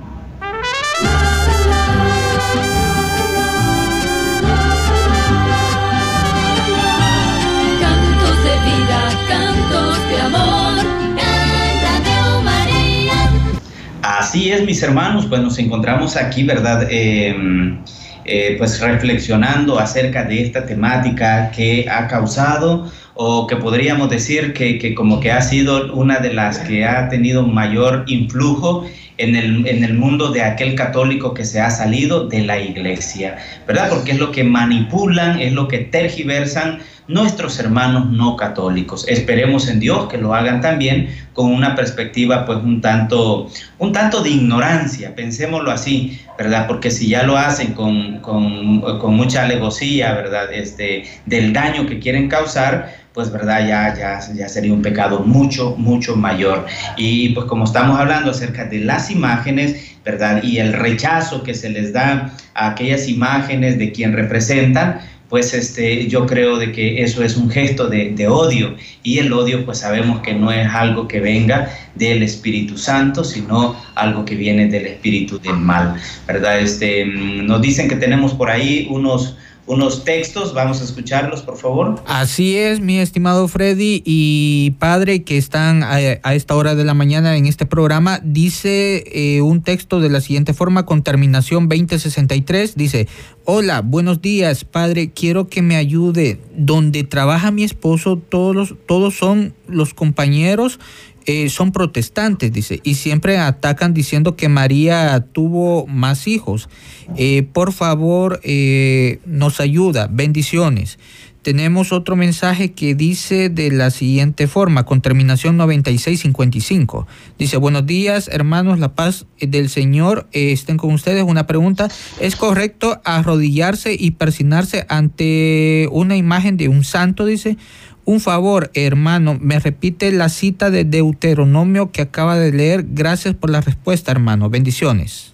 Así 14.25 14.51
es, 14.51 14.65
mis 14.65 14.81
hermanos, 14.81 15.27
pues 15.27 15.39
nos 15.39 15.59
encontramos 15.59 16.17
aquí, 16.17 16.41
¿verdad? 16.41 16.87
Em, 16.89 17.77
eh, 18.25 18.55
pues 18.57 18.81
reflexionando 18.81 19.77
acerca 19.79 20.23
de 20.23 20.41
esta 20.41 20.65
temática 20.65 21.51
que 21.51 21.85
ha 21.87 22.07
causado 22.07 22.91
o 23.13 23.45
que 23.45 23.55
podríamos 23.55 24.09
decir 24.09 24.53
que, 24.53 24.79
que, 24.79 24.95
como 24.95 25.19
que 25.19 25.31
ha 25.31 25.43
sido 25.43 25.93
una 25.93 26.17
de 26.17 26.33
las 26.33 26.57
que 26.57 26.83
ha 26.85 27.07
tenido 27.07 27.43
mayor 27.43 28.03
influjo 28.07 28.87
en 29.19 29.35
el, 29.35 29.67
en 29.67 29.83
el 29.83 29.93
mundo 29.93 30.31
de 30.31 30.41
aquel 30.41 30.73
católico 30.73 31.35
que 31.35 31.45
se 31.45 31.61
ha 31.61 31.69
salido 31.69 32.27
de 32.27 32.41
la 32.41 32.59
iglesia, 32.59 33.37
¿verdad? 33.67 33.89
Porque 33.89 34.13
es 34.13 34.17
lo 34.17 34.31
que 34.31 34.43
manipulan, 34.43 35.39
es 35.39 35.53
lo 35.53 35.67
que 35.67 35.77
tergiversan 35.77 36.79
nuestros 37.07 37.59
hermanos 37.59 38.09
no 38.09 38.35
católicos. 38.35 39.05
Esperemos 39.07 39.67
en 39.67 39.79
Dios 39.79 40.07
que 40.07 40.17
lo 40.17 40.33
hagan 40.33 40.61
también 40.61 41.09
con 41.33 41.51
una 41.51 41.75
perspectiva 41.75 42.45
pues 42.45 42.59
un 42.59 42.81
tanto, 42.81 43.49
un 43.77 43.91
tanto 43.91 44.21
de 44.21 44.29
ignorancia, 44.31 45.15
pensémoslo 45.15 45.71
así, 45.71 46.19
¿verdad? 46.37 46.67
Porque 46.67 46.89
si 46.91 47.09
ya 47.09 47.23
lo 47.23 47.37
hacen 47.37 47.73
con, 47.73 48.19
con, 48.19 48.81
con 48.99 49.15
mucha 49.15 49.43
alevosía, 49.43 50.13
¿verdad? 50.13 50.51
Este, 50.51 51.05
del 51.25 51.53
daño 51.53 51.85
que 51.85 51.99
quieren 51.99 52.27
causar, 52.27 52.93
pues 53.15 53.31
verdad, 53.31 53.65
ya, 53.65 53.95
ya, 53.95 54.19
ya 54.33 54.49
sería 54.49 54.73
un 54.73 54.81
pecado 54.81 55.21
mucho, 55.21 55.75
mucho 55.77 56.17
mayor. 56.17 56.65
Y 56.97 57.29
pues 57.29 57.45
como 57.45 57.63
estamos 57.63 57.97
hablando 57.97 58.31
acerca 58.31 58.65
de 58.65 58.79
las 58.79 59.09
imágenes, 59.09 59.95
¿verdad? 60.03 60.43
Y 60.43 60.57
el 60.57 60.73
rechazo 60.73 61.41
que 61.41 61.53
se 61.53 61.69
les 61.69 61.93
da 61.93 62.33
a 62.53 62.71
aquellas 62.71 63.07
imágenes 63.07 63.79
de 63.79 63.93
quien 63.93 64.11
representan, 64.13 64.99
pues 65.29 65.53
este, 65.53 66.07
yo 66.07 66.25
creo 66.25 66.57
de 66.57 66.71
que 66.71 67.01
eso 67.01 67.23
es 67.23 67.35
un 67.35 67.49
gesto 67.49 67.87
de, 67.87 68.11
de, 68.11 68.27
odio 68.27 68.75
y 69.03 69.17
el 69.19 69.33
odio 69.33 69.65
pues 69.65 69.79
sabemos 69.79 70.21
que 70.21 70.33
no 70.33 70.51
es 70.51 70.67
algo 70.67 71.07
que 71.07 71.19
venga 71.19 71.69
del 71.95 72.21
Espíritu 72.21 72.77
Santo, 72.77 73.23
sino 73.23 73.75
algo 73.95 74.25
que 74.25 74.35
viene 74.35 74.67
del 74.67 74.85
Espíritu 74.85 75.39
del 75.39 75.57
mal, 75.57 75.95
¿verdad? 76.27 76.59
Este, 76.59 77.05
mm, 77.05 77.45
nos 77.45 77.61
dicen 77.61 77.87
que 77.87 77.95
tenemos 77.95 78.33
por 78.33 78.49
ahí 78.51 78.87
unos, 78.89 79.37
unos 79.67 80.03
textos. 80.03 80.53
Vamos 80.53 80.81
a 80.81 80.83
escucharlos, 80.83 81.41
por 81.41 81.57
favor. 81.57 82.01
Así 82.05 82.57
es, 82.57 82.79
mi 82.79 82.99
estimado 82.99 83.47
Freddy 83.47 84.01
y 84.05 84.71
padre 84.79 85.23
que 85.23 85.37
están 85.37 85.83
a, 85.83 85.99
esta 86.33 86.55
hora 86.55 86.75
de 86.75 86.83
la 86.83 86.93
mañana 86.93 87.35
en 87.37 87.45
este 87.45 87.65
programa. 87.65 88.19
Dice 88.23 89.03
eh, 89.07 89.41
un 89.41 89.63
texto 89.63 89.99
de 89.99 90.09
la 90.09 90.21
siguiente 90.21 90.53
forma, 90.53 90.85
con 90.85 91.03
terminación 91.03 91.67
2063. 91.67 92.75
Dice, 92.75 93.07
hola, 93.45 93.81
buenos 93.81 94.21
días, 94.21 94.65
padre. 94.65 95.11
Quiero 95.11 95.47
que 95.47 95.61
me 95.61 95.75
ayude. 95.75 96.39
Donde 96.55 97.03
trabaja 97.03 97.51
mi 97.51 97.63
esposo, 97.63 98.17
todos, 98.17 98.75
todos 98.87 99.17
son 99.17 99.53
los 99.67 99.93
compañeros 99.93 100.79
eh, 101.25 101.49
son 101.49 101.71
protestantes, 101.71 102.53
dice, 102.53 102.81
y 102.83 102.95
siempre 102.95 103.37
atacan 103.37 103.93
diciendo 103.93 104.35
que 104.35 104.47
María 104.47 105.25
tuvo 105.31 105.87
más 105.87 106.27
hijos. 106.27 106.69
Eh, 107.17 107.47
por 107.51 107.73
favor, 107.73 108.39
eh, 108.43 109.19
nos 109.25 109.59
ayuda. 109.59 110.07
Bendiciones. 110.11 110.99
Tenemos 111.41 111.91
otro 111.91 112.15
mensaje 112.15 112.71
que 112.71 112.95
dice 112.95 113.49
de 113.49 113.69
la 113.69 113.91
siguiente 113.91 114.47
forma, 114.47 114.83
con 114.83 115.01
terminación 115.01 115.57
9655. 115.57 117.05
Dice, 117.37 117.57
buenos 117.57 117.85
días, 117.85 118.27
hermanos, 118.31 118.79
la 118.79 118.95
paz 118.95 119.27
del 119.39 119.69
Señor 119.69 120.27
estén 120.31 120.77
con 120.77 120.91
ustedes. 120.91 121.23
Una 121.23 121.45
pregunta, 121.45 121.87
¿es 122.19 122.35
correcto 122.35 122.99
arrodillarse 123.03 123.95
y 123.97 124.11
persinarse 124.11 124.87
ante 124.89 125.87
una 125.91 126.15
imagen 126.15 126.57
de 126.57 126.67
un 126.67 126.83
santo? 126.83 127.25
Dice, 127.25 127.57
un 128.05 128.19
favor, 128.19 128.71
hermano, 128.73 129.37
me 129.39 129.59
repite 129.59 130.11
la 130.11 130.29
cita 130.29 130.69
de 130.69 130.85
Deuteronomio 130.85 131.91
que 131.91 132.01
acaba 132.01 132.37
de 132.37 132.51
leer. 132.51 132.85
Gracias 132.87 133.33
por 133.33 133.49
la 133.49 133.61
respuesta, 133.61 134.11
hermano. 134.11 134.49
Bendiciones. 134.49 135.33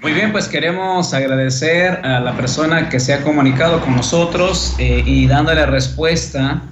Muy 0.00 0.12
bien, 0.12 0.30
pues 0.30 0.46
queremos 0.46 1.12
agradecer 1.12 2.06
a 2.06 2.20
la 2.20 2.36
persona 2.36 2.88
que 2.88 3.00
se 3.00 3.12
ha 3.12 3.22
comunicado 3.22 3.80
con 3.80 3.96
nosotros 3.96 4.76
eh, 4.78 5.02
y 5.04 5.26
dándole 5.26 5.66
respuesta 5.66 6.62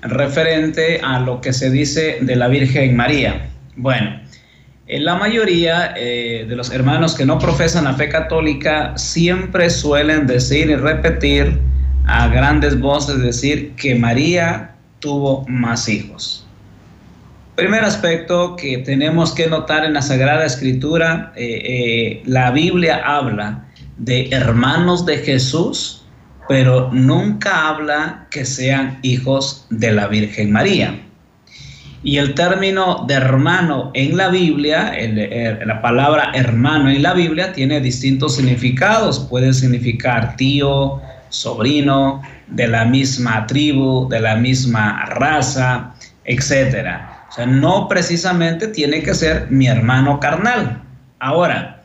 referente 0.00 1.00
a 1.02 1.18
lo 1.18 1.40
que 1.40 1.52
se 1.52 1.70
dice 1.70 2.18
de 2.20 2.36
la 2.36 2.46
Virgen 2.46 2.94
María. 2.94 3.50
Bueno, 3.74 4.20
en 4.86 5.04
la 5.04 5.16
mayoría 5.16 5.92
eh, 5.96 6.46
de 6.48 6.54
los 6.54 6.70
hermanos 6.70 7.16
que 7.16 7.26
no 7.26 7.40
profesan 7.40 7.84
la 7.84 7.94
fe 7.94 8.08
católica 8.08 8.96
siempre 8.96 9.70
suelen 9.70 10.28
decir 10.28 10.70
y 10.70 10.76
repetir 10.76 11.58
a 12.08 12.28
grandes 12.28 12.80
voces 12.80 13.20
decir 13.20 13.74
que 13.76 13.94
María 13.94 14.74
tuvo 14.98 15.46
más 15.46 15.88
hijos. 15.88 16.46
Primer 17.54 17.84
aspecto 17.84 18.56
que 18.56 18.78
tenemos 18.78 19.32
que 19.32 19.46
notar 19.46 19.84
en 19.84 19.92
la 19.92 20.02
Sagrada 20.02 20.44
Escritura, 20.46 21.32
eh, 21.36 21.60
eh, 21.64 22.22
la 22.24 22.50
Biblia 22.50 23.02
habla 23.04 23.64
de 23.98 24.28
hermanos 24.30 25.04
de 25.04 25.18
Jesús, 25.18 26.06
pero 26.48 26.90
nunca 26.92 27.68
habla 27.68 28.26
que 28.30 28.44
sean 28.44 28.98
hijos 29.02 29.66
de 29.70 29.92
la 29.92 30.06
Virgen 30.06 30.50
María. 30.50 30.98
Y 32.02 32.16
el 32.16 32.34
término 32.34 33.04
de 33.06 33.14
hermano 33.14 33.90
en 33.92 34.16
la 34.16 34.28
Biblia, 34.28 34.94
la 35.66 35.82
palabra 35.82 36.30
hermano 36.32 36.88
en 36.88 37.02
la 37.02 37.12
Biblia 37.12 37.52
tiene 37.52 37.80
distintos 37.80 38.36
significados. 38.36 39.18
Puede 39.18 39.52
significar 39.52 40.36
tío, 40.36 41.02
sobrino, 41.30 42.22
de 42.48 42.68
la 42.68 42.84
misma 42.84 43.46
tribu, 43.46 44.08
de 44.08 44.20
la 44.20 44.36
misma 44.36 45.04
raza, 45.06 45.94
etc. 46.24 46.88
O 47.28 47.32
sea, 47.32 47.46
no 47.46 47.88
precisamente 47.88 48.68
tiene 48.68 49.02
que 49.02 49.14
ser 49.14 49.50
mi 49.50 49.66
hermano 49.66 50.20
carnal. 50.20 50.82
Ahora, 51.18 51.82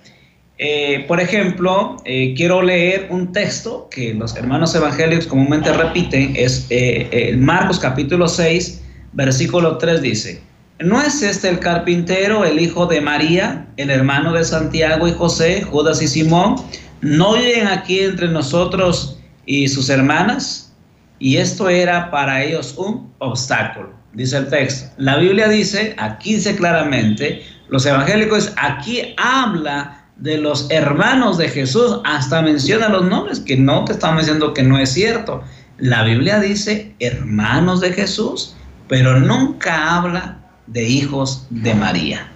eh, 0.59 1.05
por 1.07 1.19
ejemplo, 1.19 1.97
eh, 2.05 2.33
quiero 2.37 2.61
leer 2.61 3.07
un 3.09 3.31
texto 3.31 3.89
que 3.89 4.13
los 4.13 4.35
hermanos 4.35 4.75
evangélicos 4.75 5.27
comúnmente 5.27 5.73
repiten, 5.73 6.33
es 6.35 6.67
eh, 6.69 7.35
Marcos 7.37 7.79
capítulo 7.79 8.27
6, 8.27 8.81
versículo 9.13 9.77
3 9.77 10.01
dice, 10.01 10.41
¿no 10.79 11.01
es 11.01 11.21
este 11.23 11.49
el 11.49 11.59
carpintero, 11.59 12.45
el 12.45 12.59
hijo 12.59 12.85
de 12.85 13.01
María, 13.01 13.65
el 13.77 13.89
hermano 13.89 14.33
de 14.33 14.43
Santiago 14.43 15.07
y 15.07 15.13
José, 15.13 15.63
Judas 15.63 16.01
y 16.01 16.07
Simón? 16.07 16.55
¿No 17.01 17.33
viven 17.33 17.67
aquí 17.67 17.99
entre 17.99 18.29
nosotros 18.29 19.19
y 19.45 19.67
sus 19.67 19.89
hermanas, 19.89 20.73
y 21.19 21.37
esto 21.37 21.69
era 21.69 22.11
para 22.11 22.43
ellos 22.43 22.75
un 22.77 23.13
obstáculo, 23.19 23.93
dice 24.13 24.37
el 24.37 24.49
texto. 24.49 24.93
La 24.97 25.17
Biblia 25.17 25.47
dice, 25.47 25.95
aquí 25.97 26.35
dice 26.35 26.55
claramente, 26.55 27.43
los 27.69 27.85
evangélicos, 27.85 28.53
aquí 28.57 29.15
habla 29.17 30.05
de 30.17 30.37
los 30.37 30.69
hermanos 30.69 31.37
de 31.37 31.49
Jesús, 31.49 31.99
hasta 32.05 32.41
menciona 32.41 32.89
los 32.89 33.05
nombres, 33.05 33.39
que 33.39 33.57
no 33.57 33.83
te 33.85 33.93
estamos 33.93 34.21
diciendo 34.21 34.53
que 34.53 34.63
no 34.63 34.77
es 34.77 34.93
cierto. 34.93 35.43
La 35.77 36.03
Biblia 36.03 36.39
dice 36.39 36.95
hermanos 36.99 37.81
de 37.81 37.93
Jesús, 37.93 38.55
pero 38.87 39.19
nunca 39.19 39.95
habla 39.95 40.39
de 40.67 40.83
hijos 40.83 41.47
de 41.49 41.73
María. 41.73 42.27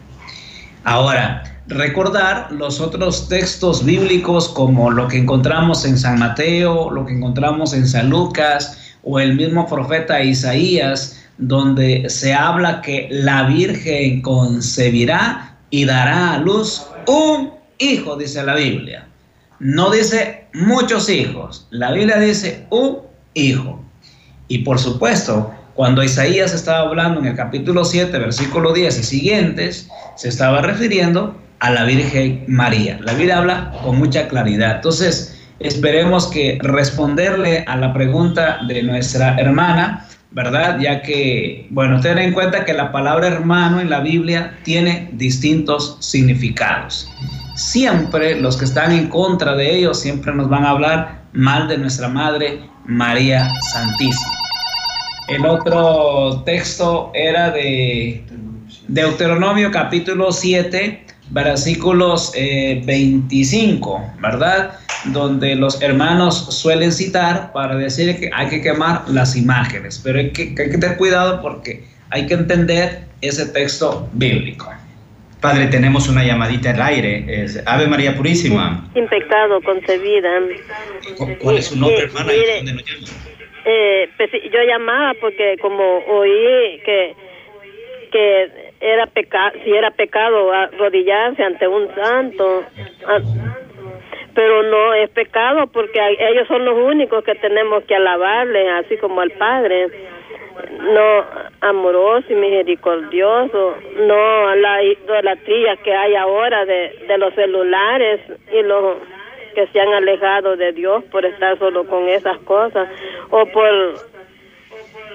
Ahora, 0.84 1.44
recordar 1.68 2.52
los 2.52 2.80
otros 2.80 3.28
textos 3.28 3.84
bíblicos 3.84 4.50
como 4.50 4.90
lo 4.90 5.08
que 5.08 5.18
encontramos 5.18 5.86
en 5.86 5.98
San 5.98 6.20
Mateo, 6.20 6.90
lo 6.92 7.06
que 7.06 7.14
encontramos 7.14 7.74
en 7.74 7.88
San 7.88 8.10
Lucas 8.10 8.78
o 9.04 9.20
el 9.20 9.36
mismo 9.36 9.68
profeta 9.68 10.22
Isaías, 10.24 11.24
donde 11.38 12.10
se 12.10 12.34
habla 12.34 12.82
que 12.82 13.08
la 13.12 13.44
Virgen 13.44 14.22
concebirá 14.22 15.58
y 15.70 15.86
dará 15.86 16.34
a 16.34 16.38
luz 16.40 16.86
un 17.08 17.52
hijo, 17.80 18.16
dice 18.16 18.44
la 18.44 18.56
Biblia. 18.56 19.08
No 19.60 19.90
dice 19.92 20.48
muchos 20.54 21.10
hijos, 21.10 21.68
la 21.72 21.92
Biblia 21.92 22.18
dice 22.18 22.66
un 22.70 23.00
hijo. 23.34 23.84
Y 24.48 24.60
por 24.60 24.80
supuesto, 24.80 25.52
cuando 25.74 26.04
Isaías 26.04 26.54
estaba 26.54 26.88
hablando 26.88 27.20
en 27.20 27.28
el 27.28 27.36
capítulo 27.36 27.84
7, 27.84 28.18
versículo 28.18 28.74
10 28.74 29.00
y 29.00 29.04
siguientes, 29.04 29.90
se 30.16 30.30
estaba 30.30 30.62
refiriendo 30.62 31.36
a 31.60 31.72
la 31.72 31.84
Virgen 31.84 32.44
María. 32.48 33.00
La 33.02 33.14
Biblia 33.14 33.40
habla 33.40 33.72
con 33.84 33.98
mucha 33.98 34.28
claridad. 34.28 34.76
Entonces, 34.76 35.40
esperemos 35.60 36.28
que 36.28 36.60
responderle 36.62 37.64
a 37.68 37.76
la 37.78 37.94
pregunta 37.94 38.60
de 38.68 38.84
nuestra 38.84 39.36
hermana, 39.38 40.06
¿verdad? 40.32 40.80
Ya 40.80 41.02
que, 41.02 41.68
bueno, 41.72 42.00
ten 42.00 42.18
en 42.18 42.34
cuenta 42.34 42.66
que 42.66 42.74
la 42.74 42.92
palabra 42.92 43.28
hermano 43.28 43.80
en 43.80 43.90
la 43.90 44.02
Biblia 44.02 44.58
tiene 44.64 45.10
distintos 45.14 45.98
significados. 46.00 47.10
Siempre 47.56 48.40
los 48.40 48.58
que 48.58 48.66
están 48.66 48.92
en 48.92 49.08
contra 49.08 49.56
de 49.56 49.78
ellos 49.78 50.00
siempre 50.00 50.34
nos 50.34 50.48
van 50.48 50.64
a 50.64 50.70
hablar 50.70 51.22
mal 51.34 51.68
de 51.68 51.78
nuestra 51.78 52.08
Madre 52.08 52.62
María 52.86 53.52
Santísima. 53.72 54.34
El 55.28 55.46
otro 55.46 56.44
texto 56.46 57.12
era 57.14 57.50
de 57.50 58.24
Deuteronomio 58.88 59.72
capítulo 59.72 60.32
7, 60.32 61.07
versículos 61.30 62.32
25, 62.34 63.98
eh, 63.98 64.20
¿verdad? 64.22 64.80
Donde 65.06 65.56
los 65.56 65.82
hermanos 65.82 66.46
suelen 66.54 66.92
citar 66.92 67.52
para 67.54 67.76
decir 67.76 68.20
que 68.20 68.30
hay 68.34 68.50
que 68.50 68.62
quemar 68.62 69.04
las 69.10 69.36
imágenes, 69.36 70.02
pero 70.04 70.20
hay 70.20 70.32
que, 70.32 70.56
hay 70.58 70.70
que 70.70 70.78
tener 70.78 70.98
cuidado 70.98 71.42
porque 71.42 71.84
hay 72.10 72.26
que 72.26 72.34
entender 72.34 73.06
ese 73.22 73.46
texto 73.48 74.08
bíblico. 74.14 74.72
Padre, 75.42 75.68
tenemos 75.68 76.10
una 76.10 76.24
llamadita 76.24 76.72
al 76.72 76.82
aire. 76.82 77.24
Es 77.28 77.62
Ave 77.68 77.88
María 77.88 78.16
Purísima. 78.16 78.90
Sin 78.94 79.08
pecado 79.08 79.62
concebida. 79.62 80.30
¿Cuál 81.40 81.58
es 81.58 81.68
su 81.68 81.78
nombre, 81.78 82.06
hermana? 82.06 82.32
Eh, 83.70 84.10
pues, 84.18 84.32
yo 84.32 84.64
llamaba 84.68 85.14
porque 85.22 85.58
como 85.62 85.84
oí 86.08 86.82
que 86.84 87.14
que 88.12 88.67
era 88.80 89.08
pecado, 89.08 89.52
si 89.64 89.72
era 89.72 89.92
pecado 89.92 90.52
arrodillarse 90.52 91.44
ante 91.44 91.68
un 91.68 91.94
santo, 91.96 92.64
ah, 93.06 93.20
pero 94.34 94.64
no 94.64 94.94
es 94.94 95.10
pecado 95.10 95.68
porque 95.68 96.00
ellos 96.20 96.48
son 96.48 96.64
los 96.64 96.78
únicos 96.78 97.24
que 97.24 97.36
tenemos 97.36 97.84
que 97.86 97.96
alabarle, 97.96 98.70
así 98.72 98.98
como 98.98 99.22
al 99.22 99.32
Padre. 99.32 99.88
No 100.94 101.24
amoroso 101.62 102.26
y 102.30 102.36
misericordioso, 102.36 103.76
no 104.00 104.56
la 104.56 104.84
idolatría 104.84 105.76
que 105.78 105.94
hay 105.94 106.16
ahora 106.16 106.66
de, 106.66 107.06
de 107.08 107.18
los 107.20 107.34
celulares 107.36 108.22
y 108.52 108.64
los 108.64 108.98
que 109.54 109.68
se 109.68 109.80
han 109.80 109.94
alejado 109.94 110.56
de 110.56 110.72
Dios 110.72 111.04
por 111.06 111.26
estar 111.26 111.58
solo 111.60 111.86
con 111.88 112.10
esas 112.10 112.38
cosas 112.40 112.90
o 113.30 113.46
por 113.48 113.70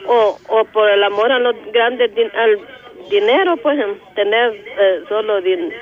o, 0.06 0.36
o 0.48 0.64
por 0.66 0.88
el 0.88 1.02
amor 1.04 1.30
a 1.30 1.38
los 1.38 1.54
grandes 1.72 2.10
al 2.34 2.58
dinero 3.10 3.56
pues 3.58 3.78
tener 4.14 4.52
eh, 4.52 5.04
solo 5.08 5.40
dinero 5.40 5.76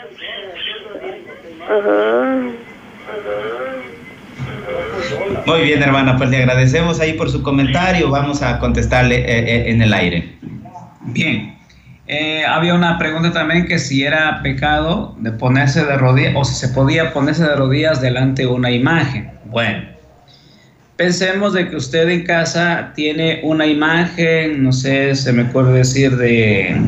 muy 5.47 5.63
bien 5.63 5.83
hermana 5.83 6.17
pues 6.17 6.31
le 6.31 6.39
agradecemos 6.39 7.01
ahí 7.01 7.15
por 7.15 7.31
su 7.31 7.43
comentario. 7.43 8.11
Vamos 8.11 8.43
a 8.43 8.59
contestarle 8.59 9.17
eh, 9.17 9.39
eh, 9.39 9.71
en 9.71 9.83
el 9.83 9.93
aire. 9.93 10.37
Bien. 11.03 11.57
Eh, 12.07 12.45
había 12.45 12.75
una 12.75 12.99
pregunta 12.99 13.33
también 13.33 13.67
que 13.67 13.79
si 13.79 14.03
era 14.03 14.41
pecado 14.43 15.15
de 15.19 15.31
ponerse 15.31 15.85
de 15.85 15.97
rodillas 15.97 16.35
o 16.37 16.45
si 16.45 16.55
se 16.55 16.69
podía 16.69 17.13
ponerse 17.13 17.45
de 17.45 17.55
rodillas 17.55 18.01
delante 18.01 18.43
de 18.43 18.49
una 18.49 18.71
imagen. 18.73 19.31
Bueno, 19.45 19.85
pensemos 20.97 21.53
de 21.53 21.69
que 21.69 21.77
usted 21.77 22.09
en 22.09 22.25
casa 22.25 22.93
tiene 22.97 23.41
una 23.45 23.67
imagen, 23.67 24.65
no 24.65 24.73
sé, 24.73 25.15
se 25.15 25.33
me 25.33 25.45
puede 25.45 25.73
decir 25.73 26.17
de, 26.17 26.81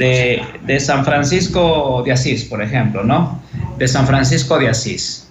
de, 0.00 0.80
San 0.80 1.04
Francisco 1.04 2.02
de 2.04 2.12
Asís, 2.12 2.44
por 2.44 2.62
ejemplo, 2.62 3.04
¿no? 3.04 3.40
De 3.78 3.86
San 3.86 4.06
Francisco 4.06 4.58
de 4.58 4.68
Asís. 4.68 5.28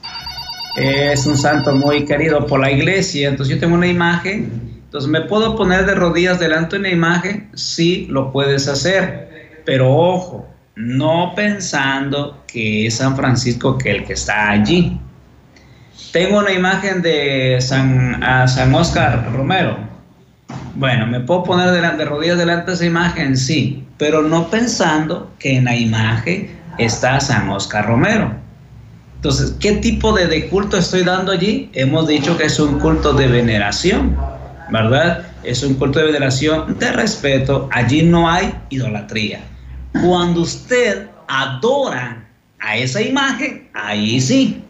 Es 0.77 1.25
un 1.25 1.37
santo 1.37 1.73
muy 1.73 2.05
querido 2.05 2.45
por 2.45 2.59
la 2.59 2.71
iglesia, 2.71 3.29
entonces 3.29 3.55
yo 3.55 3.59
tengo 3.59 3.75
una 3.75 3.87
imagen 3.87 4.69
entonces, 4.89 5.11
¿me 5.11 5.21
puedo 5.21 5.55
poner 5.55 5.85
de 5.85 5.93
rodillas 5.93 6.39
delante 6.39 6.75
de 6.75 6.79
una 6.79 6.89
imagen? 6.89 7.47
Sí, 7.53 8.07
lo 8.09 8.31
puedes 8.31 8.67
hacer, 8.67 9.61
pero 9.63 9.95
ojo, 9.95 10.49
no 10.75 11.33
pensando 11.35 12.43
que 12.47 12.87
es 12.87 12.95
San 12.95 13.15
Francisco 13.15 13.77
que 13.77 13.91
el 13.91 14.03
que 14.03 14.13
está 14.13 14.49
allí. 14.49 14.99
Tengo 16.11 16.39
una 16.39 16.51
imagen 16.51 17.03
de 17.03 17.57
San, 17.61 18.19
San 18.47 18.73
Oscar 18.73 19.31
Romero. 19.31 19.77
Bueno, 20.73 21.05
¿me 21.05 21.19
puedo 21.19 21.43
poner 21.43 21.69
de, 21.69 21.81
de 21.95 22.05
rodillas 22.05 22.39
delante 22.39 22.71
de 22.71 22.73
esa 22.73 22.85
imagen? 22.87 23.37
Sí, 23.37 23.85
pero 23.99 24.23
no 24.23 24.49
pensando 24.49 25.31
que 25.37 25.57
en 25.57 25.65
la 25.65 25.75
imagen 25.75 26.59
está 26.79 27.19
San 27.19 27.47
Oscar 27.49 27.85
Romero. 27.85 28.33
Entonces, 29.17 29.55
¿qué 29.59 29.73
tipo 29.73 30.13
de, 30.13 30.25
de 30.25 30.47
culto 30.47 30.77
estoy 30.77 31.03
dando 31.03 31.31
allí? 31.31 31.69
Hemos 31.73 32.07
dicho 32.07 32.35
que 32.37 32.45
es 32.45 32.59
un 32.59 32.79
culto 32.79 33.13
de 33.13 33.27
veneración 33.27 34.15
¿verdad? 34.69 35.25
Es 35.43 35.63
un 35.63 35.75
culto 35.75 35.99
de 35.99 36.05
veneración, 36.05 36.77
de 36.77 36.91
respeto, 36.91 37.69
allí 37.71 38.03
no 38.03 38.29
hay 38.29 38.53
idolatría. 38.69 39.41
Cuando 40.03 40.41
usted 40.41 41.07
adora 41.27 42.25
a 42.59 42.77
esa 42.77 43.01
imagen, 43.01 43.69
ahí 43.73 44.19
sí, 44.21 44.61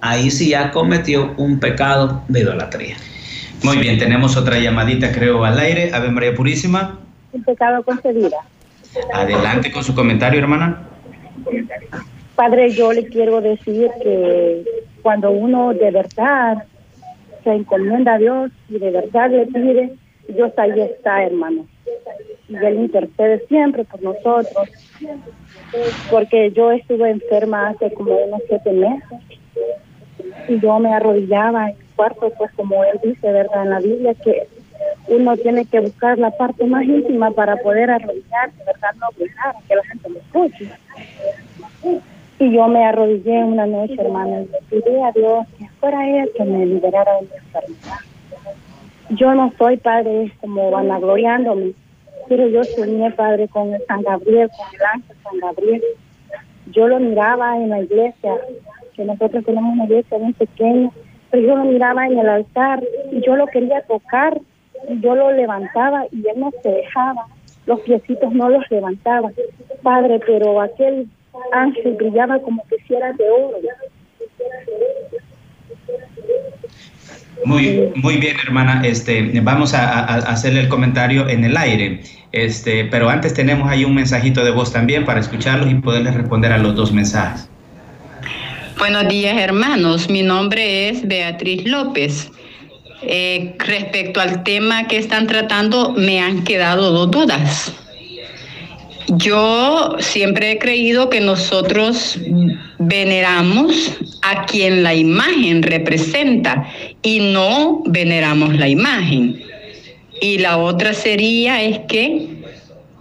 ahí 0.00 0.30
sí 0.30 0.50
ya 0.50 0.70
cometió 0.70 1.34
un 1.36 1.58
pecado 1.58 2.22
de 2.28 2.40
idolatría. 2.40 2.96
Muy 3.62 3.78
bien, 3.78 3.98
tenemos 3.98 4.36
otra 4.36 4.58
llamadita, 4.58 5.12
creo, 5.12 5.44
al 5.44 5.58
aire. 5.58 5.94
Ave 5.94 6.10
María 6.10 6.34
Purísima. 6.34 6.98
Un 7.32 7.44
pecado 7.44 7.82
concedida. 7.84 8.38
Adelante 9.12 9.72
con 9.72 9.82
su 9.82 9.94
comentario, 9.94 10.40
hermana. 10.40 10.88
Padre, 12.34 12.70
yo 12.70 12.92
le 12.92 13.06
quiero 13.06 13.40
decir 13.40 13.90
que 14.02 14.64
cuando 15.02 15.30
uno 15.30 15.74
de 15.74 15.90
verdad 15.90 16.64
se 17.44 17.50
encomienda 17.50 18.14
a 18.14 18.18
Dios 18.18 18.50
y 18.68 18.78
de 18.78 18.90
verdad 18.90 19.30
le 19.30 19.46
pide, 19.46 19.92
Dios 20.28 20.52
ahí 20.56 20.80
está, 20.80 21.24
hermano. 21.24 21.66
Y 22.48 22.56
Él 22.56 22.80
intercede 22.80 23.44
siempre 23.48 23.84
por 23.84 24.02
nosotros. 24.02 24.68
Porque 26.10 26.50
yo 26.52 26.70
estuve 26.72 27.10
enferma 27.10 27.68
hace 27.68 27.92
como 27.94 28.14
unos 28.14 28.42
siete 28.46 28.72
meses 28.72 29.18
y 30.48 30.60
yo 30.60 30.78
me 30.78 30.92
arrodillaba 30.92 31.70
en 31.70 31.76
el 31.76 31.84
cuarto, 31.96 32.32
pues 32.36 32.50
como 32.52 32.84
Él 32.84 33.00
dice, 33.02 33.32
¿verdad? 33.32 33.64
En 33.64 33.70
la 33.70 33.80
Biblia 33.80 34.14
que 34.14 34.46
uno 35.08 35.36
tiene 35.36 35.64
que 35.66 35.80
buscar 35.80 36.18
la 36.18 36.30
parte 36.30 36.64
más 36.64 36.84
íntima 36.84 37.30
para 37.30 37.56
poder 37.56 37.90
arrodillarse, 37.90 38.64
¿verdad? 38.64 38.94
No 39.00 39.08
pensar 39.18 39.54
que 39.68 39.76
la 39.76 39.84
gente 39.84 40.08
lo 40.08 40.18
escuche. 40.18 40.70
Y 42.38 42.52
yo 42.52 42.68
me 42.68 42.84
arrodillé 42.84 43.44
una 43.44 43.66
noche, 43.66 43.96
hermano, 43.98 44.42
y 44.42 44.48
le 44.48 44.82
pedí 44.82 45.00
a 45.00 45.12
Dios 45.12 45.46
que 45.58 45.68
fuera 45.80 46.08
Él 46.08 46.30
que 46.36 46.44
me 46.44 46.66
liberara 46.66 47.14
de 47.16 47.22
mi 47.22 47.36
enfermedad. 47.36 47.98
Yo 49.10 49.34
no 49.34 49.52
soy 49.58 49.76
padre 49.76 50.32
como 50.40 50.70
vanagloriándome, 50.70 51.72
pero 52.28 52.48
yo 52.48 52.64
soñé, 52.64 53.10
Padre, 53.10 53.48
con 53.48 53.72
San 53.86 54.02
Gabriel, 54.02 54.48
con 54.56 54.74
el 54.74 54.86
ángel 54.86 55.16
San 55.22 55.38
Gabriel. 55.38 55.82
Yo 56.72 56.88
lo 56.88 56.98
miraba 56.98 57.56
en 57.56 57.68
la 57.68 57.80
iglesia, 57.80 58.36
que 58.94 59.04
nosotros 59.04 59.44
tenemos 59.44 59.74
una 59.74 59.84
iglesia 59.84 60.18
bien 60.18 60.32
pequeña, 60.32 60.90
pero 61.30 61.42
yo 61.46 61.56
lo 61.56 61.64
miraba 61.64 62.06
en 62.06 62.18
el 62.18 62.28
altar 62.28 62.82
y 63.10 63.20
yo 63.20 63.36
lo 63.36 63.46
quería 63.48 63.82
tocar, 63.82 64.40
yo 64.88 65.14
lo 65.14 65.32
levantaba 65.32 66.06
y 66.10 66.18
él 66.28 66.40
no 66.40 66.50
se 66.62 66.68
dejaba, 66.68 67.26
los 67.66 67.80
piecitos 67.80 68.32
no 68.32 68.48
los 68.48 68.68
levantaba. 68.70 69.30
Padre, 69.82 70.20
pero 70.26 70.60
aquel 70.60 71.08
ángel 71.52 71.94
brillaba 71.94 72.38
como 72.40 72.64
que 72.68 72.76
si 72.86 72.94
era 72.94 73.12
de 73.12 73.30
oro. 73.30 73.58
Muy, 77.44 77.92
muy 77.96 78.16
bien, 78.18 78.36
hermana. 78.44 78.82
Este, 78.84 79.40
vamos 79.40 79.74
a, 79.74 80.04
hacerle 80.04 80.60
el 80.60 80.68
comentario 80.68 81.28
en 81.28 81.44
el 81.44 81.56
aire. 81.56 82.02
Este, 82.30 82.84
pero 82.84 83.08
antes 83.08 83.34
tenemos 83.34 83.68
ahí 83.68 83.84
un 83.84 83.94
mensajito 83.94 84.44
de 84.44 84.50
voz 84.50 84.72
también 84.72 85.04
para 85.04 85.20
escucharlos 85.20 85.70
y 85.70 85.74
poderles 85.74 86.14
responder 86.14 86.52
a 86.52 86.58
los 86.58 86.74
dos 86.74 86.92
mensajes. 86.92 87.48
Buenos 88.78 89.08
días, 89.08 89.36
hermanos. 89.38 90.08
Mi 90.08 90.22
nombre 90.22 90.88
es 90.88 91.06
Beatriz 91.06 91.64
López. 91.66 92.30
Eh, 93.04 93.54
respecto 93.58 94.20
al 94.20 94.44
tema 94.44 94.86
que 94.86 94.96
están 94.96 95.26
tratando, 95.26 95.92
me 95.92 96.20
han 96.20 96.44
quedado 96.44 96.92
dos 96.92 97.10
dudas. 97.10 97.72
Yo 99.08 99.96
siempre 99.98 100.52
he 100.52 100.58
creído 100.58 101.10
que 101.10 101.20
nosotros 101.20 102.18
veneramos 102.78 103.98
a 104.22 104.46
quien 104.46 104.82
la 104.82 104.94
imagen 104.94 105.62
representa 105.62 106.68
y 107.02 107.20
no 107.20 107.82
veneramos 107.86 108.56
la 108.56 108.68
imagen. 108.68 109.42
Y 110.20 110.38
la 110.38 110.56
otra 110.58 110.94
sería 110.94 111.62
es 111.62 111.80
que, 111.88 112.28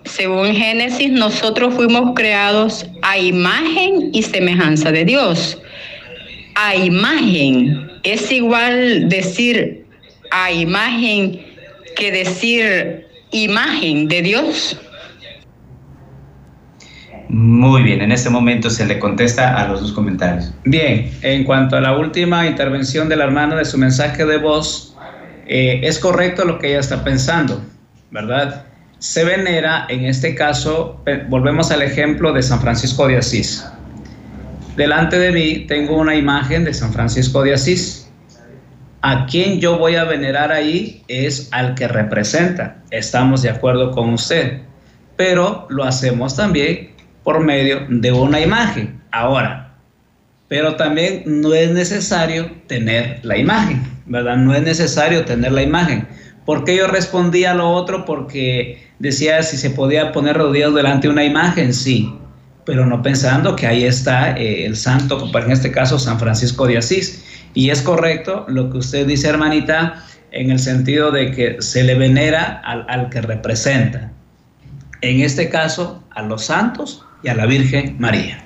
según 0.03 0.55
Génesis, 0.55 1.11
nosotros 1.11 1.75
fuimos 1.75 2.13
creados 2.15 2.87
a 3.03 3.19
imagen 3.19 4.09
y 4.11 4.23
semejanza 4.23 4.91
de 4.91 5.05
Dios. 5.05 5.59
A 6.55 6.75
imagen 6.75 7.89
es 8.03 8.31
igual 8.31 9.07
decir 9.07 9.80
a 10.31 10.51
imagen 10.51 11.41
que 11.95 12.11
decir 12.11 13.07
imagen 13.31 14.07
de 14.07 14.21
Dios. 14.21 14.77
Muy 17.29 17.83
bien, 17.83 18.01
en 18.01 18.11
este 18.11 18.29
momento 18.29 18.69
se 18.69 18.85
le 18.85 18.99
contesta 18.99 19.55
a 19.55 19.67
los 19.69 19.79
dos 19.79 19.93
comentarios. 19.93 20.51
Bien, 20.65 21.09
en 21.21 21.45
cuanto 21.45 21.77
a 21.77 21.81
la 21.81 21.97
última 21.97 22.45
intervención 22.45 23.07
de 23.07 23.15
la 23.15 23.23
hermana 23.23 23.55
de 23.55 23.63
su 23.63 23.77
mensaje 23.77 24.25
de 24.25 24.37
voz, 24.37 24.97
eh, 25.47 25.79
es 25.83 25.97
correcto 25.97 26.43
lo 26.43 26.59
que 26.59 26.71
ella 26.71 26.79
está 26.79 27.05
pensando, 27.05 27.61
¿verdad? 28.09 28.65
Se 28.99 29.23
venera, 29.23 29.85
en 29.87 30.05
este 30.05 30.35
caso, 30.35 31.01
volvemos 31.29 31.71
al 31.71 31.81
ejemplo 31.81 32.33
de 32.33 32.43
San 32.43 32.59
Francisco 32.59 33.07
de 33.07 33.17
Asís. 33.17 33.65
Delante 34.75 35.17
de 35.17 35.31
mí 35.31 35.65
tengo 35.67 35.97
una 35.97 36.15
imagen 36.15 36.65
de 36.65 36.73
San 36.73 36.91
Francisco 36.93 37.43
de 37.43 37.53
Asís. 37.53 38.00
A 39.01 39.25
quien 39.25 39.59
yo 39.59 39.79
voy 39.79 39.95
a 39.95 40.03
venerar 40.03 40.51
ahí 40.51 41.03
es 41.07 41.49
al 41.51 41.73
que 41.73 41.87
representa. 41.87 42.77
Estamos 42.91 43.41
de 43.41 43.49
acuerdo 43.49 43.91
con 43.91 44.13
usted. 44.13 44.61
Pero 45.15 45.65
lo 45.69 45.83
hacemos 45.83 46.35
también 46.35 46.91
por 47.23 47.39
medio 47.39 47.85
de 47.89 48.11
una 48.11 48.39
imagen. 48.39 49.01
Ahora, 49.11 49.75
pero 50.47 50.75
también 50.75 51.23
no 51.25 51.53
es 51.53 51.71
necesario 51.71 52.51
tener 52.67 53.19
la 53.23 53.37
imagen, 53.37 53.81
¿verdad? 54.05 54.37
No 54.37 54.53
es 54.53 54.61
necesario 54.61 55.25
tener 55.25 55.51
la 55.51 55.63
imagen. 55.63 56.07
¿Por 56.45 56.63
qué 56.63 56.75
yo 56.75 56.87
respondí 56.87 57.45
a 57.45 57.53
lo 57.53 57.69
otro? 57.69 58.05
Porque 58.05 58.87
decía 58.99 59.41
si 59.43 59.57
se 59.57 59.69
podía 59.69 60.11
poner 60.11 60.37
rodillas 60.37 60.73
delante 60.73 61.07
de 61.07 61.13
una 61.13 61.23
imagen, 61.23 61.73
sí, 61.73 62.13
pero 62.65 62.85
no 62.85 63.01
pensando 63.01 63.55
que 63.55 63.65
ahí 63.65 63.83
está 63.83 64.37
eh, 64.37 64.65
el 64.65 64.75
santo, 64.75 65.31
en 65.33 65.51
este 65.51 65.71
caso 65.71 65.97
San 65.97 66.19
Francisco 66.19 66.67
de 66.67 66.77
Asís. 66.77 67.23
Y 67.53 67.69
es 67.69 67.81
correcto 67.81 68.45
lo 68.47 68.69
que 68.69 68.77
usted 68.77 69.05
dice, 69.05 69.29
hermanita, 69.29 70.03
en 70.31 70.51
el 70.51 70.59
sentido 70.59 71.11
de 71.11 71.31
que 71.31 71.61
se 71.61 71.83
le 71.83 71.95
venera 71.95 72.61
al, 72.63 72.85
al 72.87 73.09
que 73.09 73.21
representa. 73.21 74.11
En 75.01 75.21
este 75.21 75.49
caso, 75.49 76.03
a 76.11 76.21
los 76.21 76.45
santos 76.45 77.05
y 77.23 77.29
a 77.29 77.35
la 77.35 77.45
Virgen 77.45 77.95
María. 77.99 78.43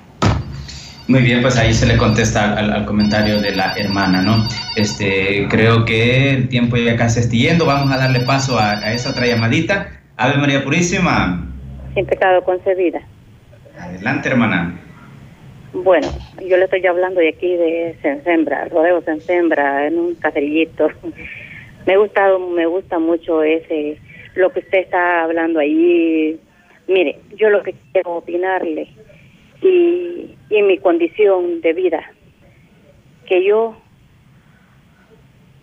Muy 1.08 1.22
bien, 1.22 1.40
pues 1.40 1.56
ahí 1.56 1.72
se 1.72 1.86
le 1.86 1.96
contesta 1.96 2.54
al, 2.54 2.84
comentario 2.84 3.40
de 3.40 3.54
la 3.54 3.74
hermana, 3.76 4.22
¿no? 4.22 4.44
Este, 4.74 5.46
creo 5.48 5.84
que 5.84 6.30
el 6.30 6.48
tiempo 6.48 6.76
ya 6.76 6.96
casi 6.96 7.20
está 7.20 7.32
yendo. 7.32 7.64
Vamos 7.64 7.92
a 7.92 7.98
darle 7.98 8.20
paso 8.20 8.58
a, 8.58 8.92
esa 8.92 9.10
otra 9.10 9.26
llamadita. 9.26 9.88
Ave 10.16 10.36
María 10.36 10.64
Purísima. 10.64 11.46
Sin 11.94 12.06
pecado 12.06 12.42
concebida. 12.42 13.00
Adelante, 13.78 14.28
hermana. 14.30 14.80
Bueno, 15.72 16.08
yo 16.46 16.56
le 16.56 16.64
estoy 16.64 16.84
hablando 16.86 17.20
de 17.20 17.28
aquí 17.28 17.56
de 17.56 17.96
Sensembra, 18.02 18.66
Rodeo 18.66 19.02
Sensembra, 19.02 19.86
en 19.86 19.98
un 19.98 20.14
caserillito. 20.14 20.88
Me 21.86 21.96
gusta, 21.96 22.36
me 22.36 22.66
gusta 22.66 22.98
mucho 22.98 23.44
ese, 23.44 23.96
lo 24.34 24.50
que 24.50 24.58
usted 24.58 24.78
está 24.78 25.22
hablando 25.22 25.60
ahí, 25.60 26.36
Mire, 26.88 27.18
yo 27.36 27.50
lo 27.50 27.62
que 27.62 27.74
quiero 27.92 28.16
opinarle 28.16 28.88
y, 29.60 30.36
y 30.50 30.62
mi 30.62 30.78
condición 30.78 31.60
de 31.60 31.72
vida, 31.72 32.12
que 33.26 33.44
yo 33.44 33.76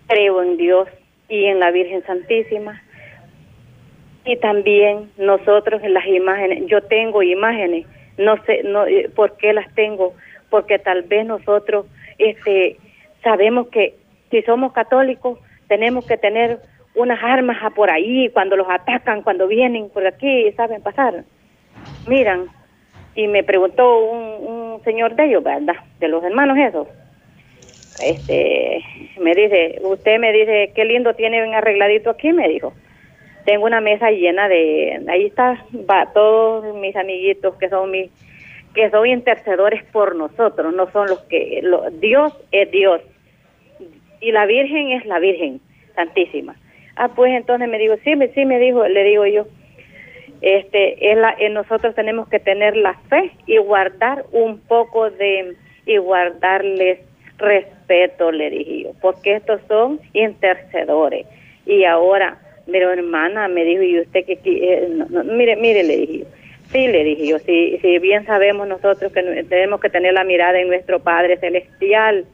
creo 0.08 0.44
en 0.44 0.58
Dios 0.58 0.90
y 1.30 1.46
en 1.46 1.60
la 1.60 1.72
Virgen 1.72 2.04
Santísima 2.04 2.82
y 4.26 4.36
también 4.38 5.12
nosotros 5.18 5.82
en 5.84 5.94
las 5.94 6.06
imágenes, 6.08 6.66
yo 6.68 6.82
tengo 6.82 7.24
imágenes, 7.24 7.86
no 8.18 8.44
sé 8.46 8.62
no, 8.64 8.86
eh, 8.86 9.10
por 9.16 9.38
qué 9.38 9.54
las 9.54 9.74
tengo, 9.76 10.14
porque 10.50 10.80
tal 10.80 11.04
vez 11.04 11.26
nosotros 11.26 11.86
este 12.18 12.78
sabemos 13.24 13.68
que 13.68 13.96
si 14.30 14.42
somos 14.44 14.74
católicos 14.74 15.40
tenemos 15.68 16.06
que 16.06 16.18
tener 16.18 16.60
unas 16.96 17.22
armas 17.24 17.58
por 17.74 17.90
ahí 17.90 18.30
cuando 18.30 18.56
los 18.56 18.68
atacan, 18.70 19.24
cuando 19.24 19.48
vienen 19.48 19.90
por 19.90 20.06
aquí, 20.06 20.52
saben 20.52 20.82
pasar. 20.82 21.24
Miran, 22.08 22.48
y 23.16 23.28
me 23.28 23.44
preguntó 23.44 24.00
un, 24.06 24.82
señor 24.84 25.16
de 25.16 25.26
ellos, 25.26 25.44
¿verdad? 25.44 25.76
De 26.00 26.08
los 26.10 26.24
hermanos 26.24 26.58
esos. 26.58 26.88
Este, 28.04 28.84
me 29.22 29.34
dice, 29.34 29.80
usted 29.84 30.20
me 30.20 30.34
dice, 30.34 30.72
qué 30.76 30.84
lindo 30.84 31.14
tienen 31.14 31.54
arregladito 31.54 32.10
aquí, 32.10 32.34
me 32.34 32.50
dijo. 32.50 32.74
Tengo 33.46 33.66
una 33.66 33.82
mesa 33.82 34.10
llena 34.12 34.48
de, 34.48 35.04
ahí 35.10 35.26
está, 35.26 35.66
va, 35.90 36.12
todos 36.14 36.76
mis 36.76 36.96
amiguitos 36.96 37.56
que 37.56 37.70
son 37.70 37.92
mis, 37.92 38.10
que 38.74 38.90
son 38.90 39.06
intercedores 39.06 39.84
por 39.92 40.16
nosotros, 40.16 40.74
no 40.74 40.90
son 40.92 41.08
los 41.08 41.20
que, 41.24 41.62
Dios 42.00 42.34
es 42.52 42.72
Dios 42.72 43.02
y 44.22 44.32
la 44.32 44.46
Virgen 44.46 44.92
es 44.92 45.06
la 45.06 45.20
Virgen 45.20 45.60
Santísima. 45.96 46.56
Ah, 46.96 47.10
pues 47.10 47.34
entonces 47.34 47.68
me 47.68 47.78
dijo, 47.80 47.96
sí, 48.04 48.16
me, 48.16 48.30
sí, 48.30 48.46
me 48.46 48.60
dijo, 48.60 48.88
le 48.88 49.04
digo 49.04 49.26
yo, 49.26 49.46
este, 50.42 51.12
es 51.12 51.18
la, 51.18 51.36
nosotros 51.52 51.96
tenemos 51.96 52.28
que 52.30 52.40
tener 52.40 52.76
la 52.78 52.94
fe 53.10 53.32
y 53.46 53.58
guardar 53.58 54.26
un 54.32 54.60
poco 54.60 55.10
de, 55.10 55.56
y 55.86 55.98
guardarles 55.98 57.00
respeto, 57.38 58.32
le 58.32 58.50
dije 58.50 58.84
yo, 58.84 58.92
porque 59.02 59.36
estos 59.36 59.62
son 59.68 60.00
intercedores. 60.14 61.26
Y 61.66 61.86
ahora, 61.86 62.40
mire, 62.68 62.86
hermana, 62.86 63.48
me 63.48 63.64
dijo, 63.66 63.82
y 63.84 64.00
usted 64.00 64.26
que, 64.26 64.40
eh, 64.46 64.90
mire, 65.26 65.56
mire, 65.56 65.84
le 65.84 65.98
dije 65.98 66.18
yo, 66.20 66.26
sí, 66.72 66.88
le 66.88 67.04
dije 67.04 67.28
yo, 67.28 67.40
si, 67.40 67.78
si 67.80 68.00
bien 68.00 68.26
sabemos 68.26 68.68
nosotros 68.68 69.12
que 69.12 69.44
tenemos 69.50 69.80
que 69.80 69.90
tener 69.90 70.14
la 70.14 70.24
mirada 70.24 70.60
en 70.60 70.68
nuestro 70.68 71.00
Padre 71.00 71.38
Celestial, 71.38 72.26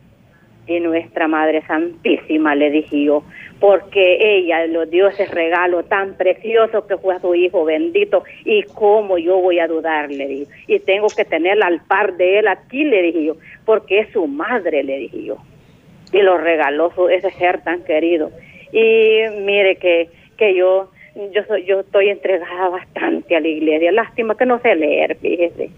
y 0.69 0.80
nuestra 0.80 1.27
Madre 1.27 1.63
Santísima, 1.65 2.53
le 2.55 2.69
dije 2.69 3.03
yo, 3.03 3.23
porque 3.59 4.38
ella 4.38 4.67
lo 4.67 4.86
dio 4.86 5.07
ese 5.07 5.25
regalo 5.25 5.84
tan 5.84 6.13
precioso 6.13 6.86
que 6.88 6.97
fue 6.97 7.15
a 7.15 7.19
su 7.19 7.34
hijo 7.36 7.65
bendito, 7.65 8.23
y 8.45 8.63
cómo 8.63 9.17
yo 9.17 9.39
voy 9.39 9.59
a 9.59 9.67
dudar, 9.67 10.11
le 10.11 10.27
dije, 10.27 10.51
y 10.67 10.80
tengo 10.80 11.07
que 11.07 11.25
tenerla 11.25 11.65
al 11.65 11.82
par 11.82 12.15
de 12.17 12.39
él 12.39 12.47
aquí, 12.47 12.84
le 12.86 13.01
dije 13.01 13.23
yo, 13.25 13.36
porque 13.65 14.01
es 14.01 14.11
su 14.11 14.27
madre, 14.27 14.84
le 14.84 14.99
dije 14.99 15.23
yo, 15.23 15.38
y 16.13 16.21
lo 16.21 16.38
regaló 16.38 16.91
ese 17.09 17.32
ser 17.32 17.61
tan 17.63 17.84
querido. 17.84 18.32
Y 18.71 19.23
mire 19.41 19.77
que, 19.77 20.09
que 20.39 20.55
yo, 20.55 20.89
yo, 21.35 21.43
soy, 21.47 21.65
yo 21.65 21.81
estoy 21.81 22.09
entregada 22.09 22.69
bastante 22.69 23.35
a 23.35 23.39
la 23.41 23.47
iglesia, 23.47 23.91
lástima 23.91 24.35
que 24.35 24.45
no 24.45 24.59
sé 24.61 24.73
leer, 24.75 25.17
fíjese. 25.21 25.69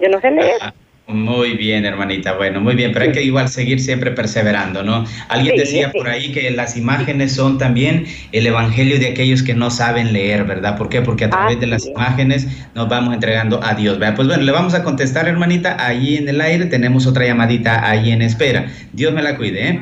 Yo 0.00 0.08
no 0.08 0.20
sé 0.20 0.30
leer. 0.30 0.54
Ah, 0.60 0.72
muy 1.08 1.54
bien, 1.56 1.86
hermanita. 1.86 2.34
Bueno, 2.34 2.60
muy 2.60 2.74
bien, 2.74 2.92
pero 2.92 3.06
hay 3.06 3.12
que 3.12 3.22
igual 3.22 3.48
seguir 3.48 3.80
siempre 3.80 4.12
perseverando, 4.12 4.82
¿no? 4.82 5.04
Alguien 5.28 5.56
decía 5.56 5.90
por 5.90 6.06
ahí 6.06 6.32
que 6.32 6.50
las 6.50 6.76
imágenes 6.76 7.34
son 7.34 7.58
también 7.58 8.04
el 8.32 8.46
evangelio 8.46 8.98
de 8.98 9.08
aquellos 9.08 9.42
que 9.42 9.54
no 9.54 9.70
saben 9.70 10.12
leer, 10.12 10.44
¿verdad? 10.44 10.76
¿Por 10.76 10.90
qué? 10.90 11.00
Porque 11.00 11.24
a 11.24 11.30
través 11.30 11.58
de 11.58 11.66
las 11.66 11.86
imágenes 11.86 12.46
nos 12.74 12.88
vamos 12.88 13.14
entregando 13.14 13.58
a 13.64 13.74
Dios, 13.74 13.98
¿verdad? 13.98 14.16
Pues 14.16 14.28
bueno, 14.28 14.42
le 14.42 14.52
vamos 14.52 14.74
a 14.74 14.84
contestar, 14.84 15.26
hermanita, 15.26 15.76
ahí 15.84 16.18
en 16.18 16.28
el 16.28 16.40
aire 16.40 16.66
tenemos 16.66 17.06
otra 17.06 17.24
llamadita 17.24 17.88
ahí 17.88 18.12
en 18.12 18.22
espera. 18.22 18.66
Dios 18.92 19.12
me 19.12 19.22
la 19.22 19.36
cuide, 19.36 19.68
¿eh? 19.68 19.80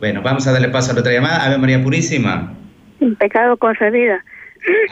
Bueno, 0.00 0.22
vamos 0.22 0.46
a 0.46 0.52
darle 0.52 0.70
paso 0.70 0.92
a 0.92 0.94
la 0.94 1.00
otra 1.00 1.12
llamada. 1.12 1.44
Ave 1.44 1.58
María 1.58 1.82
Purísima. 1.82 2.54
Un 3.00 3.16
pecado 3.16 3.58
concedida. 3.58 4.24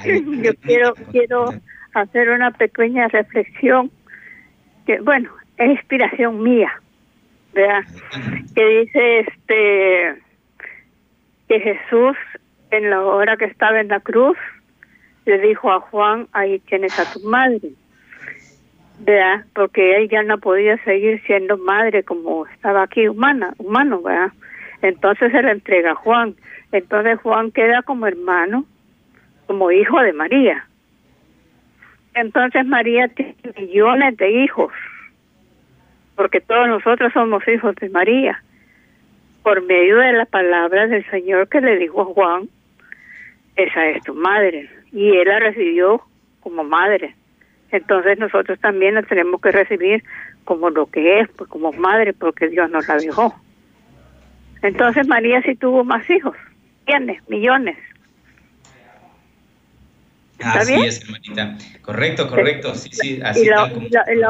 Yo 0.04 0.54
quiero, 0.62 0.94
quiero 1.11 1.54
hacer 1.94 2.28
una 2.28 2.50
pequeña 2.50 3.09
reflexión 3.09 3.90
que, 4.86 5.00
bueno, 5.00 5.30
es 5.56 5.70
inspiración 5.70 6.42
mía, 6.42 6.70
¿verdad? 7.54 7.84
Que 8.54 8.66
dice 8.66 9.20
este 9.20 10.22
que 11.48 11.61
Jesús 11.61 12.16
en 12.70 12.90
la 12.90 13.00
hora 13.02 13.38
que 13.38 13.46
estaba 13.46 13.80
en 13.80 13.88
la 13.88 14.00
cruz 14.00 14.36
le 15.24 15.38
dijo 15.38 15.72
a 15.72 15.80
Juan, 15.80 16.28
ahí 16.32 16.59
tienes 16.61 16.98
a 16.98 17.11
tu 17.11 17.20
madre, 17.26 17.70
¿verdad? 19.00 19.46
Porque 19.54 19.98
ella 20.02 20.22
no 20.22 20.36
podía 20.36 20.76
seguir 20.84 21.22
siendo 21.26 21.56
madre 21.56 22.02
como 22.02 22.46
estaba 22.46 22.82
aquí 22.82 23.09
humana, 23.09 23.54
humano, 23.56 24.02
¿verdad? 24.02 24.32
Entonces 24.82 25.32
se 25.32 25.42
le 25.42 25.52
entrega 25.52 25.92
a 25.92 25.96
Juan. 25.96 26.34
Entonces 26.72 27.20
Juan 27.20 27.50
queda 27.50 27.82
como 27.82 28.06
hermano, 28.06 28.64
como 29.46 29.70
hijo 29.70 30.00
de 30.00 30.12
María. 30.12 30.66
Entonces 32.14 32.66
María 32.66 33.08
tiene 33.08 33.34
millones 33.56 34.16
de 34.16 34.44
hijos 34.44 34.72
porque 36.18 36.40
todos 36.40 36.66
nosotros 36.66 37.12
somos 37.12 37.46
hijos 37.46 37.76
de 37.76 37.90
María, 37.90 38.42
por 39.44 39.62
medio 39.62 39.98
de 39.98 40.12
la 40.14 40.26
palabra 40.26 40.88
del 40.88 41.08
Señor 41.10 41.48
que 41.48 41.60
le 41.60 41.76
dijo 41.78 42.02
a 42.02 42.06
Juan, 42.06 42.48
esa 43.54 43.86
es 43.86 44.02
tu 44.02 44.14
madre, 44.14 44.68
y 44.90 45.16
él 45.16 45.28
la 45.28 45.38
recibió 45.38 46.02
como 46.40 46.64
madre. 46.64 47.14
Entonces 47.70 48.18
nosotros 48.18 48.58
también 48.58 48.94
la 48.94 49.04
tenemos 49.04 49.40
que 49.40 49.52
recibir 49.52 50.02
como 50.42 50.70
lo 50.70 50.86
que 50.86 51.20
es, 51.20 51.28
pues 51.36 51.48
como 51.48 51.70
madre, 51.72 52.12
porque 52.14 52.48
Dios 52.48 52.68
nos 52.68 52.88
la 52.88 52.96
dejó. 52.96 53.32
Entonces 54.62 55.06
María 55.06 55.42
sí 55.42 55.54
tuvo 55.54 55.84
más 55.84 56.09
hijos, 56.11 56.36
tiene 56.86 57.20
millones. 57.28 57.76
Así 60.42 60.74
es, 60.74 61.02
hermanita. 61.02 61.56
Correcto, 61.82 62.28
correcto. 62.28 62.74
Sí, 62.74 62.90
sí, 62.92 63.20
así 63.24 63.42
y 63.42 63.44
la, 63.46 63.64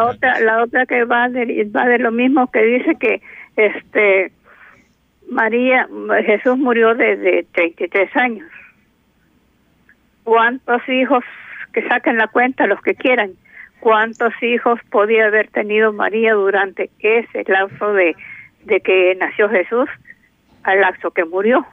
otra, 0.05 0.41
la 0.41 0.62
otra 0.62 0.87
que 0.87 1.05
va 1.05 1.29
de, 1.29 1.68
va 1.74 1.87
de 1.87 1.99
lo 1.99 2.11
mismo 2.12 2.51
que 2.51 2.62
dice 2.62 2.97
que 2.99 3.20
este 3.57 4.33
María, 5.31 5.87
Jesús 6.24 6.57
murió 6.57 6.95
desde 6.95 7.45
33 7.53 8.16
años. 8.16 8.49
¿Cuántos 10.24 10.87
hijos, 10.89 11.24
que 11.72 11.87
saquen 11.87 12.16
la 12.16 12.29
cuenta 12.29 12.66
los 12.66 12.81
que 12.81 12.95
quieran, 12.95 13.33
cuántos 13.81 14.33
hijos 14.43 14.81
podía 14.91 15.26
haber 15.26 15.49
tenido 15.49 15.93
María 15.93 16.33
durante 16.33 16.91
ese 17.01 17.45
lapso 17.47 17.93
de, 17.93 18.16
de 18.64 18.81
que 18.81 19.14
nació 19.20 19.49
Jesús 19.51 19.89
al 20.69 20.81
lapso 20.81 21.11
que 21.11 21.25
murió? 21.25 21.66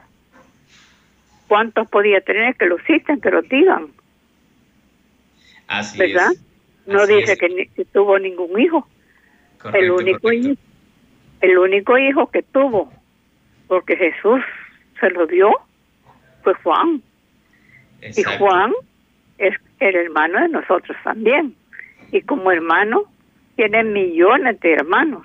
¿Cuántos 1.48 1.88
podía 1.88 2.20
tener 2.20 2.56
que 2.56 2.66
lo 2.66 2.78
citen, 2.86 3.20
que 3.20 3.30
lo 3.30 3.42
digan? 3.42 3.88
Así 5.68 5.98
¿verdad? 5.98 6.30
No 6.86 7.06
dice 7.06 7.36
que, 7.36 7.84
tuvo 7.92 8.18
ningún 8.18 8.60
hijo. 8.60 8.88
el 9.74 9.90
único 9.90 10.32
hijo, 10.32 10.54
el 11.40 11.58
único 11.58 11.98
hijo 11.98 12.30
que 12.30 12.42
tuvo, 12.42 12.92
porque 13.66 13.96
Jesús 13.96 14.40
se 15.00 15.10
lo 15.10 15.26
dio, 15.26 15.50
fue 16.42 16.54
Juan. 16.54 17.02
Y 18.00 18.22
Juan 18.22 18.72
es 19.38 19.54
el 19.80 19.96
hermano 19.96 20.40
de 20.40 20.48
nosotros 20.48 20.96
también. 21.02 21.54
Y 22.12 22.22
como 22.22 22.52
hermano, 22.52 23.04
tiene 23.56 23.82
millones 23.82 24.60
de 24.60 24.72
hermanos. 24.74 25.24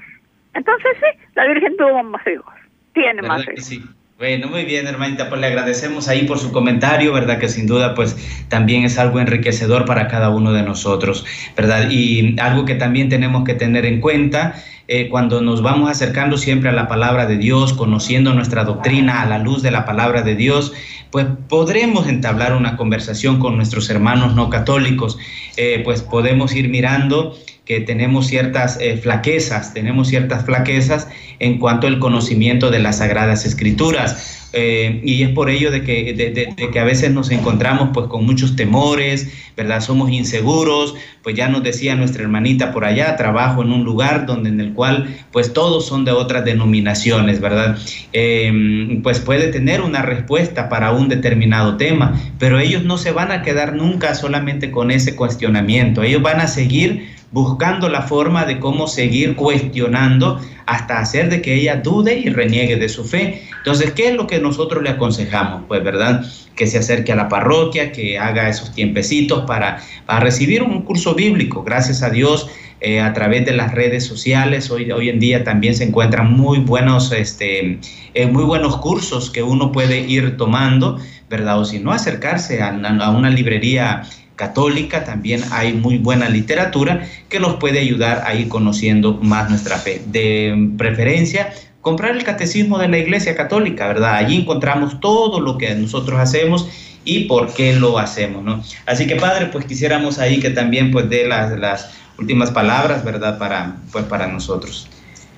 Entonces 0.54 0.92
sí, 1.00 1.20
la 1.36 1.46
Virgen 1.48 1.78
tuvo 1.78 2.04
más 2.04 2.26
hijos, 2.28 2.54
tiene 2.94 3.22
más 3.22 3.42
hijos. 3.42 3.90
Bueno, 4.22 4.50
muy 4.50 4.66
bien, 4.66 4.86
hermanita, 4.86 5.30
pues 5.30 5.42
le 5.42 5.48
agradecemos 5.48 6.08
ahí 6.08 6.28
por 6.28 6.38
su 6.38 6.52
comentario, 6.52 7.12
¿verdad? 7.12 7.40
Que 7.40 7.50
sin 7.50 7.66
duda, 7.66 7.96
pues 7.96 8.16
también 8.50 8.84
es 8.84 9.00
algo 9.00 9.20
enriquecedor 9.20 9.86
para 9.86 10.08
cada 10.08 10.30
uno 10.30 10.54
de 10.54 10.62
nosotros, 10.62 11.26
¿verdad? 11.58 11.90
Y 11.90 12.40
algo 12.40 12.64
que 12.64 12.76
también 12.76 13.10
tenemos 13.10 13.44
que 13.46 13.56
tener 13.56 13.84
en 13.84 14.00
cuenta 14.00 14.62
eh, 14.88 15.10
cuando 15.10 15.42
nos 15.42 15.64
vamos 15.64 15.90
acercando 15.90 16.38
siempre 16.38 16.70
a 16.70 16.74
la 16.74 16.88
palabra 16.88 17.26
de 17.26 17.38
Dios, 17.38 17.74
conociendo 17.74 18.34
nuestra 18.36 18.64
doctrina 18.64 19.24
a 19.24 19.26
la 19.26 19.40
luz 19.40 19.64
de 19.64 19.72
la 19.72 19.86
palabra 19.86 20.22
de 20.22 20.36
Dios, 20.36 20.72
pues 21.10 21.26
podremos 21.50 22.08
entablar 22.08 22.54
una 22.54 22.78
conversación 22.78 23.40
con 23.40 23.56
nuestros 23.56 23.90
hermanos 23.90 24.36
no 24.36 24.52
católicos, 24.52 25.18
eh, 25.58 25.82
pues 25.84 26.04
podemos 26.04 26.54
ir 26.54 26.70
mirando 26.70 27.36
que 27.72 27.80
tenemos 27.80 28.28
ciertas 28.28 28.78
eh, 28.82 28.98
flaquezas, 28.98 29.74
tenemos 29.74 30.10
ciertas 30.10 30.44
flaquezas 30.44 31.08
en 31.40 31.58
cuanto 31.58 31.88
al 31.88 32.00
conocimiento 32.00 32.70
de 32.70 32.80
las 32.80 32.98
sagradas 32.98 33.46
escrituras. 33.46 34.50
Eh, 34.52 35.00
y 35.06 35.24
es 35.24 35.30
por 35.30 35.50
ello 35.50 35.72
de 35.72 35.82
que, 35.82 36.14
de, 36.14 36.70
que 36.70 36.80
a 36.80 36.84
veces 36.84 37.12
nos 37.12 37.32
encontramos 37.32 37.92
pues 37.94 38.08
con 38.08 38.26
muchos 38.26 38.58
temores, 38.58 39.32
¿verdad? 39.56 39.80
Somos 39.80 40.12
inseguros, 40.12 40.96
pues 41.24 41.38
ya 41.38 41.48
nos 41.48 41.64
decía 41.64 41.96
nuestra 41.96 42.24
hermanita 42.24 42.74
por 42.74 42.84
allá, 42.84 43.16
trabajo 43.16 43.62
en 43.62 43.72
un 43.72 43.86
lugar 43.86 44.26
donde 44.26 44.50
en 44.50 44.60
el 44.60 44.74
cual 44.74 45.08
pues 45.32 45.54
todos 45.54 45.86
son 45.86 46.04
de 46.04 46.12
otras 46.12 46.44
denominaciones, 46.44 47.40
¿verdad? 47.40 47.78
Em, 48.12 49.02
pues 49.02 49.22
puede 49.22 49.48
tener 49.48 49.80
una 49.80 50.02
respuesta 50.02 50.68
para 50.68 50.92
un 50.92 51.08
determinado 51.08 51.78
tema, 51.78 52.20
pero 52.38 52.60
ellos 52.60 52.84
no 52.84 52.98
se 52.98 53.14
van 53.14 53.32
a 53.32 53.44
quedar 53.44 53.74
nunca 53.78 54.14
solamente 54.14 54.72
con 54.72 54.92
ese 54.92 55.16
cuestionamiento, 55.16 56.04
ellos 56.04 56.22
van 56.22 56.42
a 56.42 56.48
seguir 56.48 57.21
buscando 57.32 57.88
la 57.88 58.02
forma 58.02 58.46
de 58.46 58.60
cómo 58.60 58.88
seguir 58.88 59.36
cuestionando 59.36 60.40
hasta 60.66 61.00
hacer 61.00 61.30
de 61.30 61.42
que 61.42 61.56
ella 61.56 61.78
dude 61.78 62.18
y 62.18 62.30
reniegue 62.30 62.76
de 62.76 62.90
su 62.90 63.04
fe. 63.06 63.42
Entonces, 63.58 63.92
¿qué 63.92 64.10
es 64.10 64.16
lo 64.16 64.28
que 64.28 64.40
nosotros 64.40 64.84
le 64.84 64.90
aconsejamos? 64.90 65.64
Pues, 65.68 65.84
¿verdad? 65.84 66.26
Que 66.56 66.68
se 66.68 66.78
acerque 66.78 67.12
a 67.12 67.16
la 67.16 67.30
parroquia, 67.30 67.92
que 67.92 68.20
haga 68.20 68.50
esos 68.50 68.74
tiempecitos 68.74 69.46
para, 69.46 69.82
para 70.06 70.20
recibir 70.20 70.62
un 70.62 70.82
curso 70.84 71.16
bíblico. 71.16 71.64
Gracias 71.64 72.04
a 72.04 72.10
Dios, 72.10 72.50
eh, 72.82 73.00
a 73.00 73.14
través 73.14 73.46
de 73.46 73.54
las 73.54 73.74
redes 73.74 74.06
sociales, 74.06 74.72
hoy, 74.72 74.92
hoy 74.92 75.10
en 75.10 75.20
día 75.20 75.44
también 75.44 75.76
se 75.76 75.84
encuentran 75.84 76.34
muy 76.34 76.60
buenos, 76.60 77.12
este, 77.12 77.80
eh, 78.14 78.26
muy 78.26 78.44
buenos 78.44 78.78
cursos 78.78 79.30
que 79.30 79.44
uno 79.44 79.72
puede 79.72 80.00
ir 80.00 80.36
tomando, 80.36 80.98
¿verdad? 81.30 81.60
O 81.60 81.66
si 81.66 81.80
no, 81.80 81.92
acercarse 81.92 82.62
a, 82.62 82.70
a 82.70 83.10
una 83.12 83.30
librería 83.30 84.04
católica, 84.42 85.04
también 85.04 85.44
hay 85.52 85.74
muy 85.74 86.00
buena 86.00 86.28
literatura 86.28 87.08
que 87.30 87.40
nos 87.40 87.58
puede 87.58 87.78
ayudar 87.78 88.24
a 88.26 88.34
ir 88.34 88.48
conociendo 88.48 89.14
más 89.22 89.52
nuestra 89.52 89.78
fe. 89.78 90.02
De 90.08 90.72
preferencia, 90.80 91.54
comprar 91.82 92.18
el 92.18 92.24
catecismo 92.24 92.80
de 92.80 92.88
la 92.88 92.98
Iglesia 92.98 93.36
Católica, 93.36 93.88
¿verdad? 93.88 94.16
Allí 94.16 94.38
encontramos 94.38 95.00
todo 95.00 95.40
lo 95.40 95.60
que 95.60 95.76
nosotros 95.76 96.20
hacemos 96.20 96.68
y 97.06 97.26
por 97.26 97.54
qué 97.54 97.76
lo 97.76 98.00
hacemos, 98.00 98.44
¿no? 98.44 98.64
Así 98.88 99.06
que 99.06 99.16
Padre, 99.16 99.46
pues 99.52 99.66
quisiéramos 99.66 100.18
ahí 100.18 100.40
que 100.40 100.50
también 100.50 100.90
pues 100.90 101.08
dé 101.08 101.28
las, 101.28 101.52
las 101.60 101.92
últimas 102.18 102.50
palabras, 102.50 103.06
¿verdad? 103.06 103.38
Para, 103.38 103.76
pues, 103.92 104.06
para 104.06 104.26
nosotros. 104.26 104.88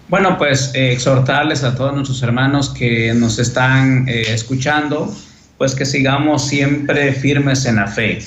Bueno, 0.08 0.38
pues 0.38 0.72
eh, 0.76 0.94
exhortarles 0.94 1.66
a 1.66 1.76
todos 1.76 1.94
nuestros 1.94 2.24
hermanos 2.24 2.70
que 2.70 3.14
nos 3.14 3.38
están 3.38 4.08
eh, 4.08 4.24
escuchando, 4.30 5.14
pues 5.58 5.76
que 5.76 5.84
sigamos 5.86 6.48
siempre 6.48 7.12
firmes 7.12 7.66
en 7.66 7.76
la 7.76 7.88
fe 7.88 8.20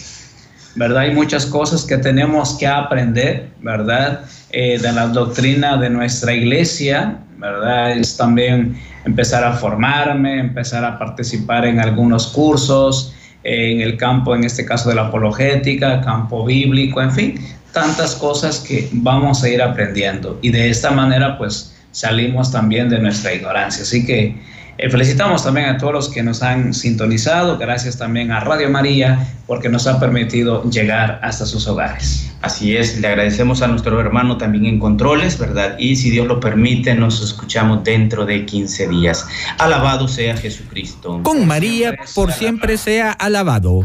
¿verdad? 0.76 0.98
Hay 0.98 1.14
muchas 1.14 1.46
cosas 1.46 1.84
que 1.84 1.98
tenemos 1.98 2.56
que 2.58 2.66
aprender, 2.66 3.48
¿verdad? 3.60 4.20
Eh, 4.50 4.78
de 4.78 4.92
la 4.92 5.08
doctrina 5.08 5.76
de 5.76 5.90
nuestra 5.90 6.32
iglesia, 6.32 7.18
¿verdad? 7.38 7.92
Es 7.92 8.16
también 8.16 8.76
empezar 9.04 9.42
a 9.44 9.52
formarme, 9.52 10.38
empezar 10.38 10.84
a 10.84 10.98
participar 10.98 11.64
en 11.64 11.80
algunos 11.80 12.28
cursos, 12.28 13.14
eh, 13.44 13.72
en 13.72 13.80
el 13.80 13.96
campo, 13.96 14.34
en 14.34 14.44
este 14.44 14.64
caso 14.64 14.88
de 14.88 14.96
la 14.96 15.06
apologética, 15.06 16.00
campo 16.02 16.44
bíblico, 16.44 17.00
en 17.00 17.12
fin, 17.12 17.40
tantas 17.72 18.14
cosas 18.14 18.60
que 18.60 18.88
vamos 18.92 19.42
a 19.42 19.48
ir 19.48 19.62
aprendiendo. 19.62 20.38
Y 20.42 20.50
de 20.50 20.68
esta 20.68 20.90
manera, 20.90 21.38
pues, 21.38 21.74
salimos 21.92 22.52
también 22.52 22.88
de 22.90 22.98
nuestra 22.98 23.32
ignorancia. 23.32 23.82
Así 23.82 24.04
que 24.04 24.36
eh, 24.78 24.90
felicitamos 24.90 25.42
también 25.42 25.68
a 25.68 25.78
todos 25.78 25.92
los 25.92 26.08
que 26.10 26.22
nos 26.22 26.42
han 26.42 26.74
sintonizado, 26.74 27.56
gracias 27.56 27.96
también 27.96 28.30
a 28.30 28.40
Radio 28.40 28.68
María 28.68 29.26
porque 29.46 29.68
nos 29.68 29.86
ha 29.86 29.98
permitido 29.98 30.68
llegar 30.68 31.18
hasta 31.22 31.46
sus 31.46 31.66
hogares. 31.66 32.30
Así 32.42 32.76
es, 32.76 33.00
le 33.00 33.08
agradecemos 33.08 33.62
a 33.62 33.68
nuestro 33.68 33.98
hermano 34.00 34.36
también 34.36 34.66
en 34.66 34.78
controles, 34.78 35.38
¿verdad? 35.38 35.76
Y 35.78 35.96
si 35.96 36.10
Dios 36.10 36.26
lo 36.26 36.40
permite, 36.40 36.94
nos 36.94 37.22
escuchamos 37.22 37.82
dentro 37.84 38.26
de 38.26 38.44
15 38.44 38.88
días. 38.88 39.26
Alabado 39.58 40.08
sea 40.08 40.36
Jesucristo. 40.36 41.20
Con 41.22 41.46
María 41.46 41.94
por 42.14 42.32
siempre 42.32 42.76
sea 42.76 43.12
alabado. 43.12 43.82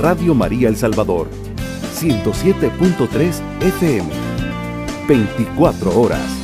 Radio 0.00 0.34
María 0.34 0.68
El 0.68 0.76
Salvador, 0.76 1.28
107.3 2.00 3.34
FM, 3.60 4.08
24 5.06 6.00
horas. 6.00 6.39